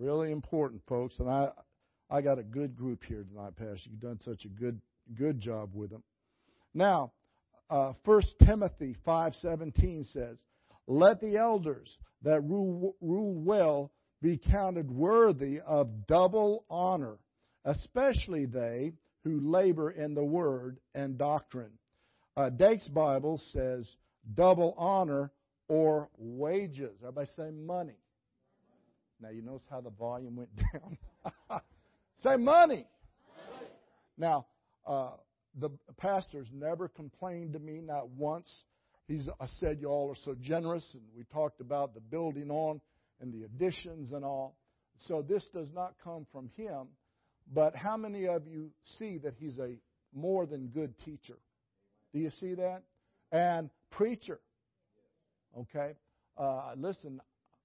Really 0.00 0.32
important, 0.32 0.80
folks, 0.88 1.18
and 1.18 1.28
I 1.28 1.50
I 2.08 2.22
got 2.22 2.38
a 2.38 2.42
good 2.42 2.74
group 2.74 3.04
here 3.04 3.22
tonight, 3.22 3.54
Pastor. 3.56 3.90
You've 3.90 4.00
done 4.00 4.18
such 4.24 4.46
a 4.46 4.48
good 4.48 4.80
good 5.14 5.38
job 5.38 5.74
with 5.74 5.90
them. 5.90 6.02
Now, 6.72 7.12
uh, 7.68 7.92
1 8.04 8.22
Timothy 8.46 8.96
5:17 9.04 10.04
says, 10.04 10.38
"Let 10.86 11.20
the 11.20 11.36
elders 11.36 11.98
that 12.22 12.40
rule, 12.40 12.96
rule 13.02 13.34
well 13.34 13.92
be 14.22 14.38
counted 14.38 14.90
worthy 14.90 15.60
of 15.60 16.06
double 16.06 16.64
honor, 16.70 17.18
especially 17.66 18.46
they 18.46 18.94
who 19.24 19.38
labor 19.40 19.90
in 19.90 20.14
the 20.14 20.24
word 20.24 20.80
and 20.94 21.18
doctrine. 21.18 21.78
Uh, 22.38 22.48
Dake's 22.48 22.88
Bible 22.88 23.36
says 23.52 23.86
double 24.32 24.74
honor 24.78 25.30
or 25.68 26.08
wages. 26.16 26.96
Everybody 27.02 27.26
say 27.36 27.50
money. 27.50 27.99
Now 29.20 29.30
you 29.30 29.42
notice 29.42 29.66
how 29.70 29.80
the 29.80 29.90
volume 29.90 30.36
went 30.36 30.50
down. 30.72 30.98
Say 32.22 32.36
money. 32.36 32.86
Now, 34.16 34.46
uh, 34.86 35.12
the 35.58 35.70
pastor's 35.96 36.48
never 36.52 36.88
complained 36.88 37.54
to 37.54 37.58
me, 37.58 37.80
not 37.80 38.08
once. 38.10 38.50
He's 39.06 39.28
I 39.40 39.46
said 39.58 39.78
you 39.80 39.88
all 39.88 40.10
are 40.10 40.20
so 40.24 40.36
generous, 40.40 40.86
and 40.94 41.02
we 41.16 41.24
talked 41.24 41.60
about 41.60 41.94
the 41.94 42.00
building 42.00 42.50
on 42.50 42.80
and 43.20 43.32
the 43.32 43.44
additions 43.44 44.12
and 44.12 44.24
all. 44.24 44.56
So 45.06 45.22
this 45.26 45.44
does 45.52 45.68
not 45.74 45.94
come 46.04 46.26
from 46.32 46.50
him. 46.56 46.88
But 47.52 47.74
how 47.74 47.96
many 47.96 48.28
of 48.28 48.46
you 48.46 48.70
see 48.98 49.18
that 49.18 49.34
he's 49.38 49.58
a 49.58 49.76
more 50.14 50.46
than 50.46 50.68
good 50.68 50.94
teacher? 51.04 51.36
Do 52.12 52.20
you 52.20 52.30
see 52.40 52.54
that? 52.54 52.82
And 53.32 53.70
preacher. 53.90 54.38
Okay? 55.58 55.94
Uh, 56.36 56.72
listen, 56.76 57.20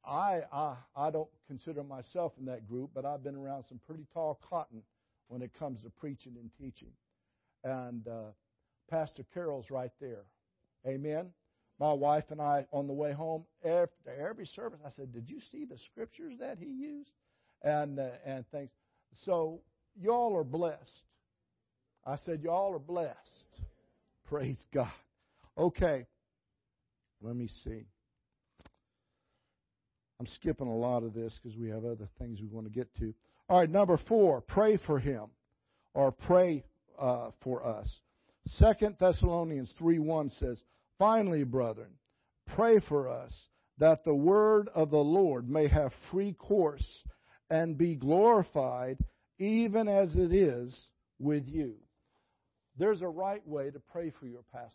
I, 0.07 0.41
I 0.51 0.75
I 0.95 1.11
don't 1.11 1.29
consider 1.47 1.83
myself 1.83 2.33
in 2.39 2.45
that 2.45 2.67
group, 2.67 2.91
but 2.93 3.05
I've 3.05 3.23
been 3.23 3.35
around 3.35 3.65
some 3.67 3.79
pretty 3.87 4.05
tall 4.13 4.39
cotton 4.49 4.83
when 5.27 5.41
it 5.41 5.51
comes 5.57 5.81
to 5.81 5.89
preaching 5.89 6.35
and 6.39 6.49
teaching. 6.59 6.91
And 7.63 8.07
uh, 8.07 8.31
Pastor 8.89 9.23
Carol's 9.33 9.71
right 9.71 9.91
there. 9.99 10.23
Amen. 10.85 11.31
My 11.79 11.91
wife 11.91 12.25
and 12.29 12.39
I, 12.39 12.65
on 12.71 12.87
the 12.87 12.93
way 12.93 13.11
home, 13.11 13.45
after 13.63 13.89
every 14.29 14.45
service, 14.45 14.79
I 14.85 14.91
said, 14.95 15.11
"Did 15.11 15.29
you 15.29 15.39
see 15.51 15.65
the 15.65 15.77
scriptures 15.91 16.33
that 16.39 16.57
he 16.59 16.67
used?" 16.67 17.11
And 17.63 17.99
uh, 17.99 18.09
and 18.25 18.45
things. 18.51 18.69
So 19.23 19.61
y'all 19.99 20.35
are 20.37 20.43
blessed. 20.43 21.03
I 22.05 22.17
said, 22.17 22.41
y'all 22.43 22.75
are 22.75 22.79
blessed. 22.79 23.17
Praise 24.25 24.63
God. 24.73 24.91
Okay. 25.57 26.05
Let 27.21 27.35
me 27.35 27.49
see. 27.63 27.85
I'm 30.19 30.27
skipping 30.27 30.67
a 30.67 30.75
lot 30.75 31.03
of 31.03 31.13
this 31.13 31.37
because 31.41 31.57
we 31.57 31.69
have 31.69 31.85
other 31.85 32.07
things 32.19 32.39
we 32.41 32.47
want 32.47 32.67
to 32.67 32.71
get 32.71 32.93
to. 32.99 33.13
All 33.49 33.59
right, 33.59 33.69
number 33.69 33.99
four, 34.07 34.41
pray 34.41 34.77
for 34.77 34.97
him 34.97 35.25
or 35.93 36.11
pray 36.11 36.63
uh, 36.99 37.31
for 37.43 37.65
us. 37.65 37.87
Second 38.57 38.95
Thessalonians 38.99 39.73
3 39.77 39.99
1 39.99 40.31
says, 40.39 40.61
Finally, 40.97 41.43
brethren, 41.43 41.89
pray 42.55 42.79
for 42.79 43.09
us 43.09 43.33
that 43.79 44.05
the 44.05 44.13
word 44.13 44.69
of 44.73 44.89
the 44.89 44.97
Lord 44.97 45.49
may 45.49 45.67
have 45.67 45.91
free 46.11 46.33
course 46.33 47.03
and 47.49 47.77
be 47.77 47.95
glorified 47.95 48.97
even 49.37 49.87
as 49.87 50.15
it 50.15 50.33
is 50.33 50.73
with 51.19 51.47
you. 51.47 51.75
There's 52.77 53.01
a 53.01 53.07
right 53.07 53.45
way 53.47 53.69
to 53.71 53.79
pray 53.79 54.11
for 54.19 54.27
your 54.27 54.43
pastors, 54.53 54.71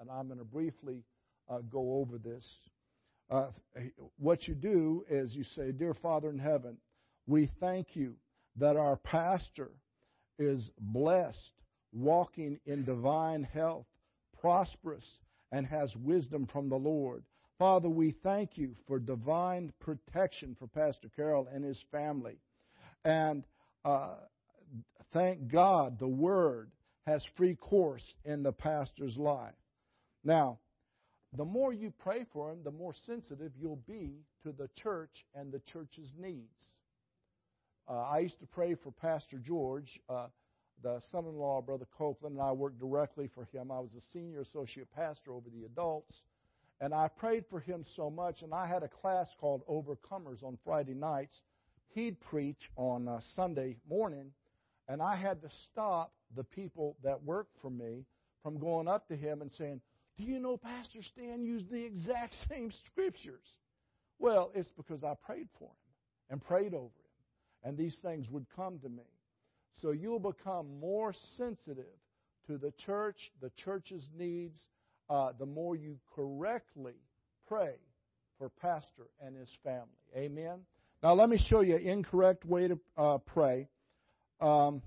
and 0.00 0.08
I'm 0.10 0.26
going 0.26 0.38
to 0.38 0.44
briefly 0.44 1.02
uh, 1.48 1.58
go 1.70 1.96
over 1.96 2.18
this 2.18 2.44
uh, 3.30 3.48
what 4.18 4.46
you 4.46 4.54
do 4.54 5.04
is 5.08 5.34
you 5.34 5.44
say, 5.44 5.72
Dear 5.72 5.94
Father 5.94 6.28
in 6.30 6.38
heaven, 6.38 6.76
we 7.26 7.50
thank 7.60 7.96
you 7.96 8.14
that 8.56 8.76
our 8.76 8.96
pastor 8.96 9.70
is 10.38 10.62
blessed, 10.78 11.38
walking 11.92 12.58
in 12.66 12.84
divine 12.84 13.44
health, 13.44 13.86
prosperous, 14.40 15.04
and 15.52 15.66
has 15.66 15.94
wisdom 15.96 16.46
from 16.46 16.68
the 16.68 16.76
Lord. 16.76 17.24
Father, 17.58 17.88
we 17.88 18.14
thank 18.22 18.58
you 18.58 18.74
for 18.86 18.98
divine 18.98 19.72
protection 19.80 20.56
for 20.58 20.66
Pastor 20.66 21.08
Carol 21.14 21.48
and 21.52 21.64
his 21.64 21.82
family. 21.90 22.36
And 23.04 23.44
uh, 23.84 24.16
thank 25.12 25.50
God 25.50 25.98
the 25.98 26.08
Word 26.08 26.70
has 27.06 27.24
free 27.36 27.54
course 27.54 28.04
in 28.24 28.42
the 28.42 28.52
pastor's 28.52 29.16
life. 29.16 29.54
Now, 30.24 30.58
the 31.36 31.44
more 31.44 31.72
you 31.72 31.92
pray 31.98 32.24
for 32.32 32.50
him, 32.50 32.58
the 32.64 32.70
more 32.70 32.94
sensitive 33.06 33.52
you'll 33.60 33.82
be 33.88 34.20
to 34.42 34.52
the 34.52 34.68
church 34.76 35.24
and 35.34 35.52
the 35.52 35.60
church's 35.72 36.12
needs. 36.18 36.74
Uh, 37.88 38.02
I 38.02 38.20
used 38.20 38.38
to 38.40 38.46
pray 38.46 38.76
for 38.76 38.92
Pastor 38.92 39.38
George, 39.38 40.00
uh, 40.08 40.28
the 40.82 41.00
son 41.10 41.24
in 41.24 41.34
law 41.34 41.58
of 41.58 41.66
Brother 41.66 41.86
Copeland, 41.98 42.36
and 42.36 42.44
I 42.44 42.52
worked 42.52 42.78
directly 42.78 43.28
for 43.34 43.44
him. 43.52 43.70
I 43.70 43.80
was 43.80 43.90
a 43.96 44.02
senior 44.12 44.40
associate 44.40 44.88
pastor 44.94 45.32
over 45.32 45.48
the 45.50 45.64
adults, 45.66 46.14
and 46.80 46.94
I 46.94 47.08
prayed 47.08 47.44
for 47.50 47.60
him 47.60 47.84
so 47.96 48.10
much. 48.10 48.42
And 48.42 48.54
I 48.54 48.66
had 48.66 48.82
a 48.82 48.88
class 48.88 49.28
called 49.40 49.62
Overcomers 49.68 50.42
on 50.42 50.58
Friday 50.64 50.94
nights. 50.94 51.40
He'd 51.94 52.20
preach 52.20 52.70
on 52.76 53.08
uh, 53.08 53.20
Sunday 53.34 53.76
morning, 53.88 54.32
and 54.88 55.02
I 55.02 55.16
had 55.16 55.42
to 55.42 55.48
stop 55.70 56.12
the 56.36 56.44
people 56.44 56.96
that 57.02 57.22
worked 57.22 57.54
for 57.60 57.70
me 57.70 58.04
from 58.42 58.58
going 58.58 58.88
up 58.88 59.08
to 59.08 59.16
him 59.16 59.42
and 59.42 59.52
saying, 59.52 59.80
do 60.16 60.24
you 60.24 60.38
know 60.38 60.56
Pastor 60.56 61.00
Stan 61.02 61.42
used 61.42 61.70
the 61.70 61.84
exact 61.84 62.34
same 62.48 62.72
scriptures? 62.86 63.46
Well, 64.18 64.52
it's 64.54 64.70
because 64.76 65.02
I 65.02 65.14
prayed 65.26 65.48
for 65.58 65.68
him 65.68 66.30
and 66.30 66.42
prayed 66.42 66.74
over 66.74 66.84
him, 66.84 67.64
and 67.64 67.76
these 67.76 67.96
things 68.02 68.28
would 68.30 68.46
come 68.54 68.78
to 68.80 68.88
me. 68.88 69.04
So 69.82 69.90
you'll 69.90 70.20
become 70.20 70.78
more 70.78 71.12
sensitive 71.36 71.84
to 72.46 72.58
the 72.58 72.72
church, 72.86 73.16
the 73.40 73.50
church's 73.64 74.06
needs, 74.16 74.60
uh, 75.10 75.32
the 75.38 75.46
more 75.46 75.76
you 75.76 75.98
correctly 76.14 76.94
pray 77.48 77.74
for 78.38 78.48
pastor 78.48 79.08
and 79.20 79.36
his 79.36 79.50
family. 79.62 79.88
Amen. 80.16 80.60
Now 81.02 81.14
let 81.14 81.28
me 81.28 81.38
show 81.48 81.60
you 81.60 81.76
an 81.76 81.82
incorrect 81.82 82.44
way 82.44 82.68
to 82.68 82.78
uh, 82.96 83.18
pray. 83.18 83.68
Um, 84.40 84.82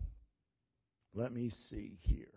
let 1.13 1.31
me 1.31 1.51
see 1.69 1.97
here. 2.01 2.36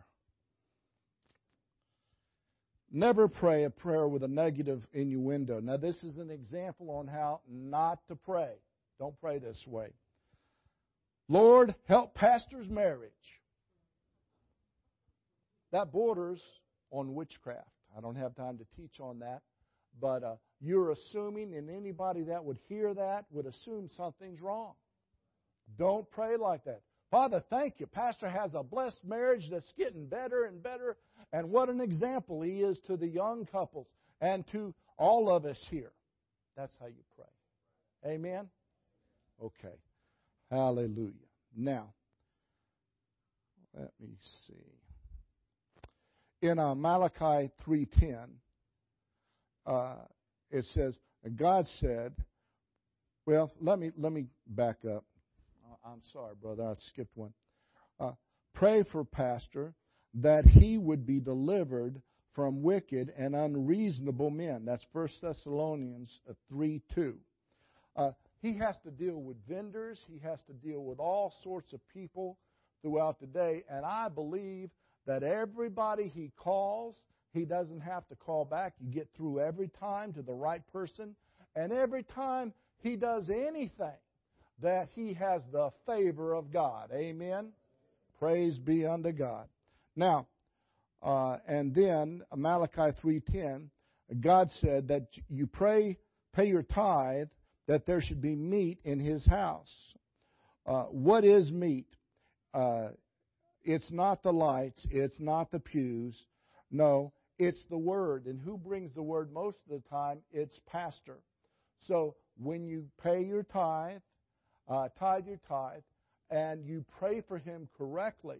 Never 2.93 3.28
pray 3.28 3.64
a 3.64 3.70
prayer 3.70 4.09
with 4.09 4.24
a 4.24 4.28
negative 4.28 4.84
innuendo. 4.93 5.61
Now, 5.61 5.76
this 5.76 6.03
is 6.03 6.16
an 6.18 6.30
example 6.30 6.91
on 6.91 7.07
how 7.07 7.41
not 7.49 8.01
to 8.09 8.16
pray. 8.16 8.53
Don't 8.99 9.18
pray 9.20 9.38
this 9.38 9.64
way. 9.66 9.93
Lord, 11.28 11.74
help 11.86 12.14
pastor's 12.14 12.68
marriage. 12.68 13.12
That 15.70 15.93
borders 15.93 16.43
on 16.91 17.14
witchcraft. 17.14 17.68
I 17.97 18.01
don't 18.01 18.16
have 18.16 18.34
time 18.34 18.59
to 18.59 18.66
teach 18.76 18.99
on 19.01 19.20
that. 19.20 19.43
But 20.01 20.24
uh, 20.24 20.34
you're 20.61 20.91
assuming, 20.91 21.55
and 21.55 21.70
anybody 21.70 22.24
that 22.24 22.45
would 22.45 22.59
hear 22.68 22.93
that 22.93 23.26
would 23.30 23.47
assume 23.47 23.88
something's 23.97 24.41
wrong. 24.41 24.74
Don't 25.78 26.11
pray 26.11 26.36
like 26.36 26.64
that. 26.64 26.82
Father, 27.11 27.43
thank 27.51 27.74
you. 27.78 27.86
Pastor 27.86 28.28
has 28.28 28.51
a 28.55 28.62
blessed 28.62 29.05
marriage 29.05 29.49
that's 29.51 29.72
getting 29.76 30.07
better 30.07 30.45
and 30.45 30.62
better. 30.62 30.97
And 31.32 31.50
what 31.50 31.68
an 31.68 31.80
example 31.80 32.42
he 32.42 32.60
is 32.60 32.78
to 32.86 32.96
the 32.96 33.06
young 33.06 33.46
couples 33.46 33.86
and 34.20 34.44
to 34.52 34.74
all 34.98 35.30
of 35.34 35.44
us 35.44 35.58
here. 35.70 35.92
That's 36.56 36.74
how 36.80 36.86
you 36.86 37.02
pray. 37.16 38.12
Amen? 38.12 38.48
Okay. 39.42 39.76
Hallelujah. 40.50 41.12
Now, 41.56 41.92
let 43.76 43.92
me 44.00 44.16
see. 44.46 44.54
In 46.42 46.58
uh, 46.58 46.74
Malachi 46.74 47.50
3.10, 47.66 48.26
uh, 49.66 49.94
it 50.50 50.64
says, 50.74 50.94
God 51.36 51.66
said, 51.80 52.14
well, 53.26 53.52
let 53.60 53.78
me, 53.78 53.92
let 53.96 54.12
me 54.12 54.26
back 54.46 54.78
up. 54.84 55.04
I'm 55.84 56.00
sorry, 56.12 56.34
brother, 56.40 56.64
I 56.64 56.74
skipped 56.90 57.16
one. 57.16 57.32
Uh, 57.98 58.12
pray 58.54 58.84
for 58.90 59.04
Pastor 59.04 59.74
that 60.14 60.44
he 60.44 60.78
would 60.78 61.06
be 61.06 61.20
delivered 61.20 62.00
from 62.34 62.62
wicked 62.62 63.12
and 63.16 63.34
unreasonable 63.34 64.30
men. 64.30 64.64
That's 64.64 64.86
1 64.92 65.08
Thessalonians 65.20 66.20
3 66.50 66.80
2. 66.94 67.16
Uh, 67.96 68.12
he 68.40 68.56
has 68.56 68.78
to 68.84 68.90
deal 68.90 69.20
with 69.20 69.36
vendors, 69.48 70.04
he 70.11 70.18
has 70.20 70.40
to 70.44 70.52
deal 70.52 70.82
with 70.82 70.98
all 70.98 71.34
sorts 71.42 71.72
of 71.72 71.80
people 71.92 72.38
throughout 72.82 73.20
the 73.20 73.26
day, 73.26 73.64
and 73.68 73.84
I 73.84 74.08
believe 74.08 74.70
that 75.06 75.22
everybody 75.22 76.08
he 76.08 76.32
calls, 76.36 76.94
he 77.32 77.44
doesn't 77.44 77.80
have 77.80 78.06
to 78.08 78.14
call 78.14 78.44
back. 78.44 78.74
You 78.80 78.90
get 78.90 79.08
through 79.16 79.40
every 79.40 79.68
time 79.68 80.12
to 80.14 80.22
the 80.22 80.32
right 80.32 80.62
person, 80.72 81.14
and 81.54 81.72
every 81.72 82.02
time 82.02 82.52
he 82.78 82.96
does 82.96 83.28
anything, 83.28 83.98
that 84.62 84.88
he 84.94 85.14
has 85.14 85.42
the 85.52 85.70
favor 85.86 86.34
of 86.34 86.52
God. 86.52 86.90
Amen. 86.92 87.48
Praise 88.18 88.58
be 88.58 88.86
unto 88.86 89.12
God. 89.12 89.46
Now, 89.97 90.26
uh, 91.03 91.38
and 91.47 91.74
then 91.74 92.22
Malachi 92.34 92.93
3:10, 93.03 93.70
God 94.20 94.51
said 94.61 94.88
that 94.88 95.09
you 95.28 95.47
pray, 95.47 95.99
pay 96.32 96.47
your 96.47 96.62
tithe, 96.62 97.28
that 97.66 97.86
there 97.86 98.01
should 98.01 98.20
be 98.20 98.34
meat 98.34 98.80
in 98.84 98.99
His 98.99 99.24
house. 99.24 99.95
Uh, 100.66 100.84
what 100.84 101.24
is 101.24 101.51
meat? 101.51 101.88
Uh, 102.53 102.91
it's 103.62 103.91
not 103.91 104.22
the 104.22 104.32
lights. 104.32 104.86
It's 104.91 105.18
not 105.20 105.51
the 105.51 105.61
pews. 105.61 106.26
No, 106.70 107.12
it's 107.38 107.64
the 107.70 107.78
Word. 107.78 108.26
And 108.26 108.41
who 108.41 108.59
brings 108.59 108.93
the 108.95 109.03
Word 109.03 109.32
most 109.32 109.59
of 109.62 109.82
the 109.82 109.88
time? 109.88 110.18
It's 110.32 110.59
pastor. 110.66 111.18
So 111.86 112.16
when 112.36 112.66
you 112.66 112.86
pay 113.03 113.22
your 113.24 113.43
tithe, 113.43 114.03
uh, 114.68 114.88
tithe 114.99 115.26
your 115.26 115.41
tithe, 115.49 115.82
and 116.30 116.64
you 116.64 116.84
pray 116.99 117.20
for 117.22 117.38
him 117.38 117.68
correctly, 117.76 118.38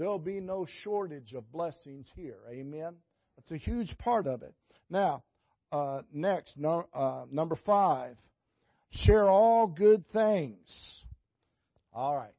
There'll 0.00 0.18
be 0.18 0.40
no 0.40 0.66
shortage 0.82 1.34
of 1.34 1.52
blessings 1.52 2.08
here. 2.16 2.38
Amen. 2.50 2.94
That's 3.36 3.52
a 3.52 3.56
huge 3.56 3.96
part 3.98 4.26
of 4.26 4.42
it. 4.42 4.54
Now, 4.88 5.22
uh, 5.70 6.00
next, 6.12 6.56
no, 6.56 6.86
uh, 6.92 7.26
number 7.30 7.56
five, 7.64 8.16
Share 8.92 9.28
all 9.28 9.68
good 9.68 10.04
things. 10.12 10.68
All 11.92 12.16
right. 12.16 12.30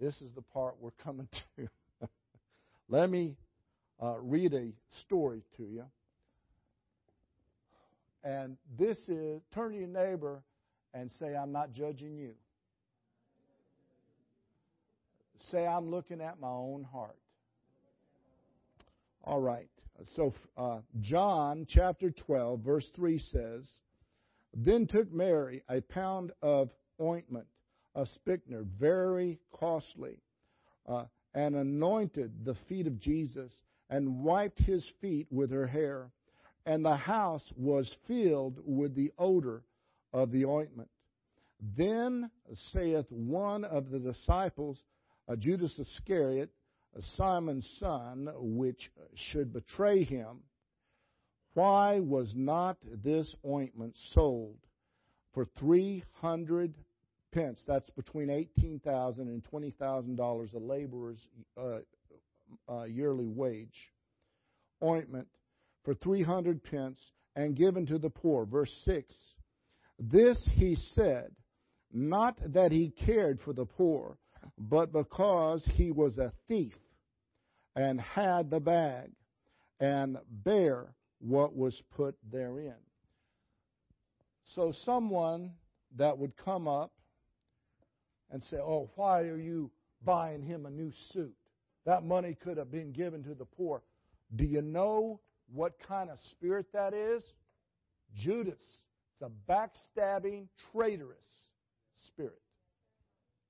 This 0.00 0.20
is 0.20 0.32
the 0.34 0.42
part 0.42 0.76
we're 0.80 0.90
coming 1.02 1.28
to. 1.56 1.68
Let 2.88 3.08
me 3.08 3.36
uh, 4.02 4.16
read 4.20 4.52
a 4.54 4.72
story 5.02 5.42
to 5.56 5.62
you. 5.62 5.84
And 8.24 8.56
this 8.78 8.98
is 9.06 9.40
turn 9.54 9.72
to 9.72 9.78
your 9.78 9.88
neighbor 9.88 10.42
and 10.92 11.10
say, 11.20 11.36
I'm 11.36 11.52
not 11.52 11.72
judging 11.72 12.16
you. 12.16 12.32
Say, 15.50 15.66
I'm 15.66 15.90
looking 15.90 16.20
at 16.20 16.40
my 16.40 16.48
own 16.48 16.84
heart. 16.84 17.18
All 19.24 19.40
right. 19.40 19.68
So, 20.14 20.34
uh, 20.56 20.78
John 21.00 21.66
chapter 21.68 22.10
12, 22.10 22.60
verse 22.60 22.86
3 22.94 23.18
says, 23.18 23.68
Then 24.54 24.86
took 24.86 25.12
Mary 25.12 25.62
a 25.68 25.80
pound 25.80 26.32
of 26.42 26.70
ointment 27.00 27.46
a 27.98 28.06
spikenard, 28.06 28.68
very 28.78 29.40
costly, 29.52 30.18
uh, 30.88 31.04
and 31.34 31.56
anointed 31.56 32.44
the 32.44 32.54
feet 32.68 32.86
of 32.86 33.00
Jesus, 33.00 33.52
and 33.90 34.22
wiped 34.22 34.60
his 34.60 34.86
feet 35.00 35.26
with 35.30 35.50
her 35.50 35.66
hair. 35.66 36.10
And 36.64 36.84
the 36.84 36.96
house 36.96 37.42
was 37.56 37.92
filled 38.06 38.60
with 38.64 38.94
the 38.94 39.10
odor 39.18 39.64
of 40.12 40.30
the 40.30 40.44
ointment. 40.44 40.90
Then 41.76 42.30
saith 42.72 43.06
one 43.10 43.64
of 43.64 43.90
the 43.90 43.98
disciples, 43.98 44.78
uh, 45.28 45.36
Judas 45.36 45.72
Iscariot, 45.78 46.50
a 46.96 47.02
Simon's 47.16 47.68
son, 47.78 48.28
which 48.34 48.90
should 49.14 49.52
betray 49.52 50.02
him, 50.02 50.38
why 51.54 52.00
was 52.00 52.32
not 52.34 52.76
this 53.04 53.34
ointment 53.46 53.94
sold 54.14 54.56
for 55.34 55.44
three 55.58 56.04
hundred 56.20 56.74
pence? 57.32 57.60
That's 57.66 57.90
between 57.90 58.30
eighteen 58.30 58.80
thousand 58.84 59.28
and 59.28 59.44
twenty 59.44 59.72
thousand 59.72 60.16
dollars, 60.16 60.50
a 60.54 60.58
laborer's 60.58 61.26
uh, 61.60 61.80
uh, 62.68 62.84
yearly 62.84 63.26
wage. 63.26 63.92
Ointment 64.82 65.28
for 65.84 65.94
three 65.94 66.22
hundred 66.22 66.62
pence 66.62 66.98
and 67.34 67.56
given 67.56 67.86
to 67.86 67.98
the 67.98 68.10
poor. 68.10 68.46
Verse 68.46 68.72
six. 68.84 69.14
This 69.98 70.38
he 70.52 70.76
said, 70.94 71.32
not 71.92 72.38
that 72.54 72.70
he 72.70 72.92
cared 73.04 73.40
for 73.40 73.52
the 73.52 73.64
poor 73.64 74.16
but 74.58 74.92
because 74.92 75.64
he 75.74 75.90
was 75.90 76.18
a 76.18 76.32
thief 76.48 76.74
and 77.76 78.00
had 78.00 78.50
the 78.50 78.60
bag 78.60 79.10
and 79.80 80.18
bare 80.28 80.94
what 81.20 81.54
was 81.54 81.80
put 81.94 82.16
therein. 82.30 82.74
So 84.54 84.72
someone 84.84 85.52
that 85.96 86.18
would 86.18 86.36
come 86.36 86.66
up 86.66 86.92
and 88.30 88.42
say, 88.44 88.56
Oh, 88.56 88.90
why 88.96 89.22
are 89.22 89.38
you 89.38 89.70
buying 90.04 90.42
him 90.42 90.66
a 90.66 90.70
new 90.70 90.92
suit? 91.12 91.34
That 91.86 92.04
money 92.04 92.36
could 92.42 92.56
have 92.56 92.70
been 92.70 92.92
given 92.92 93.22
to 93.24 93.34
the 93.34 93.44
poor. 93.44 93.82
Do 94.36 94.44
you 94.44 94.62
know 94.62 95.20
what 95.52 95.74
kind 95.86 96.10
of 96.10 96.18
spirit 96.32 96.66
that 96.72 96.92
is? 96.92 97.22
Judas. 98.14 98.62
It's 99.14 99.22
a 99.22 99.50
backstabbing, 99.50 100.48
traitorous 100.72 101.16
spirit. 102.06 102.40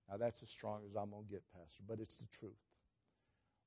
Now, 0.09 0.17
that's 0.17 0.43
as 0.43 0.49
strong 0.51 0.81
as 0.89 0.97
I'm 0.97 1.11
going 1.11 1.25
to 1.25 1.31
get, 1.31 1.43
Pastor, 1.53 1.83
but 1.87 2.01
it's 2.01 2.17
the 2.17 2.27
truth. 2.39 2.53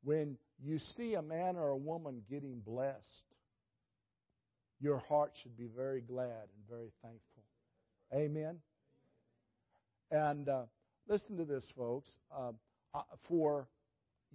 When 0.04 0.38
you 0.64 0.80
see 0.98 1.14
a 1.14 1.22
man 1.22 1.56
or 1.56 1.70
a 1.70 1.78
woman 1.78 2.24
getting 2.30 2.60
blessed, 2.60 3.26
your 4.80 4.98
heart 4.98 5.32
should 5.42 5.56
be 5.56 5.68
very 5.76 6.02
glad 6.02 6.26
and 6.26 6.68
very 6.70 6.92
thankful. 7.04 7.44
Amen? 8.14 8.58
And 10.10 10.50
uh, 10.50 10.64
listen 11.08 11.38
to 11.38 11.46
this, 11.46 11.64
folks. 11.78 12.10
Uh, 12.36 12.52
for 13.28 13.68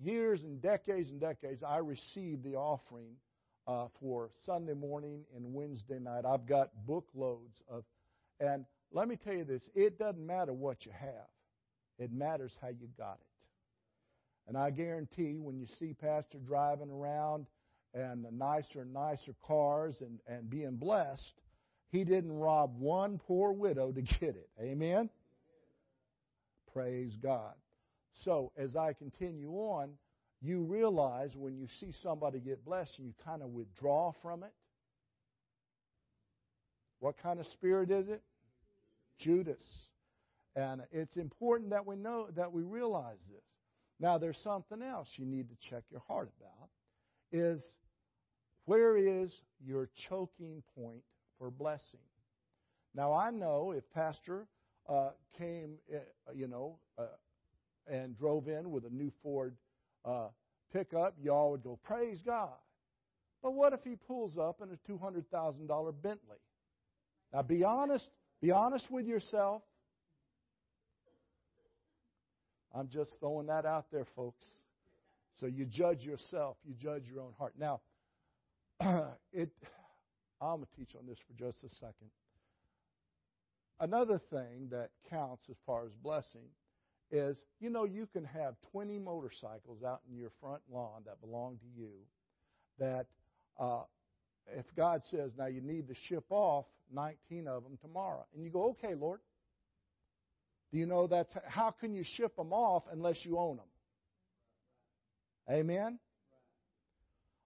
years 0.00 0.42
and 0.42 0.62
decades 0.62 1.08
and 1.08 1.20
decades, 1.20 1.62
I 1.62 1.78
received 1.78 2.44
the 2.44 2.54
offering 2.54 3.16
uh, 3.66 3.88
for 4.00 4.30
Sunday 4.44 4.74
morning 4.74 5.24
and 5.34 5.52
Wednesday 5.52 5.98
night. 5.98 6.24
I've 6.24 6.46
got 6.46 6.70
bookloads 6.88 7.60
of, 7.68 7.84
and 8.38 8.64
let 8.92 9.08
me 9.08 9.16
tell 9.16 9.34
you 9.34 9.44
this 9.44 9.62
it 9.74 9.98
doesn't 9.98 10.24
matter 10.24 10.52
what 10.52 10.86
you 10.86 10.92
have. 10.92 11.26
It 11.98 12.12
matters 12.12 12.56
how 12.60 12.68
you 12.68 12.88
got 12.98 13.14
it. 13.14 14.48
And 14.48 14.56
I 14.56 14.70
guarantee 14.70 15.38
when 15.38 15.58
you 15.58 15.66
see 15.78 15.92
Pastor 15.94 16.38
driving 16.38 16.90
around 16.90 17.46
and 17.94 18.24
the 18.24 18.30
nicer 18.30 18.82
and 18.82 18.92
nicer 18.92 19.34
cars 19.46 19.96
and, 20.00 20.20
and 20.28 20.48
being 20.48 20.76
blessed, 20.76 21.32
he 21.88 22.04
didn't 22.04 22.32
rob 22.32 22.78
one 22.78 23.18
poor 23.18 23.52
widow 23.52 23.92
to 23.92 24.02
get 24.20 24.36
it. 24.36 24.48
Amen? 24.60 25.10
Praise 26.72 27.16
God. 27.22 27.54
So, 28.24 28.52
as 28.56 28.76
I 28.76 28.92
continue 28.92 29.50
on, 29.52 29.90
you 30.40 30.62
realize 30.62 31.34
when 31.34 31.56
you 31.56 31.66
see 31.80 31.92
somebody 32.02 32.38
get 32.38 32.64
blessed 32.64 32.98
and 32.98 33.08
you 33.08 33.14
kind 33.24 33.42
of 33.42 33.48
withdraw 33.48 34.12
from 34.22 34.42
it. 34.42 34.52
What 37.00 37.16
kind 37.22 37.40
of 37.40 37.46
spirit 37.46 37.90
is 37.90 38.08
it? 38.08 38.22
Judas. 39.18 39.62
And 40.56 40.80
it's 40.90 41.16
important 41.16 41.70
that 41.70 41.86
we 41.86 41.96
know 41.96 42.28
that 42.34 42.50
we 42.50 42.62
realize 42.62 43.18
this. 43.30 43.44
Now 44.00 44.18
there's 44.18 44.38
something 44.42 44.82
else 44.82 45.08
you 45.16 45.26
need 45.26 45.48
to 45.50 45.68
check 45.70 45.84
your 45.90 46.02
heart 46.08 46.30
about 46.40 46.70
is 47.30 47.62
where 48.64 48.96
is 48.96 49.40
your 49.64 49.90
choking 50.08 50.62
point 50.74 51.02
for 51.38 51.50
blessing? 51.50 52.00
Now 52.94 53.12
I 53.12 53.30
know 53.30 53.72
if 53.76 53.84
pastor 53.94 54.46
uh, 54.88 55.10
came, 55.36 55.74
uh, 55.94 55.98
you 56.34 56.48
know, 56.48 56.78
uh, 56.98 57.06
and 57.86 58.16
drove 58.16 58.48
in 58.48 58.70
with 58.70 58.84
a 58.86 58.90
new 58.90 59.12
Ford 59.22 59.56
uh, 60.04 60.28
pickup, 60.72 61.14
y'all 61.22 61.50
would 61.50 61.62
go, 61.62 61.78
"Praise 61.84 62.22
God." 62.22 62.54
But 63.42 63.52
what 63.52 63.72
if 63.72 63.80
he 63.84 63.96
pulls 63.96 64.38
up 64.38 64.60
in 64.62 64.70
a 64.70 64.78
two 64.86 64.98
hundred 64.98 65.30
thousand 65.30 65.66
dollar 65.66 65.92
Bentley? 65.92 66.38
Now 67.32 67.42
be 67.42 67.62
honest. 67.62 68.08
Be 68.42 68.50
honest 68.50 68.90
with 68.90 69.06
yourself. 69.06 69.62
I'm 72.76 72.88
just 72.88 73.18
throwing 73.20 73.46
that 73.46 73.64
out 73.64 73.86
there, 73.90 74.06
folks. 74.14 74.44
So 75.40 75.46
you 75.46 75.64
judge 75.64 76.02
yourself, 76.02 76.56
you 76.64 76.74
judge 76.74 77.04
your 77.10 77.22
own 77.22 77.32
heart. 77.38 77.54
Now, 77.58 77.80
it 79.32 79.50
I'm 80.40 80.56
going 80.56 80.66
to 80.66 80.76
teach 80.78 80.94
on 80.94 81.06
this 81.06 81.18
for 81.26 81.38
just 81.38 81.64
a 81.64 81.70
second. 81.76 82.10
Another 83.80 84.20
thing 84.30 84.68
that 84.70 84.90
counts 85.08 85.44
as 85.50 85.56
far 85.64 85.84
as 85.86 85.92
blessing 86.02 86.48
is 87.10 87.38
you 87.60 87.70
know, 87.70 87.84
you 87.84 88.06
can 88.12 88.24
have 88.24 88.54
20 88.72 88.98
motorcycles 88.98 89.82
out 89.86 90.00
in 90.10 90.16
your 90.18 90.30
front 90.40 90.60
lawn 90.70 91.02
that 91.06 91.20
belong 91.20 91.58
to 91.58 91.80
you 91.80 91.90
that 92.78 93.06
uh, 93.58 93.82
if 94.54 94.66
God 94.76 95.02
says, 95.10 95.30
now 95.38 95.46
you 95.46 95.60
need 95.60 95.88
to 95.88 95.94
ship 96.08 96.24
off 96.30 96.66
19 96.92 97.48
of 97.48 97.62
them 97.62 97.78
tomorrow, 97.80 98.24
and 98.34 98.44
you 98.44 98.50
go, 98.50 98.70
okay, 98.70 98.94
Lord, 98.94 99.20
do 100.72 100.78
you 100.78 100.86
know 100.86 101.06
that's 101.06 101.34
how 101.46 101.70
can 101.70 101.94
you 101.94 102.04
ship 102.04 102.36
them 102.36 102.52
off 102.52 102.84
unless 102.92 103.24
you 103.24 103.38
own 103.38 103.56
them? 103.56 103.66
Amen. 105.50 105.98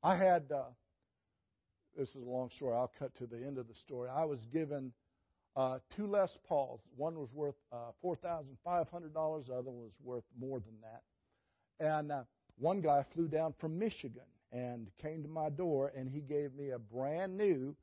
I 0.02 0.16
had 0.16 0.50
uh, 0.50 0.62
this 1.96 2.08
is 2.10 2.16
a 2.16 2.30
long 2.30 2.50
story. 2.56 2.74
I'll 2.74 2.92
cut 2.98 3.14
to 3.18 3.26
the 3.26 3.36
end 3.36 3.58
of 3.58 3.68
the 3.68 3.74
story. 3.74 4.08
I 4.08 4.24
was 4.24 4.40
given 4.52 4.92
uh, 5.56 5.78
two 5.96 6.06
Les 6.06 6.30
Pauls. 6.48 6.80
One 6.96 7.16
was 7.16 7.28
worth 7.34 7.56
uh, 7.72 7.92
four 8.00 8.14
thousand 8.16 8.56
five 8.64 8.88
hundred 8.88 9.12
dollars. 9.12 9.46
The 9.48 9.54
other 9.54 9.70
was 9.70 9.92
worth 10.02 10.24
more 10.38 10.60
than 10.60 10.74
that. 10.82 11.02
And 11.84 12.12
uh, 12.12 12.22
one 12.58 12.80
guy 12.80 13.04
flew 13.14 13.28
down 13.28 13.54
from 13.60 13.78
Michigan 13.78 14.22
and 14.52 14.88
came 15.00 15.22
to 15.22 15.28
my 15.28 15.50
door, 15.50 15.92
and 15.96 16.08
he 16.08 16.20
gave 16.20 16.54
me 16.54 16.70
a 16.70 16.78
brand 16.78 17.36
new 17.36 17.74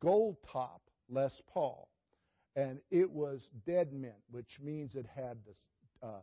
gold 0.00 0.36
top 0.50 0.80
Les 1.08 1.32
Paul 1.52 1.88
and 2.56 2.78
it 2.90 3.10
was 3.10 3.48
dead 3.66 3.92
mint, 3.92 4.14
which 4.30 4.58
means 4.62 4.94
it 4.94 5.06
had 5.14 5.38
the, 5.46 6.06
uh, 6.06 6.20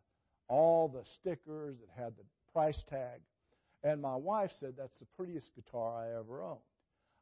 all 0.48 0.88
the 0.88 1.04
stickers, 1.16 1.78
it 1.82 1.90
had 1.96 2.14
the 2.18 2.24
price 2.54 2.82
tag. 2.90 3.22
And 3.84 4.02
my 4.02 4.16
wife 4.16 4.52
said 4.60 4.74
that's 4.78 5.00
the 5.00 5.08
prettiest 5.16 5.56
guitar 5.56 5.96
I 5.96 6.20
ever 6.20 6.44
owned. 6.44 6.60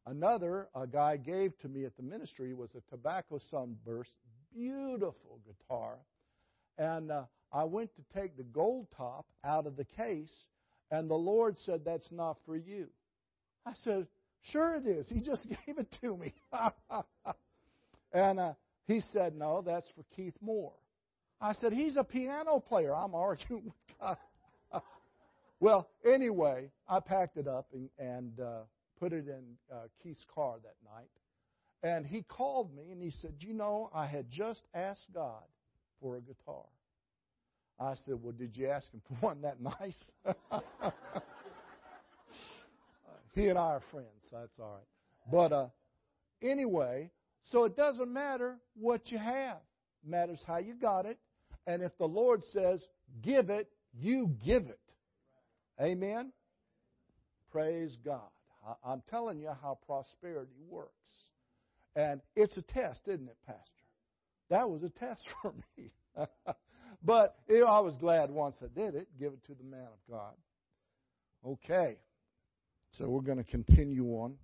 Another 0.06 0.70
a 0.74 0.88
guy 0.88 1.18
gave 1.18 1.58
to 1.60 1.68
me 1.68 1.86
at 1.86 1.96
the 1.98 2.04
ministry 2.04 2.54
was 2.54 2.70
a 2.76 2.82
Tobacco 2.90 3.40
Sunburst, 3.52 4.14
beautiful 4.56 5.40
guitar. 5.46 5.98
And 6.78 7.12
uh, 7.12 7.24
I 7.52 7.66
went 7.66 7.92
to 7.96 8.20
take 8.20 8.38
the 8.38 8.44
gold 8.44 8.88
top 8.96 9.26
out 9.44 9.68
of 9.68 9.76
the 9.76 9.86
case, 9.86 10.34
and 10.92 11.10
the 11.10 11.16
Lord 11.16 11.58
said, 11.60 11.82
That's 11.84 12.12
not 12.12 12.38
for 12.46 12.56
you. 12.56 12.88
I 13.66 13.74
said, 13.84 14.08
Sure 14.44 14.76
it 14.76 14.86
is. 14.86 15.08
He 15.10 15.20
just 15.20 15.48
gave 15.66 15.78
it 15.78 15.94
to 16.02 16.16
me. 16.16 16.34
and 18.14 18.40
uh, 18.40 18.54
he 18.88 19.04
said, 19.14 19.36
No, 19.36 19.62
that's 19.62 19.90
for 19.90 20.04
Keith 20.16 20.36
Moore. 20.42 20.74
I 21.42 21.54
said, 21.54 21.74
He's 21.74 21.98
a 21.98 22.04
piano 22.04 22.60
player. 22.60 22.96
I'm 22.96 23.14
arguing 23.14 23.66
with 23.90 24.00
God. 24.00 24.18
well, 25.60 25.90
anyway, 26.06 26.72
I 26.88 27.00
packed 27.00 27.38
it 27.38 27.48
up 27.48 27.68
and, 27.74 27.90
and 28.00 28.40
uh, 28.40 28.62
put 29.00 29.14
it 29.14 29.28
in 29.28 29.44
uh, 29.72 29.88
Keith's 30.02 30.26
car 30.34 30.56
that 30.64 30.76
night. 30.96 31.10
And 31.84 32.06
he 32.06 32.24
called 32.24 32.74
me 32.76 32.92
and 32.92 33.02
he 33.02 33.12
said, 33.12 33.34
You 33.40 33.54
know, 33.54 33.90
I 33.94 34.08
had 34.08 34.30
just 34.32 34.64
asked 34.74 35.06
God 35.14 35.44
for 36.02 36.16
a 36.16 36.22
guitar. 36.22 36.66
I 37.80 37.96
said, 38.06 38.16
Well, 38.22 38.34
did 38.34 38.56
you 38.56 38.68
ask 38.68 38.90
him 38.92 39.02
for 39.08 39.16
one 39.16 39.42
that 39.42 39.62
nice? 39.62 40.12
he 43.36 43.50
and 43.50 43.60
I 43.60 43.74
are 43.74 43.82
friends, 43.92 44.08
so 44.30 44.38
that's 44.40 44.60
all 44.60 44.76
right. 44.76 44.88
But 45.30 45.52
uh, 45.54 45.68
anyway, 46.42 47.12
so 47.52 47.64
it 47.66 47.76
doesn't 47.76 48.12
matter 48.12 48.58
what 48.76 49.12
you 49.12 49.18
have, 49.18 49.58
it 50.04 50.10
matters 50.10 50.42
how 50.46 50.58
you 50.58 50.74
got 50.74 51.06
it. 51.06 51.18
And 51.66 51.82
if 51.82 51.98
the 51.98 52.08
Lord 52.08 52.44
says, 52.46 52.86
Give 53.22 53.50
it, 53.50 53.70
you 53.94 54.36
give 54.46 54.68
it. 54.68 54.80
Amen? 55.82 56.32
Praise 57.52 57.98
God. 58.04 58.30
I'm 58.84 59.02
telling 59.10 59.40
you 59.40 59.52
how 59.62 59.80
prosperity 59.86 60.52
works. 60.70 60.92
And 61.96 62.22
it's 62.36 62.58
a 62.58 62.62
test, 62.62 63.02
isn't 63.08 63.28
it, 63.28 63.38
Pastor? 63.46 63.62
That 64.50 64.70
was 64.70 64.84
a 64.84 64.90
test 64.90 65.26
for 65.42 65.54
me. 65.78 65.92
but 67.04 67.36
you 67.48 67.62
know, 67.62 67.68
I 67.68 67.80
was 67.80 67.96
glad 67.96 68.30
once 68.30 68.58
I 68.62 68.68
did 68.80 68.96
it. 68.96 69.08
Give 69.20 69.34
it 69.34 69.44
to 69.46 69.54
the 69.54 69.64
man 69.64 69.88
of 69.88 70.12
God. 70.12 70.34
Okay. 71.46 71.98
So 72.98 73.08
we're 73.08 73.22
going 73.22 73.38
to 73.38 73.44
continue 73.44 74.06
on. 74.08 74.36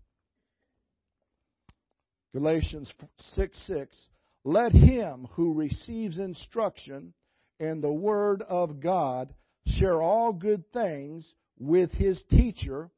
Galatians 2.34 2.91
6 3.36 3.57
6. 3.67 3.95
Let 4.43 4.71
him 4.73 5.27
who 5.34 5.53
receives 5.53 6.19
instruction 6.19 7.13
in 7.59 7.79
the 7.79 7.91
Word 7.91 8.41
of 8.41 8.81
God 8.81 9.34
share 9.67 10.01
all 10.01 10.34
good 10.34 10.63
things 10.73 11.31
with 11.59 11.91
his 11.91 12.21
teacher, 12.29 12.89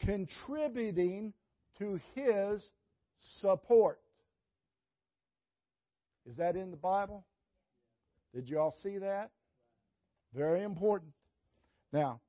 contributing 0.00 1.32
to 1.78 1.98
his 2.14 2.62
support. 3.40 4.00
Is 6.26 6.36
that 6.36 6.56
in 6.56 6.70
the 6.70 6.76
Bible? 6.76 7.24
Did 8.34 8.48
you 8.48 8.58
all 8.58 8.74
see 8.82 8.98
that? 8.98 9.30
Very 10.34 10.62
important. 10.62 11.12
Now, 11.92 12.20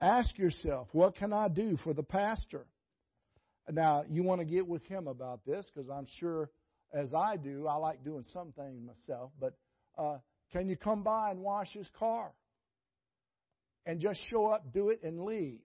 ask 0.00 0.36
yourself, 0.38 0.88
what 0.92 1.16
can 1.16 1.32
I 1.32 1.48
do 1.48 1.76
for 1.84 1.94
the 1.94 2.02
pastor? 2.02 2.66
Now, 3.68 4.04
you 4.08 4.22
want 4.22 4.40
to 4.40 4.44
get 4.44 4.66
with 4.66 4.84
him 4.84 5.06
about 5.06 5.44
this 5.46 5.70
because 5.74 5.90
I'm 5.90 6.06
sure, 6.18 6.50
as 6.92 7.14
I 7.14 7.36
do, 7.36 7.66
I 7.66 7.76
like 7.76 8.04
doing 8.04 8.24
some 8.32 8.52
things 8.52 8.80
myself, 8.84 9.30
but 9.40 9.54
uh, 9.98 10.18
can 10.52 10.68
you 10.68 10.76
come 10.76 11.02
by 11.02 11.30
and 11.30 11.40
wash 11.40 11.72
his 11.72 11.88
car? 11.98 12.32
And 13.86 14.00
just 14.00 14.20
show 14.28 14.46
up, 14.46 14.72
do 14.72 14.90
it, 14.90 15.02
and 15.02 15.24
leave. 15.24 15.60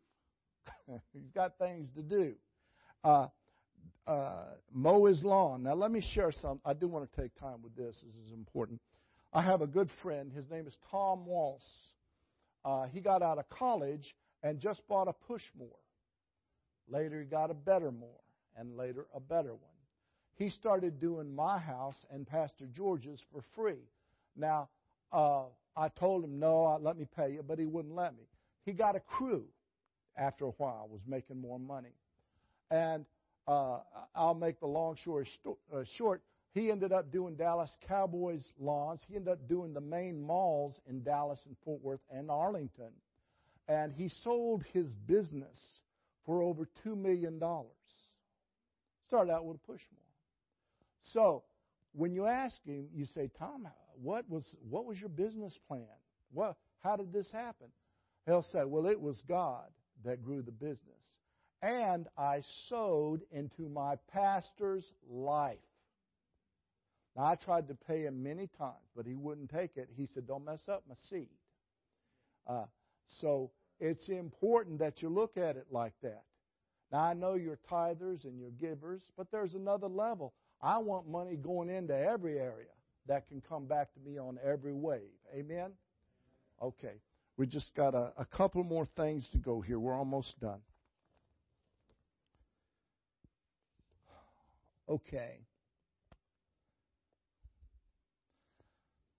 He's 1.13 1.29
got 1.33 1.57
things 1.57 1.87
to 1.95 2.01
do. 2.01 2.35
Uh, 3.03 3.27
uh, 4.07 4.45
mow 4.73 5.05
his 5.05 5.23
lawn. 5.23 5.63
Now, 5.63 5.73
let 5.73 5.91
me 5.91 6.03
share 6.13 6.31
some. 6.41 6.59
I 6.63 6.73
do 6.73 6.87
want 6.87 7.11
to 7.11 7.21
take 7.21 7.35
time 7.39 7.61
with 7.63 7.75
this. 7.75 7.95
This 8.03 8.27
is 8.27 8.33
important. 8.33 8.79
I 9.33 9.41
have 9.41 9.61
a 9.61 9.67
good 9.67 9.89
friend. 10.01 10.31
His 10.31 10.49
name 10.49 10.67
is 10.67 10.77
Tom 10.91 11.25
Walsh. 11.25 11.61
Uh, 12.63 12.85
he 12.85 13.01
got 13.01 13.21
out 13.21 13.37
of 13.37 13.49
college 13.49 14.15
and 14.43 14.59
just 14.59 14.81
bought 14.87 15.07
a 15.07 15.13
push 15.27 15.41
mower. 15.57 15.69
Later, 16.87 17.21
he 17.21 17.25
got 17.25 17.51
a 17.51 17.53
better 17.53 17.91
more, 17.91 18.21
and 18.55 18.77
later, 18.77 19.07
a 19.13 19.19
better 19.19 19.53
one. 19.53 19.75
He 20.35 20.49
started 20.49 20.99
doing 20.99 21.33
my 21.33 21.57
house 21.57 21.95
and 22.11 22.27
Pastor 22.27 22.67
George's 22.67 23.21
for 23.31 23.41
free. 23.55 23.81
Now, 24.35 24.69
uh, 25.11 25.43
I 25.77 25.89
told 25.89 26.23
him, 26.23 26.39
no, 26.39 26.77
let 26.81 26.97
me 26.97 27.07
pay 27.15 27.33
you, 27.33 27.43
but 27.43 27.57
he 27.57 27.65
wouldn't 27.65 27.95
let 27.95 28.15
me. 28.15 28.23
He 28.65 28.73
got 28.73 28.95
a 28.95 28.99
crew 28.99 29.45
after 30.17 30.45
a 30.45 30.51
while, 30.51 30.87
was 30.89 31.01
making 31.07 31.39
more 31.39 31.59
money. 31.59 31.93
And 32.69 33.05
uh, 33.47 33.79
I'll 34.15 34.33
make 34.33 34.59
the 34.59 34.67
long 34.67 34.97
story 34.97 35.27
uh, 35.73 35.83
short. 35.97 36.21
He 36.53 36.71
ended 36.71 36.91
up 36.91 37.11
doing 37.11 37.35
Dallas 37.35 37.75
Cowboys 37.87 38.43
lawns. 38.59 39.01
He 39.07 39.15
ended 39.15 39.33
up 39.33 39.47
doing 39.47 39.73
the 39.73 39.81
main 39.81 40.21
malls 40.21 40.79
in 40.87 41.03
Dallas 41.03 41.39
and 41.45 41.55
Fort 41.63 41.81
Worth 41.83 41.99
and 42.09 42.31
Arlington. 42.31 42.91
And 43.67 43.93
he 43.93 44.09
sold 44.23 44.63
his 44.73 44.87
business 45.05 45.57
for 46.25 46.41
over 46.41 46.67
$2 46.85 46.97
million. 46.97 47.39
Started 49.07 49.31
out 49.31 49.45
with 49.45 49.57
a 49.57 49.71
push 49.71 49.81
mower. 49.91 50.01
So 51.13 51.43
when 51.93 52.13
you 52.13 52.25
ask 52.25 52.55
him, 52.65 52.87
you 52.93 53.05
say, 53.05 53.29
Tom, 53.37 53.67
what 54.01 54.29
was, 54.29 54.43
what 54.69 54.85
was 54.85 54.99
your 54.99 55.09
business 55.09 55.57
plan? 55.67 55.85
What, 56.31 56.55
how 56.83 56.95
did 56.95 57.13
this 57.13 57.29
happen? 57.31 57.67
He'll 58.25 58.45
say, 58.51 58.63
Well, 58.65 58.87
it 58.87 58.99
was 58.99 59.21
God 59.27 59.69
that 60.03 60.23
grew 60.23 60.41
the 60.41 60.51
business. 60.51 60.79
And 61.61 62.07
I 62.17 62.41
sowed 62.67 63.21
into 63.31 63.69
my 63.69 63.95
pastor's 64.11 64.85
life. 65.09 65.57
Now, 67.15 67.23
I 67.23 67.35
tried 67.35 67.69
to 67.69 67.75
pay 67.75 68.01
him 68.03 68.21
many 68.23 68.49
times, 68.57 68.85
but 68.95 69.05
he 69.05 69.15
wouldn't 69.15 69.49
take 69.49 69.77
it. 69.77 69.89
He 69.95 70.07
said, 70.07 70.27
Don't 70.27 70.45
mess 70.45 70.67
up 70.67 70.83
my 70.89 70.95
seed. 71.09 71.29
Uh, 72.47 72.65
so 73.21 73.51
it's 73.79 74.09
important 74.09 74.79
that 74.79 75.01
you 75.01 75.09
look 75.09 75.37
at 75.37 75.57
it 75.57 75.67
like 75.71 75.93
that. 76.01 76.23
Now, 76.91 76.99
I 76.99 77.13
know 77.13 77.33
you're 77.33 77.59
tithers 77.69 78.25
and 78.25 78.39
you're 78.39 78.51
givers, 78.51 79.09
but 79.17 79.31
there's 79.31 79.53
another 79.53 79.87
level. 79.87 80.33
I 80.61 80.77
want 80.77 81.09
money 81.09 81.35
going 81.35 81.69
into 81.69 81.97
every 81.97 82.39
area 82.39 82.67
that 83.07 83.27
can 83.27 83.41
come 83.41 83.65
back 83.65 83.93
to 83.93 83.99
me 83.99 84.17
on 84.17 84.39
every 84.43 84.73
wave. 84.73 85.01
Amen? 85.35 85.71
Okay. 86.61 87.01
We 87.37 87.47
just 87.47 87.73
got 87.75 87.93
a, 87.93 88.13
a 88.17 88.25
couple 88.25 88.63
more 88.63 88.87
things 88.95 89.27
to 89.31 89.37
go 89.37 89.61
here. 89.61 89.77
We're 89.77 89.97
almost 89.97 90.39
done. 90.39 90.61
Okay. 94.87 95.39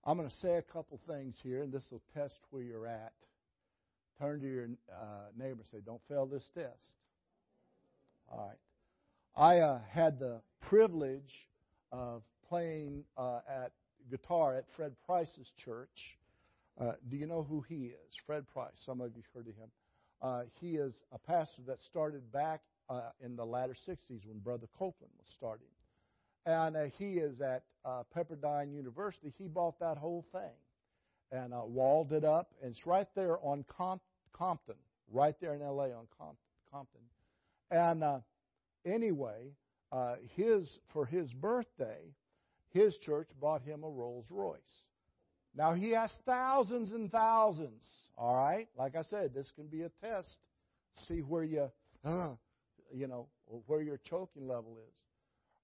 I'm 0.03 0.17
going 0.17 0.29
to 0.29 0.35
say 0.37 0.55
a 0.55 0.61
couple 0.61 0.99
things 1.05 1.35
here, 1.43 1.63
and 1.63 1.71
this 1.71 1.83
will 1.91 2.01
test 2.13 2.39
where 2.49 2.63
you're 2.63 2.87
at. 2.87 3.11
Turn 4.19 4.41
to 4.41 4.47
your 4.47 4.69
uh, 4.91 5.29
neighbor 5.37 5.59
and 5.59 5.67
say, 5.67 5.77
Don't 5.85 6.01
fail 6.07 6.25
this 6.25 6.49
test. 6.53 6.95
All 8.31 8.47
right. 8.47 8.57
I 9.35 9.59
uh, 9.59 9.79
had 9.91 10.19
the 10.19 10.41
privilege 10.61 11.47
of 11.91 12.23
playing 12.49 13.03
uh, 13.17 13.39
at 13.47 13.71
guitar 14.09 14.55
at 14.55 14.65
Fred 14.75 14.93
Price's 15.05 15.51
church. 15.63 16.17
Uh, 16.79 16.93
do 17.09 17.17
you 17.17 17.27
know 17.27 17.45
who 17.47 17.61
he 17.61 17.85
is? 17.85 18.15
Fred 18.25 18.45
Price. 18.47 18.73
Some 18.85 19.01
of 19.01 19.15
you 19.15 19.23
heard 19.33 19.47
of 19.47 19.55
him. 19.55 19.69
Uh, 20.21 20.41
he 20.59 20.75
is 20.75 21.03
a 21.11 21.19
pastor 21.19 21.61
that 21.67 21.81
started 21.81 22.31
back 22.31 22.61
uh, 22.89 23.09
in 23.23 23.35
the 23.35 23.45
latter 23.45 23.73
60s 23.73 24.25
when 24.25 24.39
Brother 24.43 24.67
Copeland 24.77 25.13
was 25.19 25.27
starting. 25.33 25.67
And 26.45 26.75
uh, 26.75 26.83
he 26.97 27.17
is 27.17 27.41
at 27.41 27.63
uh, 27.85 28.03
Pepperdine 28.15 28.73
University. 28.73 29.33
He 29.37 29.47
bought 29.47 29.79
that 29.79 29.97
whole 29.97 30.25
thing 30.31 30.55
and 31.31 31.53
walled 31.53 32.13
it 32.13 32.23
up. 32.23 32.51
And 32.63 32.71
it's 32.71 32.87
right 32.87 33.07
there 33.15 33.37
on 33.43 33.65
Com- 33.77 33.99
Compton, 34.37 34.75
right 35.11 35.35
there 35.41 35.53
in 35.53 35.61
L.A. 35.61 35.93
on 35.93 36.07
Compton. 36.71 37.01
And 37.71 38.03
anyway, 38.85 39.51
his 40.35 40.79
for 40.93 41.05
his 41.05 41.31
birthday, 41.33 42.13
his 42.69 42.97
church 42.97 43.29
bought 43.39 43.61
him 43.61 43.83
a 43.83 43.89
Rolls 43.89 44.27
Royce. 44.31 44.59
Now 45.55 45.73
he 45.73 45.89
has 45.91 46.11
thousands 46.25 46.91
and 46.91 47.11
thousands. 47.11 47.83
All 48.17 48.35
right, 48.35 48.67
like 48.77 48.95
I 48.95 49.01
said, 49.01 49.33
this 49.33 49.51
can 49.55 49.67
be 49.67 49.81
a 49.81 49.89
test. 50.01 50.29
See 51.07 51.19
where 51.19 51.43
you, 51.43 51.71
uh, 52.05 52.29
you 52.93 53.07
know, 53.07 53.27
where 53.65 53.81
your 53.81 53.99
choking 54.09 54.47
level 54.47 54.77
is. 54.87 54.95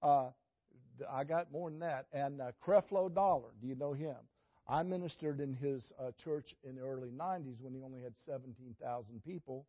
Uh, 0.01 0.29
I 1.11 1.23
got 1.23 1.51
more 1.51 1.69
than 1.69 1.79
that. 1.79 2.07
And 2.11 2.41
uh, 2.41 2.51
Creflo 2.65 3.13
Dollar, 3.13 3.49
do 3.61 3.67
you 3.67 3.75
know 3.75 3.93
him? 3.93 4.15
I 4.67 4.83
ministered 4.83 5.41
in 5.41 5.53
his 5.53 5.91
uh, 5.99 6.11
church 6.23 6.55
in 6.63 6.75
the 6.75 6.81
early 6.81 7.09
90s 7.09 7.59
when 7.59 7.73
he 7.73 7.81
only 7.83 8.01
had 8.01 8.13
17,000 8.25 9.23
people, 9.23 9.65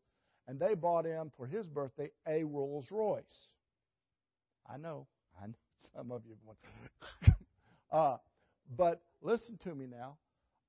and 0.46 0.58
they 0.58 0.74
bought 0.74 1.04
him 1.04 1.32
for 1.36 1.46
his 1.46 1.66
birthday 1.66 2.10
a 2.28 2.44
Rolls 2.44 2.86
Royce. 2.90 3.52
I 4.70 4.76
know, 4.76 5.06
I 5.42 5.46
know 5.48 5.54
some 5.96 6.12
of 6.12 6.22
you 6.26 6.36
want. 6.44 6.58
uh, 7.92 8.18
but 8.76 9.02
listen 9.20 9.58
to 9.64 9.74
me 9.74 9.86
now. 9.86 10.16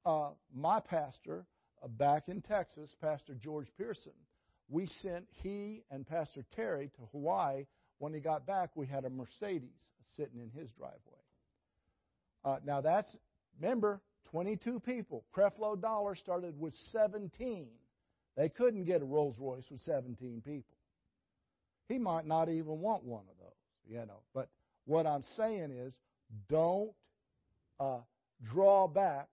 Uh, 0.06 0.32
my 0.54 0.80
pastor 0.80 1.46
uh, 1.84 1.88
back 1.88 2.28
in 2.28 2.42
Texas, 2.42 2.94
Pastor 3.02 3.36
George 3.36 3.68
Pearson, 3.78 4.14
we 4.70 4.88
sent 5.02 5.28
he 5.44 5.84
and 5.92 6.06
Pastor 6.06 6.44
Terri 6.58 6.92
to 6.94 7.02
Hawaii. 7.12 7.66
When 8.00 8.14
he 8.14 8.20
got 8.20 8.46
back, 8.46 8.72
we 8.76 8.88
had 8.88 9.06
a 9.06 9.10
Mercedes 9.10 9.70
sitting 10.18 10.40
in 10.40 10.50
his 10.50 10.72
driveway. 10.72 10.98
Uh, 12.44 12.58
now 12.66 12.82
that's, 12.82 13.16
remember, 13.60 14.02
22 14.36 14.82
people. 14.82 15.24
Creflo 15.34 15.82
Dollar 15.82 16.14
started 16.14 16.60
with 16.60 16.74
17. 16.92 17.68
They 18.36 18.50
couldn't 18.50 18.84
get 18.84 19.02
a 19.02 19.06
Rolls 19.06 19.38
Royce 19.40 19.64
with 19.72 19.80
17 19.80 20.42
people. 20.44 20.76
He 21.88 21.98
might 21.98 22.28
not 22.28 22.50
even 22.50 22.82
want 22.82 23.06
one 23.06 23.24
of 23.30 23.38
those, 23.40 23.88
you 23.88 24.06
know. 24.06 24.24
But 24.34 24.50
what 24.84 25.08
I'm 25.08 25.24
saying 25.38 25.72
is, 25.72 25.94
don't 26.50 26.92
uh, 27.80 28.00
draw 28.52 28.90
back 28.90 29.30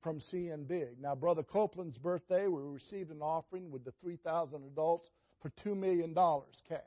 from 0.00 0.20
seeing 0.20 0.62
big. 0.62 1.00
Now, 1.02 1.16
Brother 1.16 1.42
Copeland's 1.42 1.98
birthday, 1.98 2.46
we 2.46 2.62
received 2.62 3.10
an 3.10 3.22
offering 3.22 3.72
with 3.72 3.84
the 3.84 3.92
3,000 4.00 4.62
adults 4.62 5.08
for 5.42 5.50
$2 5.66 5.76
million 5.76 6.14
cash. 6.14 6.78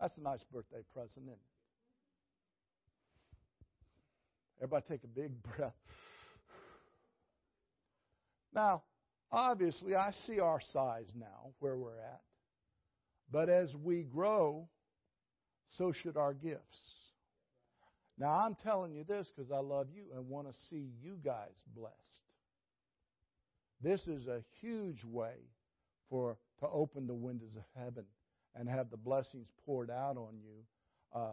That's 0.00 0.16
a 0.16 0.20
nice 0.20 0.42
birthday 0.52 0.82
present, 0.92 1.26
isn't 1.26 1.28
it? 1.28 1.38
Everybody 4.58 4.84
take 4.88 5.04
a 5.04 5.06
big 5.06 5.30
breath. 5.56 5.74
Now, 8.54 8.82
obviously, 9.30 9.94
I 9.94 10.12
see 10.26 10.40
our 10.40 10.60
size 10.72 11.10
now, 11.18 11.52
where 11.58 11.76
we're 11.76 11.98
at. 11.98 12.20
But 13.30 13.48
as 13.48 13.74
we 13.76 14.02
grow, 14.02 14.68
so 15.78 15.92
should 15.92 16.16
our 16.16 16.34
gifts. 16.34 16.80
Now, 18.18 18.44
I'm 18.44 18.56
telling 18.56 18.92
you 18.92 19.04
this 19.04 19.30
because 19.34 19.50
I 19.50 19.58
love 19.58 19.86
you 19.94 20.02
and 20.14 20.28
want 20.28 20.48
to 20.48 20.54
see 20.68 20.90
you 21.02 21.18
guys 21.24 21.54
blessed. 21.74 21.94
This 23.82 24.06
is 24.06 24.26
a 24.26 24.42
huge 24.60 25.04
way 25.04 25.36
for 26.10 26.36
to 26.60 26.68
open 26.68 27.06
the 27.06 27.14
windows 27.14 27.56
of 27.56 27.62
heaven 27.82 28.04
and 28.54 28.68
have 28.68 28.90
the 28.90 28.96
blessings 28.96 29.46
poured 29.64 29.90
out 29.90 30.16
on 30.16 30.34
you. 30.42 30.64
Uh, 31.14 31.32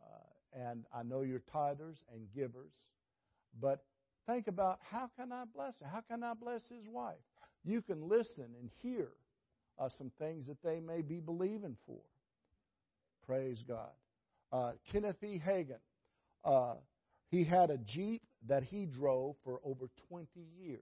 uh, 0.00 0.68
and 0.70 0.84
I 0.94 1.02
know 1.02 1.22
you're 1.22 1.42
tithers 1.52 1.96
and 2.12 2.28
givers, 2.34 2.72
but 3.60 3.82
think 4.26 4.48
about 4.48 4.78
how 4.90 5.10
can 5.18 5.32
I 5.32 5.44
bless 5.54 5.78
him? 5.80 5.88
How 5.92 6.00
can 6.00 6.22
I 6.22 6.34
bless 6.34 6.62
his 6.68 6.88
wife? 6.88 7.16
You 7.64 7.82
can 7.82 8.08
listen 8.08 8.46
and 8.60 8.70
hear 8.82 9.08
uh, 9.78 9.88
some 9.96 10.10
things 10.18 10.46
that 10.46 10.62
they 10.62 10.80
may 10.80 11.02
be 11.02 11.20
believing 11.20 11.76
for. 11.86 12.00
Praise 13.26 13.62
God. 13.66 13.90
Uh, 14.52 14.72
Kenneth 14.92 15.22
E. 15.24 15.40
Hagin, 15.44 15.78
uh, 16.44 16.74
he 17.30 17.44
had 17.44 17.70
a 17.70 17.78
Jeep 17.78 18.22
that 18.46 18.62
he 18.62 18.86
drove 18.86 19.36
for 19.42 19.60
over 19.64 19.88
20 20.08 20.28
years. 20.60 20.80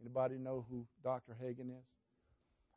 Anybody 0.00 0.36
know 0.36 0.64
who 0.68 0.86
Dr. 1.04 1.36
Hagin 1.40 1.70
is? 1.70 1.84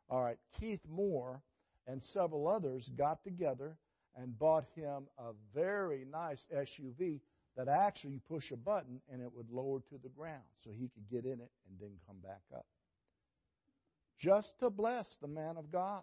All 0.08 0.22
right, 0.22 0.38
Keith 0.60 0.82
Moore 0.88 1.42
and 1.88 2.00
several 2.12 2.46
others 2.46 2.88
got 2.96 3.24
together 3.24 3.76
and 4.16 4.38
bought 4.38 4.64
him 4.74 5.08
a 5.18 5.32
very 5.54 6.04
nice 6.10 6.46
SUV 6.54 7.20
that 7.56 7.68
actually 7.68 8.12
you 8.12 8.20
push 8.28 8.50
a 8.50 8.56
button 8.56 9.00
and 9.10 9.22
it 9.22 9.30
would 9.34 9.50
lower 9.50 9.80
to 9.80 9.98
the 10.02 10.10
ground 10.10 10.42
so 10.62 10.70
he 10.70 10.88
could 10.88 11.08
get 11.10 11.24
in 11.24 11.40
it 11.40 11.50
and 11.68 11.80
then 11.80 11.90
come 12.06 12.18
back 12.22 12.42
up. 12.54 12.66
Just 14.20 14.52
to 14.60 14.70
bless 14.70 15.06
the 15.20 15.28
man 15.28 15.56
of 15.56 15.70
God. 15.72 16.02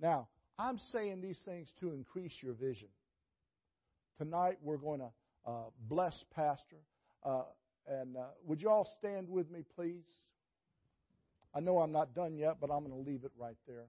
Now, 0.00 0.28
I'm 0.58 0.78
saying 0.92 1.20
these 1.20 1.40
things 1.44 1.72
to 1.80 1.92
increase 1.92 2.34
your 2.42 2.54
vision. 2.54 2.88
Tonight 4.18 4.58
we're 4.62 4.76
going 4.76 5.00
to 5.00 5.10
uh, 5.46 5.70
bless 5.88 6.22
Pastor. 6.34 6.76
Uh, 7.24 7.42
and 7.86 8.16
uh, 8.16 8.24
would 8.44 8.60
you 8.60 8.68
all 8.68 8.88
stand 8.98 9.28
with 9.28 9.50
me, 9.50 9.64
please? 9.74 10.04
I 11.54 11.60
know 11.60 11.78
I'm 11.78 11.92
not 11.92 12.14
done 12.14 12.36
yet, 12.36 12.56
but 12.60 12.70
I'm 12.70 12.84
going 12.84 13.04
to 13.04 13.10
leave 13.10 13.24
it 13.24 13.32
right 13.38 13.56
there. 13.66 13.86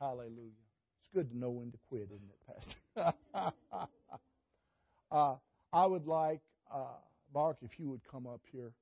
Hallelujah. 0.00 0.50
It's 0.98 1.08
good 1.14 1.30
to 1.30 1.38
know 1.38 1.50
when 1.50 1.70
to 1.72 1.78
quit, 1.88 2.08
isn't 2.10 2.30
it, 2.30 3.14
Pastor? 3.36 3.86
uh, 5.10 5.34
I 5.72 5.86
would 5.86 6.06
like, 6.06 6.40
uh, 6.72 6.98
Mark, 7.34 7.58
if 7.62 7.78
you 7.78 7.88
would 7.88 8.00
come 8.10 8.26
up 8.26 8.40
here, 8.52 8.72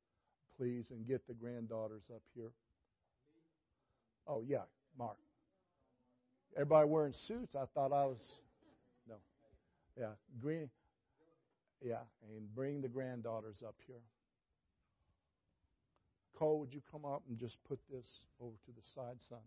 please, 0.57 0.91
and 0.91 1.07
get 1.07 1.27
the 1.27 1.35
granddaughters 1.35 2.03
up 2.15 2.23
here. 2.35 2.51
Oh, 4.27 4.43
yeah, 4.47 4.63
Mark. 4.99 5.17
Everybody 6.55 6.89
wearing 6.89 7.13
suits. 7.13 7.55
I 7.55 7.65
thought 7.75 7.93
I 7.93 8.05
was. 8.05 8.33
No. 9.09 9.15
Yeah, 9.99 10.11
green. 10.41 10.69
Yeah, 11.83 12.03
and 12.35 12.55
bring 12.55 12.83
the 12.83 12.89
granddaughters 12.89 13.63
up 13.67 13.77
here. 13.87 14.03
Cole, 16.37 16.61
would 16.61 16.75
you 16.75 16.83
come 16.91 17.05
up 17.05 17.23
and 17.29 17.39
just 17.39 17.57
put 17.69 17.79
this 17.91 18.21
over 18.41 18.55
to 18.67 18.73
the 18.73 18.83
side, 18.95 19.17
son? 19.29 19.39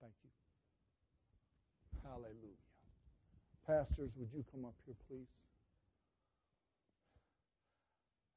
Thank 0.00 0.14
you. 0.22 0.30
Hallelujah. 2.08 2.63
Pastors, 3.66 4.10
would 4.16 4.28
you 4.34 4.44
come 4.52 4.66
up 4.66 4.74
here, 4.84 4.94
please? 5.08 5.28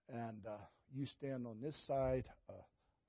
And 0.09 0.45
uh, 0.47 0.55
you 0.95 1.05
stand 1.05 1.45
on 1.45 1.57
this 1.61 1.75
side 1.85 2.23
uh, 2.49 2.53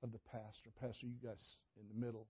of 0.03 0.11
the 0.11 0.19
pastor. 0.31 0.69
Pastor, 0.81 1.07
you 1.07 1.15
guys 1.23 1.57
in 1.79 1.87
the 1.87 2.05
middle. 2.05 2.27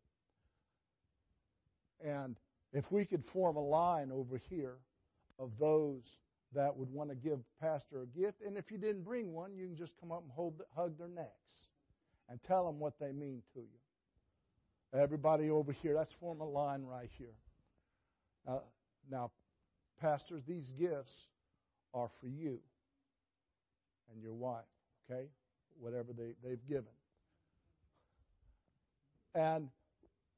And 2.05 2.35
if 2.71 2.91
we 2.91 3.05
could 3.05 3.25
form 3.33 3.55
a 3.55 3.63
line 3.63 4.11
over 4.11 4.39
here 4.49 4.75
of 5.39 5.49
those 5.59 6.03
that 6.53 6.75
would 6.77 6.91
want 6.91 7.09
to 7.09 7.15
give 7.15 7.39
pastor 7.59 8.03
a 8.03 8.19
gift, 8.19 8.41
and 8.45 8.57
if 8.57 8.71
you 8.71 8.77
didn't 8.77 9.03
bring 9.03 9.33
one, 9.33 9.55
you 9.55 9.65
can 9.65 9.75
just 9.75 9.93
come 9.99 10.11
up 10.11 10.21
and 10.21 10.31
hold, 10.31 10.61
hug 10.75 10.99
their 10.99 11.07
necks 11.07 11.67
and 12.29 12.39
tell 12.47 12.65
them 12.67 12.79
what 12.79 12.93
they 12.99 13.11
mean 13.11 13.41
to 13.55 13.59
you. 13.59 14.99
Everybody 14.99 15.49
over 15.49 15.71
here, 15.71 15.95
let's 15.95 16.13
form 16.19 16.41
a 16.41 16.47
line 16.47 16.83
right 16.83 17.09
here. 17.17 17.33
Uh, 18.47 18.59
now, 19.09 19.31
pastors, 19.99 20.41
these 20.47 20.71
gifts 20.79 21.13
are 21.93 22.09
for 22.19 22.27
you 22.27 22.59
and 24.13 24.21
your 24.21 24.33
wife, 24.33 24.63
okay? 25.09 25.27
Whatever 25.79 26.13
they, 26.17 26.33
they've 26.43 26.67
given. 26.67 26.85
And 29.35 29.69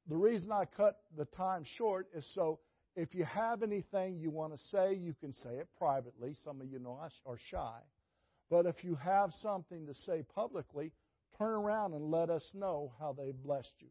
the 0.08 0.16
reason 0.16 0.52
I 0.52 0.64
cut 0.76 0.98
the 1.16 1.24
time 1.24 1.64
short 1.76 2.08
is 2.14 2.26
so 2.34 2.58
if 2.94 3.14
you 3.14 3.24
have 3.24 3.62
anything 3.62 4.18
you 4.18 4.30
want 4.30 4.52
to 4.52 4.58
say, 4.70 4.94
you 4.94 5.14
can 5.18 5.32
say 5.32 5.54
it 5.54 5.68
privately. 5.78 6.34
Some 6.44 6.60
of 6.60 6.66
you 6.66 6.78
know 6.78 7.00
are 7.24 7.38
shy. 7.50 7.78
But 8.50 8.66
if 8.66 8.84
you 8.84 8.96
have 8.96 9.32
something 9.40 9.86
to 9.86 9.94
say 9.94 10.24
publicly, 10.34 10.92
turn 11.38 11.54
around 11.54 11.94
and 11.94 12.10
let 12.10 12.28
us 12.28 12.44
know 12.52 12.92
how 13.00 13.14
they've 13.14 13.34
blessed 13.42 13.72
you. 13.80 13.88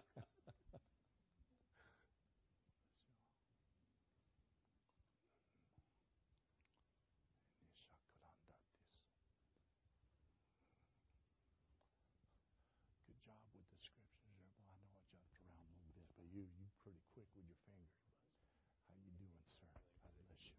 job 13.21 13.37
with 13.53 13.69
the 13.69 13.77
scriptures. 13.77 14.57
I 14.57 14.73
know 14.73 14.89
I 14.89 14.97
jumped 15.05 15.37
around 15.37 15.61
a 15.61 15.69
little 15.69 15.93
bit, 15.93 16.09
but 16.17 16.25
you 16.33 16.49
you 16.57 16.65
pretty 16.81 16.97
quick 17.13 17.29
with 17.37 17.45
your 17.45 17.61
fingers. 17.69 17.93
But 18.41 18.49
how 18.89 18.97
you 19.05 19.13
doing, 19.21 19.45
sir? 19.45 19.69
God 20.01 20.17
bless 20.17 20.49
you. 20.49 20.57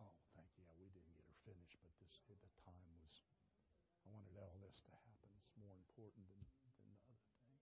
Oh, 0.00 0.16
thank 0.32 0.48
you. 0.56 0.64
Yeah, 0.64 0.72
we 0.80 0.88
didn't 0.88 1.12
get 1.20 1.28
her 1.28 1.36
finished, 1.44 1.76
but 1.84 1.92
this 2.00 2.16
the 2.32 2.48
time 2.64 2.80
was. 2.96 3.20
I 4.08 4.16
wanted 4.16 4.40
all 4.40 4.56
this 4.64 4.80
to 4.88 4.96
happen. 4.96 5.28
It's 5.36 5.52
more 5.60 5.83
important 5.94 6.26
than 6.26 6.42
than 6.58 6.74
the 6.74 6.90
other 6.90 6.98
things. 7.06 7.22
So. 7.46 7.54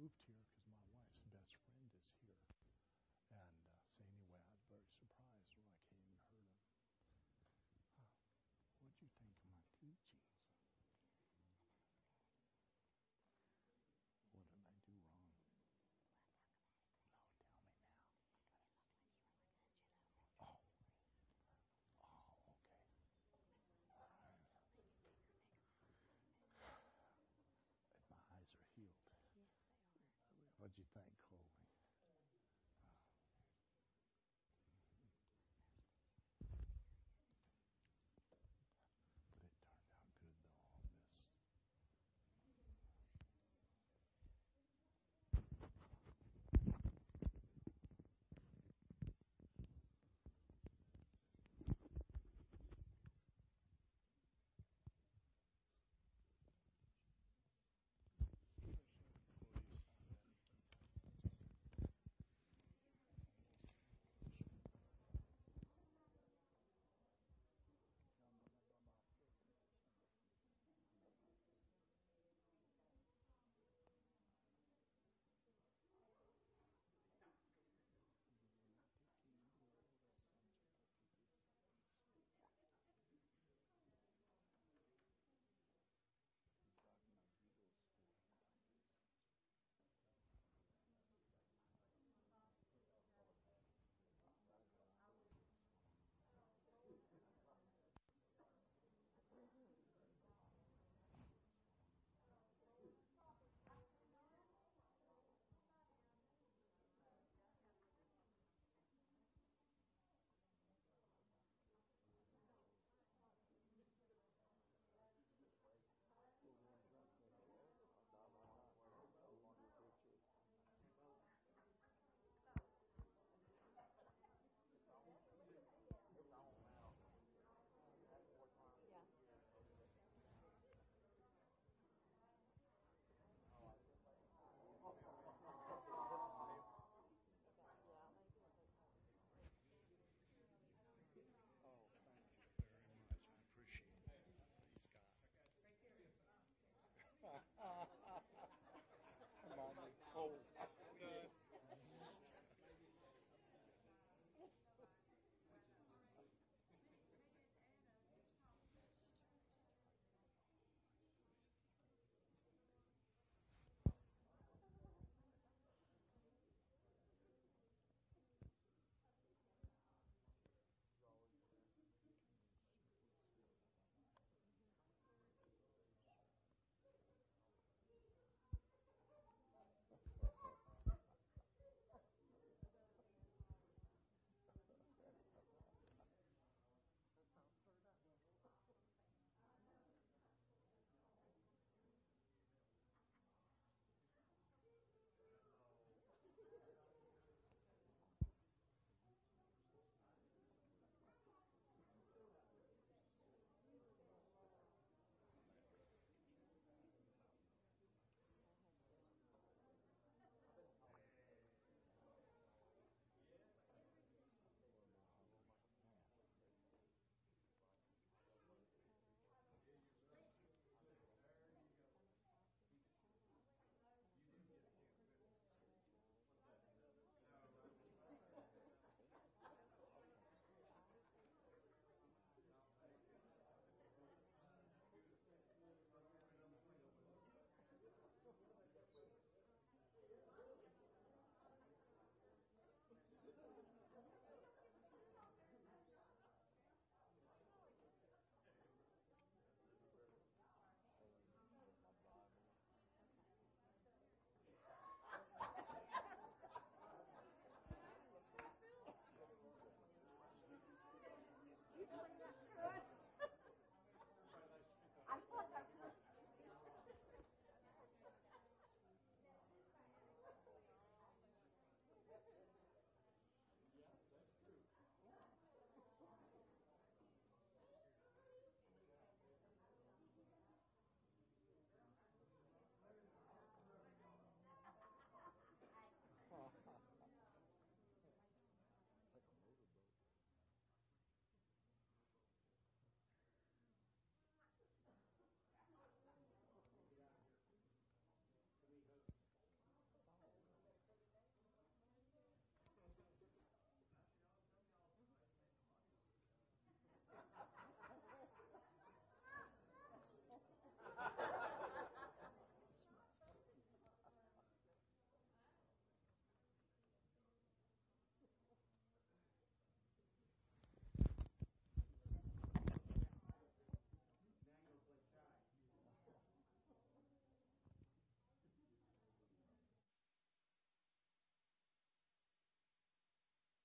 Moved 0.00 0.16
here 0.24 0.40
because 0.56 0.80
my 0.80 0.88
wife's 0.96 1.20
best 1.28 1.52
friend 1.60 1.89